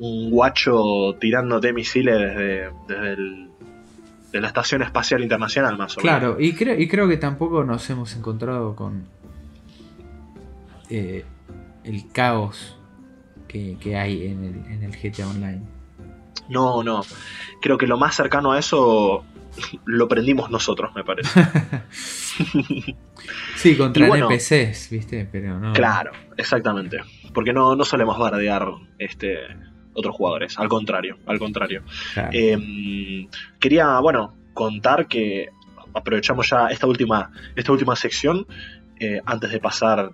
[0.00, 6.18] un guacho tirándote misiles desde, desde la Estación Espacial Internacional más o menos.
[6.18, 9.04] Claro, y creo, y creo que tampoco nos hemos encontrado con
[10.88, 11.24] eh,
[11.84, 12.76] el caos
[13.46, 15.79] que, hay en el, en el GTA Online.
[16.50, 17.02] No, no.
[17.60, 19.24] Creo que lo más cercano a eso
[19.84, 21.46] lo prendimos nosotros, me parece.
[23.56, 25.28] sí, contra NPCs, ¿viste?
[25.30, 25.72] Pero no.
[25.72, 26.98] Claro, exactamente.
[27.32, 28.68] Porque no, no solemos bardear
[28.98, 29.38] este,
[29.94, 31.82] otros jugadores, al contrario, al contrario.
[32.32, 33.28] Em,
[33.58, 35.48] quería, bueno, contar que
[35.94, 38.46] aprovechamos ya esta última, esta última sección
[38.98, 40.10] eh, antes de pasar,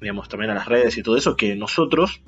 [0.00, 2.20] digamos, también a las redes y todo eso, que nosotros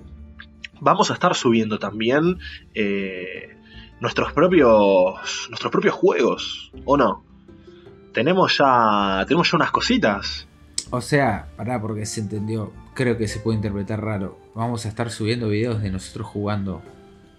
[0.81, 2.39] vamos a estar subiendo también
[2.75, 3.57] eh,
[4.01, 7.25] nuestros propios nuestros propios juegos, ¿o no?
[8.13, 10.49] Tenemos ya tenemos ya unas cositas.
[10.91, 14.39] O sea, pará porque se entendió, creo que se puede interpretar raro.
[14.55, 16.83] Vamos a estar subiendo videos de nosotros jugando.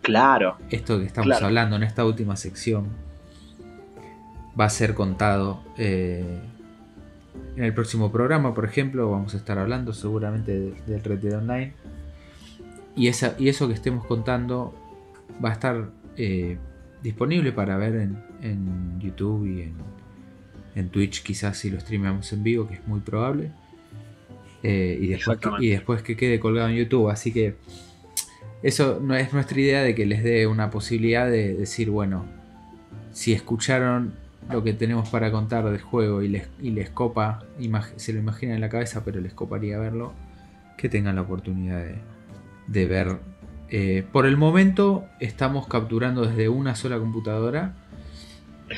[0.01, 0.57] Claro.
[0.69, 2.87] Esto que estamos hablando en esta última sección
[4.59, 6.39] va a ser contado eh,
[7.55, 11.73] en el próximo programa, por ejemplo, vamos a estar hablando seguramente del Red Dead Online.
[12.95, 14.73] Y, esa, y eso que estemos contando
[15.43, 16.57] va a estar eh,
[17.01, 17.95] disponible para ver
[18.41, 19.73] en, YouTube y
[20.75, 23.51] en, Twitch, quizás si lo streamamos en vivo, que es muy probable.
[24.63, 27.09] Eh, y, después que, y después que quede colgado en YouTube.
[27.09, 27.55] Así que
[28.61, 32.25] eso no es nuestra idea de que les dé una posibilidad de decir, bueno,
[33.11, 34.13] si escucharon
[34.49, 37.43] lo que tenemos para contar del juego y les, y les copa,
[37.95, 40.13] se lo imaginan en la cabeza, pero les coparía verlo,
[40.77, 41.95] que tengan la oportunidad de,
[42.71, 43.19] de ver
[43.69, 47.73] eh, por el momento estamos capturando desde una sola computadora,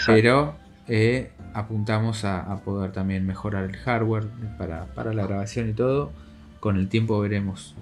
[0.06, 0.56] pero
[0.88, 4.26] eh, apuntamos a, poder también mejorar el hardware
[4.57, 6.11] para, la grabación y todo.
[6.60, 7.76] Con el tiempo veremos,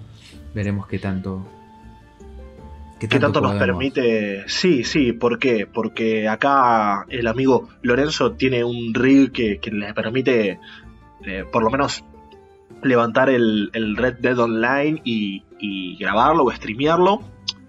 [0.54, 1.46] veremos qué tanto.
[2.98, 4.44] Qué tanto, nos permite.
[4.48, 5.66] Sí, sí, ¿por qué?
[5.66, 10.58] Porque acá el amigo Lorenzo tiene un rig que, le permite,
[11.26, 12.04] eh, por lo menos,
[12.82, 17.22] levantar el, Red Dead Online y, grabarlo o streamearlo.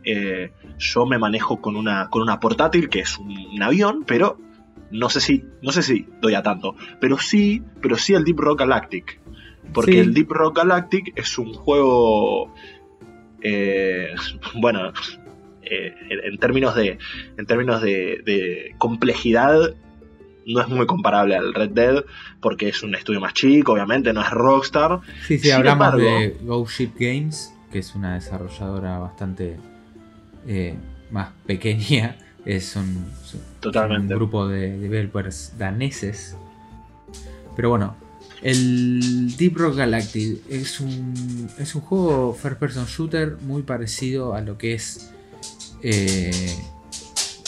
[0.04, 4.38] Eh, yo me manejo con una, con una portátil que es un, avión, pero
[4.92, 8.40] no sé si no sé si doy a tanto, pero sí, pero sí el Deep
[8.40, 9.20] Rock Galactic,
[9.74, 12.54] porque el Deep Rock Galactic es un juego,
[13.42, 14.14] eh,
[14.56, 14.92] bueno,
[15.62, 16.98] eh, en términos de
[17.38, 19.74] en términos de complejidad
[20.48, 22.04] no es muy comparable al Red Dead
[22.40, 25.00] porque es un estudio más chico, obviamente, no es Rockstar.
[25.28, 29.58] Sí, sí, hablamos de Go Ship Games, que es una desarrolladora bastante
[30.48, 30.76] eh,
[31.12, 32.18] más pequeña.
[32.46, 33.06] Es un,
[33.62, 34.14] Totalmente.
[34.16, 36.36] grupo de developers daneses.
[37.56, 37.96] Pero bueno,
[38.42, 44.42] el Deep Rock Galactic es un, es un juego first person shooter muy parecido a
[44.42, 45.14] lo que es
[45.82, 46.54] eh,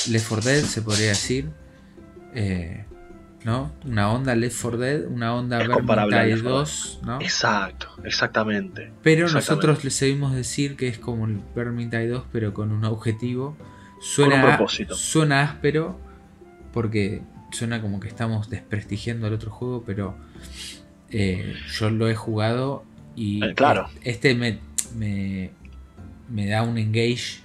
[0.09, 1.49] Left 4 Dead, se podría decir.
[2.35, 2.85] Eh,
[3.43, 3.71] ¿No?
[3.85, 7.21] Una onda Left 4 Dead, una onda Vermintide Left 4 2, ¿no?
[7.21, 8.91] Exacto, exactamente.
[9.03, 9.33] Pero exactamente.
[9.33, 13.55] nosotros le seguimos decir que es como el Vermintide 2, pero con un objetivo.
[13.57, 14.95] Con Suena, un propósito.
[14.95, 15.99] suena áspero,
[16.73, 17.21] porque
[17.51, 20.15] suena como que estamos desprestigiando el otro juego, pero
[21.11, 22.83] eh, yo lo he jugado
[23.15, 23.87] y Eh, claro.
[24.03, 24.59] este me,
[24.95, 25.51] me,
[26.29, 27.41] me da un engage,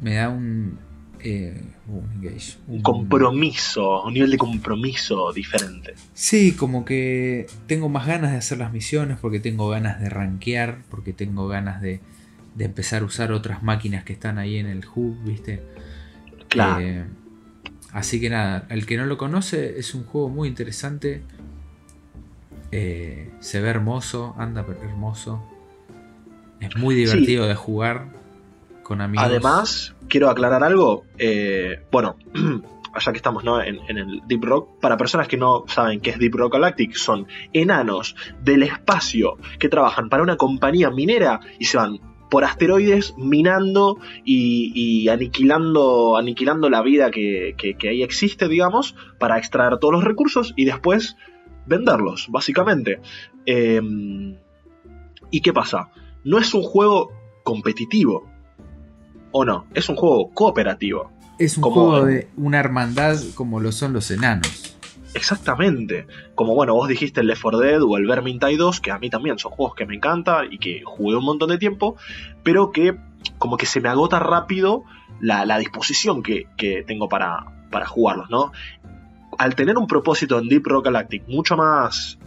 [0.00, 0.78] me da un,
[1.26, 5.94] eh, un engage, Un compromiso, un nivel de compromiso diferente.
[6.12, 10.82] Sí, como que tengo más ganas de hacer las misiones porque tengo ganas de rankear,
[10.90, 12.00] porque tengo ganas de,
[12.54, 15.62] de empezar a usar otras máquinas que están ahí en el hub, ¿viste?
[16.48, 16.80] Claro.
[16.80, 17.04] Eh,
[17.92, 21.22] así que nada, el que no lo conoce es un juego muy interesante.
[22.70, 25.42] Eh, se ve hermoso, anda pero hermoso.
[26.60, 28.08] Es muy divertido de jugar
[28.82, 29.26] con amigos.
[29.26, 31.04] Además, quiero aclarar algo.
[31.18, 32.16] eh, bueno,
[32.94, 36.34] allá que estamos en, el Deep Rock, para personas que no saben qué es Deep
[36.34, 41.98] Rock Galactic, son enanos del espacio que trabajan para una compañía minera y se van
[42.30, 49.94] por asteroides minando y, aniquilando, aniquilando la vida que, ahí existe, digamos, para extraer todos
[49.94, 51.16] los recursos y después
[51.66, 53.00] venderlos, básicamente.
[53.46, 53.80] Eh,
[55.30, 55.90] ¿Y qué pasa?
[56.24, 57.12] No es un juego
[57.44, 58.33] competitivo.
[59.36, 59.66] ¿O no?
[59.74, 61.10] Es un juego cooperativo.
[61.40, 64.76] es un como- juego de una hermandad como lo son los enanos.
[65.14, 66.06] Exactamente.
[66.36, 69.10] Como bueno, vos dijiste el Left 4 Dead o el Vermintide 2, que a mí
[69.10, 71.96] también son juegos que me encantan y que jugué un montón de tiempo,
[72.44, 72.96] pero que
[73.38, 74.84] como que se me agota rápido
[75.20, 78.52] la, la disposición que, que tengo para, para jugarlos, ¿no?
[79.38, 82.18] Al tener un propósito en Deep Rock Galactic mucho más,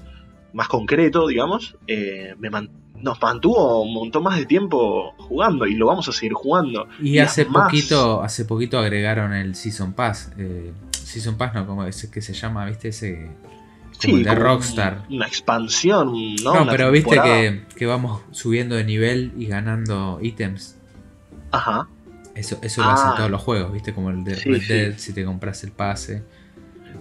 [0.54, 5.76] más concreto, digamos, eh, me man- nos mantuvo un montón más de tiempo jugando y
[5.76, 6.88] lo vamos a seguir jugando.
[7.00, 10.32] Y Y hace poquito, hace poquito agregaron el Season Pass.
[10.38, 12.88] eh, Season Pass no, como ese que se llama, ¿viste?
[12.90, 13.30] Ese.
[14.02, 15.06] Como el de como Rockstar.
[15.10, 16.12] un- Una expansión,
[16.44, 16.54] ¿no?
[16.56, 20.78] No, Una pero viste que, que vamos subiendo de nivel y ganando ítems.
[21.52, 21.88] Ajá.
[22.36, 22.94] Eso, eso lo Ah.
[22.94, 23.94] hacen todos los juegos, ¿viste?
[23.94, 24.68] Como el de Sí, Red sí.
[24.74, 26.24] Dead, si te compras el pase.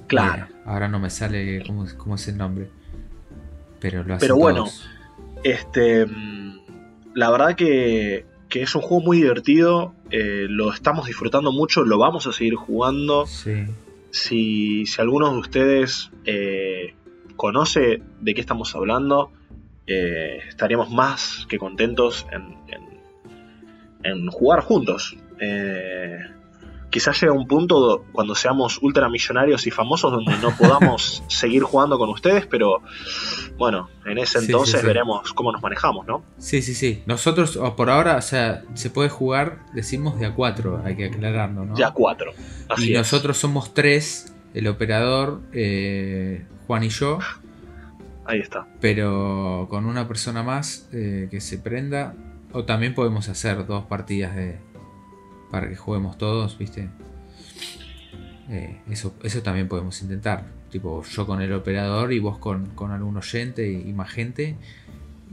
[0.07, 0.45] Claro.
[0.45, 2.71] Eh, ahora no me sale cómo, cómo es el nombre.
[3.81, 4.89] Pero lo hacen Pero bueno, todos.
[5.45, 6.07] Este,
[7.15, 11.99] la verdad que, que es un juego muy divertido, eh, lo estamos disfrutando mucho, lo
[11.99, 13.27] vamos a seguir jugando.
[13.27, 13.65] Sí.
[14.11, 16.95] Si, si alguno de ustedes eh,
[17.37, 19.31] conoce de qué estamos hablando,
[19.87, 22.43] eh, estaríamos más que contentos en,
[22.73, 22.87] en-
[24.05, 25.17] en jugar juntos.
[25.41, 26.19] Eh,
[26.91, 32.09] quizás llegue un punto cuando seamos ultramillonarios y famosos donde no podamos seguir jugando con
[32.11, 32.81] ustedes, pero
[33.59, 34.87] bueno, en ese Sí, sí, entonces sí.
[34.87, 36.23] veremos cómo nos manejamos, ¿no?
[36.39, 37.03] Sí, sí, sí.
[37.07, 41.65] Nosotros, por ahora, o sea, se puede jugar, decimos de a 4, hay que aclararlo,
[41.65, 41.77] ¿no?
[41.77, 42.33] Ya cuatro.
[42.69, 42.99] Así y es.
[42.99, 47.19] nosotros somos tres, el operador, eh, Juan y yo,
[48.25, 48.67] Ahí está.
[48.81, 52.15] pero con una persona más eh, que se prenda.
[52.53, 54.59] O también podemos hacer dos partidas de
[55.57, 56.91] para que juguemos todos, ¿viste?
[58.51, 60.45] Eh, eso, eso también podemos intentar.
[60.71, 64.57] Tipo, yo con el operador y vos con, con algún oyente y, y más gente.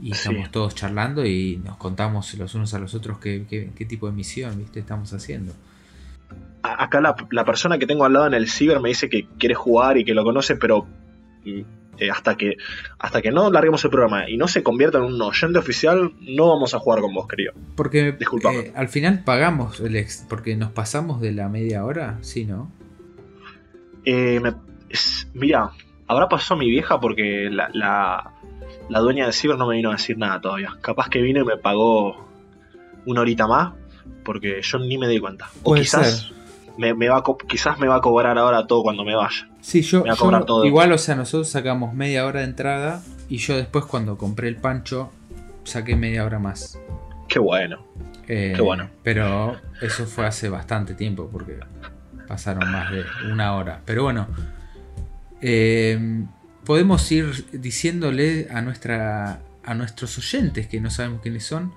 [0.00, 0.28] Y Sí.
[0.28, 4.06] estamos todos charlando y nos contamos los unos a los otros qué, qué- qué tipo
[4.06, 4.80] de misión, ¿viste?
[4.80, 5.52] Estamos haciendo.
[6.62, 9.54] Acá la, la persona que tengo al lado en el ciber me dice que quiere
[9.54, 10.86] jugar y que lo conoce, pero
[11.44, 11.60] mm,
[11.98, 12.56] eh, hasta que
[12.98, 16.48] hasta que no larguemos el programa y no se convierta en un oyente oficial, no
[16.48, 17.52] vamos a jugar con vos, querido.
[17.76, 18.14] Porque
[18.60, 22.70] eh, al final pagamos el ex, porque nos pasamos de la media hora, ¿sí, no?
[24.04, 24.54] Eh, me-
[24.88, 25.70] es- mira,
[26.06, 28.32] habrá pasado mi vieja porque la, la,
[28.88, 30.76] la dueña del ciber no me vino a decir nada todavía.
[30.80, 32.26] Capaz que vino y me pagó
[33.06, 33.72] una horita más
[34.24, 35.48] porque yo ni me di cuenta.
[35.62, 36.32] O quizás
[36.76, 39.48] me, me va a quizás me va a cobrar ahora todo cuando me vaya.
[39.66, 40.04] Sí, yo,
[40.44, 40.66] todo.
[40.66, 44.56] igual, o sea, nosotros sacamos media hora de entrada y yo después cuando compré el
[44.56, 45.10] pancho
[45.64, 46.78] saqué media hora más.
[47.28, 47.82] Qué bueno.
[48.28, 48.90] Eh, Qué bueno.
[49.02, 51.58] Pero eso fue hace bastante tiempo porque
[52.28, 53.80] pasaron más de una hora.
[53.86, 54.26] Pero bueno,
[55.40, 56.24] eh,
[56.64, 61.72] podemos ir diciéndole a, nuestra, a nuestros oyentes que no sabemos quiénes son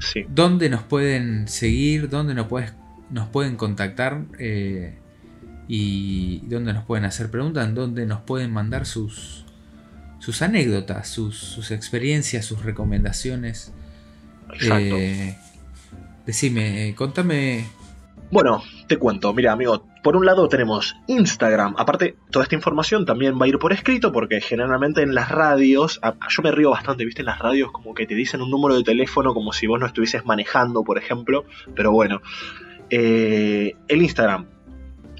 [0.00, 0.24] Sí.
[0.28, 2.74] dónde nos pueden seguir, dónde nos, puedes-
[3.10, 4.98] nos pueden contactar eh,
[5.68, 9.44] y dónde nos pueden hacer preguntas, dónde nos pueden mandar sus,
[10.18, 13.72] sus anécdotas, sus, sus experiencias, sus recomendaciones.
[14.52, 14.96] Exacto.
[14.96, 15.36] Eh,
[16.26, 17.66] decime, contame.
[18.30, 23.38] Bueno, te cuento, mira amigo, por un lado tenemos Instagram, aparte toda esta información también
[23.40, 27.22] va a ir por escrito porque generalmente en las radios, yo me río bastante, viste,
[27.22, 29.86] en las radios como que te dicen un número de teléfono como si vos no
[29.86, 32.20] estuvieses manejando, por ejemplo, pero bueno,
[32.90, 34.46] eh, el Instagram,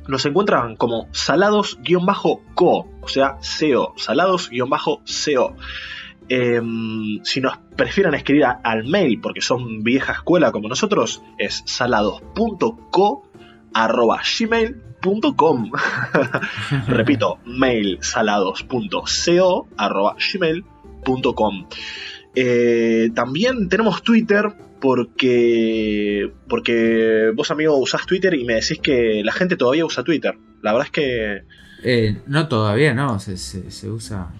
[0.08, 5.54] nos encuentran como salados-co, o sea, CO, salados-co.
[6.30, 13.22] Em, si nos prefieren escribir al mail porque son vieja escuela como nosotros, es salados.co
[14.38, 15.70] gmail.com
[16.86, 19.04] Repito, mail salados.co
[22.34, 29.32] eh, También tenemos Twitter porque, porque vos amigo usás Twitter y me decís que la
[29.32, 30.36] gente todavía usa Twitter.
[30.62, 31.42] La verdad es que...
[31.82, 34.30] Eh, no todavía, no, se, se, usa...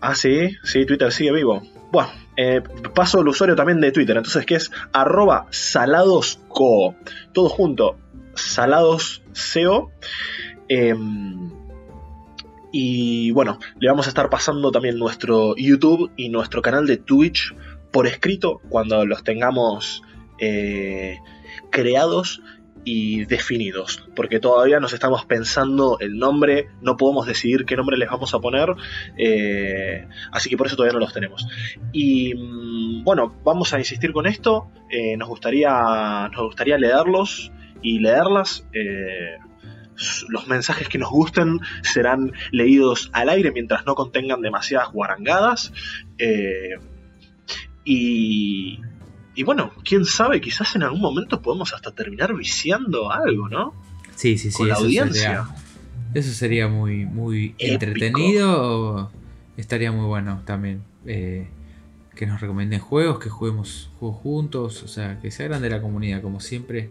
[0.00, 1.62] Ah, sí, sí, Twitter sigue vivo.
[1.90, 2.62] Bueno, eh,
[2.94, 6.94] paso el usuario también de Twitter, entonces que es arroba saladosco.
[7.32, 7.98] Todo junto,
[8.34, 9.90] saladosco.
[10.68, 11.50] Em,
[12.72, 17.54] y bueno, le vamos a estar pasando también nuestro YouTube y nuestro canal de Twitch
[17.90, 20.02] por escrito cuando los tengamos
[20.38, 21.18] eh,
[21.70, 22.42] creados
[22.84, 28.08] y definidos, porque todavía nos estamos pensando el nombre, no podemos decidir qué nombre les
[28.08, 28.74] vamos a poner,
[29.18, 31.46] eh, así que por eso todavía no los tenemos.
[31.92, 37.52] Y mm, bueno, vamos a insistir con esto, eh, nos, gustaría, nos gustaría leerlos
[37.82, 38.66] y leerlas.
[40.28, 45.72] los mensajes que nos gusten serán leídos al aire mientras no contengan demasiadas guarangadas.
[47.90, 48.80] Y,
[49.34, 53.72] y bueno, quién sabe, quizás en algún momento podemos hasta terminar viciando algo, ¿no?
[54.14, 54.58] Sí, sí, sí.
[54.58, 55.14] Con la audiencia.
[55.14, 55.46] Sería,
[56.12, 59.10] eso sería muy, muy entretenido.
[59.56, 60.82] Estaría muy bueno también.
[61.06, 61.48] Eh,
[62.14, 66.20] que nos recomienden juegos, que juguemos juegos juntos, o sea, que sea grande la comunidad,
[66.20, 66.90] como siempre.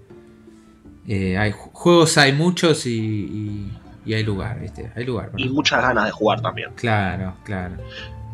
[1.08, 3.70] Eh, hay juegos hay muchos y,
[4.04, 4.92] y, hay lugar, ¿viste?
[4.96, 5.32] Hay lugar.
[5.38, 6.72] Y muchas ganas de jugar también.
[6.76, 7.76] Claro, claro.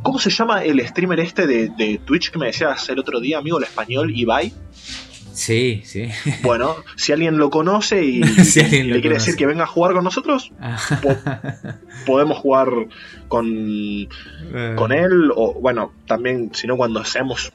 [0.04, 3.58] ¿Cómo se llama el streamer este de, Twitch que me decías el otro día, amigo,
[3.58, 4.54] el español, Ibai?
[5.32, 6.10] Sí, sí.
[6.44, 10.52] Bueno, si alguien lo conoce y, le quiere decir que venga a jugar con nosotros,
[10.60, 10.78] ah.
[12.06, 12.70] podemos jugar
[13.30, 14.74] con, eh.
[14.76, 15.32] con él.
[15.36, 17.54] O bueno, también, si no, cuando seamos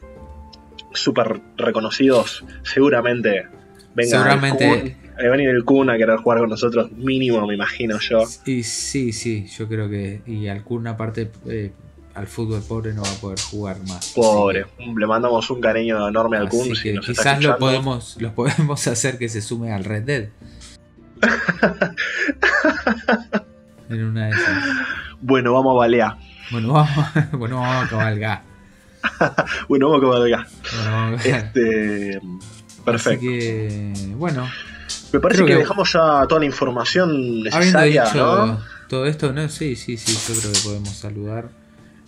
[0.94, 3.46] súper reconocidos, seguramente
[3.94, 4.96] venga seguramente.
[5.18, 8.24] El a venir el Kun a querer jugar con nosotros, mínimo, me imagino yo.
[8.46, 10.22] Y sí, sí, yo creo que.
[10.26, 11.30] Y al Kun, aparte.
[11.48, 11.72] Eh,
[12.18, 14.12] al fútbol pobre no va a poder jugar más.
[14.14, 16.72] Pobre, le mandamos un cariño enorme al Kun.
[16.72, 20.28] quizás lo podemos, lo podemos hacer que se sume al Red Dead.
[23.88, 24.64] en una de esas.
[25.20, 26.16] Bueno, vamos a balear.
[26.50, 28.42] Bueno, vamos, bueno, vamos a cabalgar.
[29.68, 30.46] bueno, vamos a cabalgar.
[30.74, 32.20] Bueno, Este,
[32.84, 33.28] perfecto.
[33.28, 34.48] Así que, bueno.
[35.12, 38.58] Me parece que, dejamos ya toda la información necesaria, ¿no?
[38.88, 39.48] Todo esto, ¿no?
[39.48, 41.50] Sí, sí, sí, yo creo que podemos saludar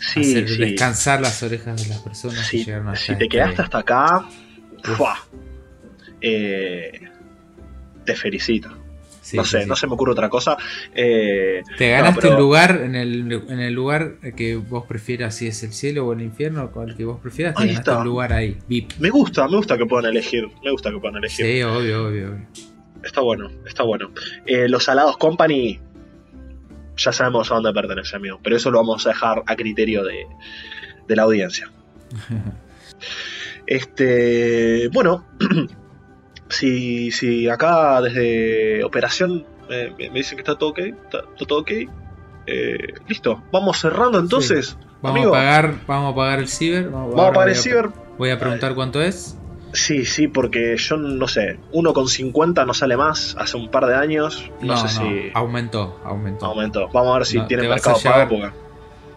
[0.00, 4.26] hacer descansar las orejas de las personas que llegaron hasta Si te quedaste hasta acá,
[6.20, 7.00] eh,
[8.04, 8.70] te felicito.
[9.34, 10.56] no sé, no se me ocurre otra cosa.
[10.94, 15.62] Eh, te ganaste un lugar en el, en el lugar que vos prefieras, si es
[15.62, 18.92] el cielo o el infierno, el que vos prefieras, te ganaste un lugar ahí, VIP.
[18.98, 20.48] Me gusta, me gusta que puedan elegir.
[20.64, 21.46] Me gusta que puedan elegir.
[21.46, 22.38] Sí, obvio, obvio,
[23.02, 24.10] Está bueno, está bueno.
[24.44, 25.80] Eh, los Salados Company
[26.96, 28.40] ya sabemos a dónde pertenece, amigo.
[28.42, 30.26] Pero eso lo vamos a dejar a criterio de,
[31.08, 31.70] la audiencia.
[33.66, 35.26] este, bueno,
[36.48, 41.70] si, si acá desde operación me dicen que está todo ok, está, todo ok,
[42.46, 44.76] eh, listo, vamos cerrando entonces.
[45.02, 46.90] Vamos, a pagar, vamos a pagar el ciber.
[46.90, 47.90] Vamos a pagar, el ciber.
[48.18, 49.38] Voy a preguntar cuánto es.
[49.72, 54.50] Sí, sí, porque yo no sé, 1,50 no sale más hace un par de años.
[54.60, 55.30] No, sé si.
[55.34, 56.46] Aumentó, aumentó.
[56.46, 56.88] Aumentó.
[56.88, 58.52] Vamos a ver si tiene mercado para época.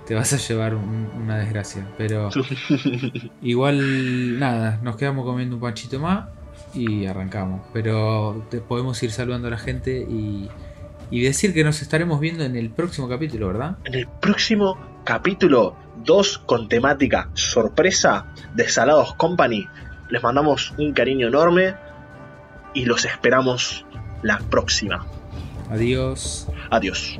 [0.05, 2.29] Te vas a llevar una desgracia, pero.
[3.41, 6.25] igual, nada, nos quedamos comiendo un panchito más
[6.73, 7.61] y arrancamos.
[7.73, 10.49] Pero te podemos ir saludando a la gente y,
[11.09, 13.77] y decir que nos estaremos viendo en el próximo capítulo, ¿verdad?
[13.85, 19.67] En el próximo capítulo 2 con temática sorpresa de Salados Company
[20.13, 21.73] les mandamos un cariño enorme
[22.75, 23.83] y los esperamos
[24.21, 25.07] la próxima.
[25.71, 26.47] Adiós.
[26.69, 27.17] Adiós.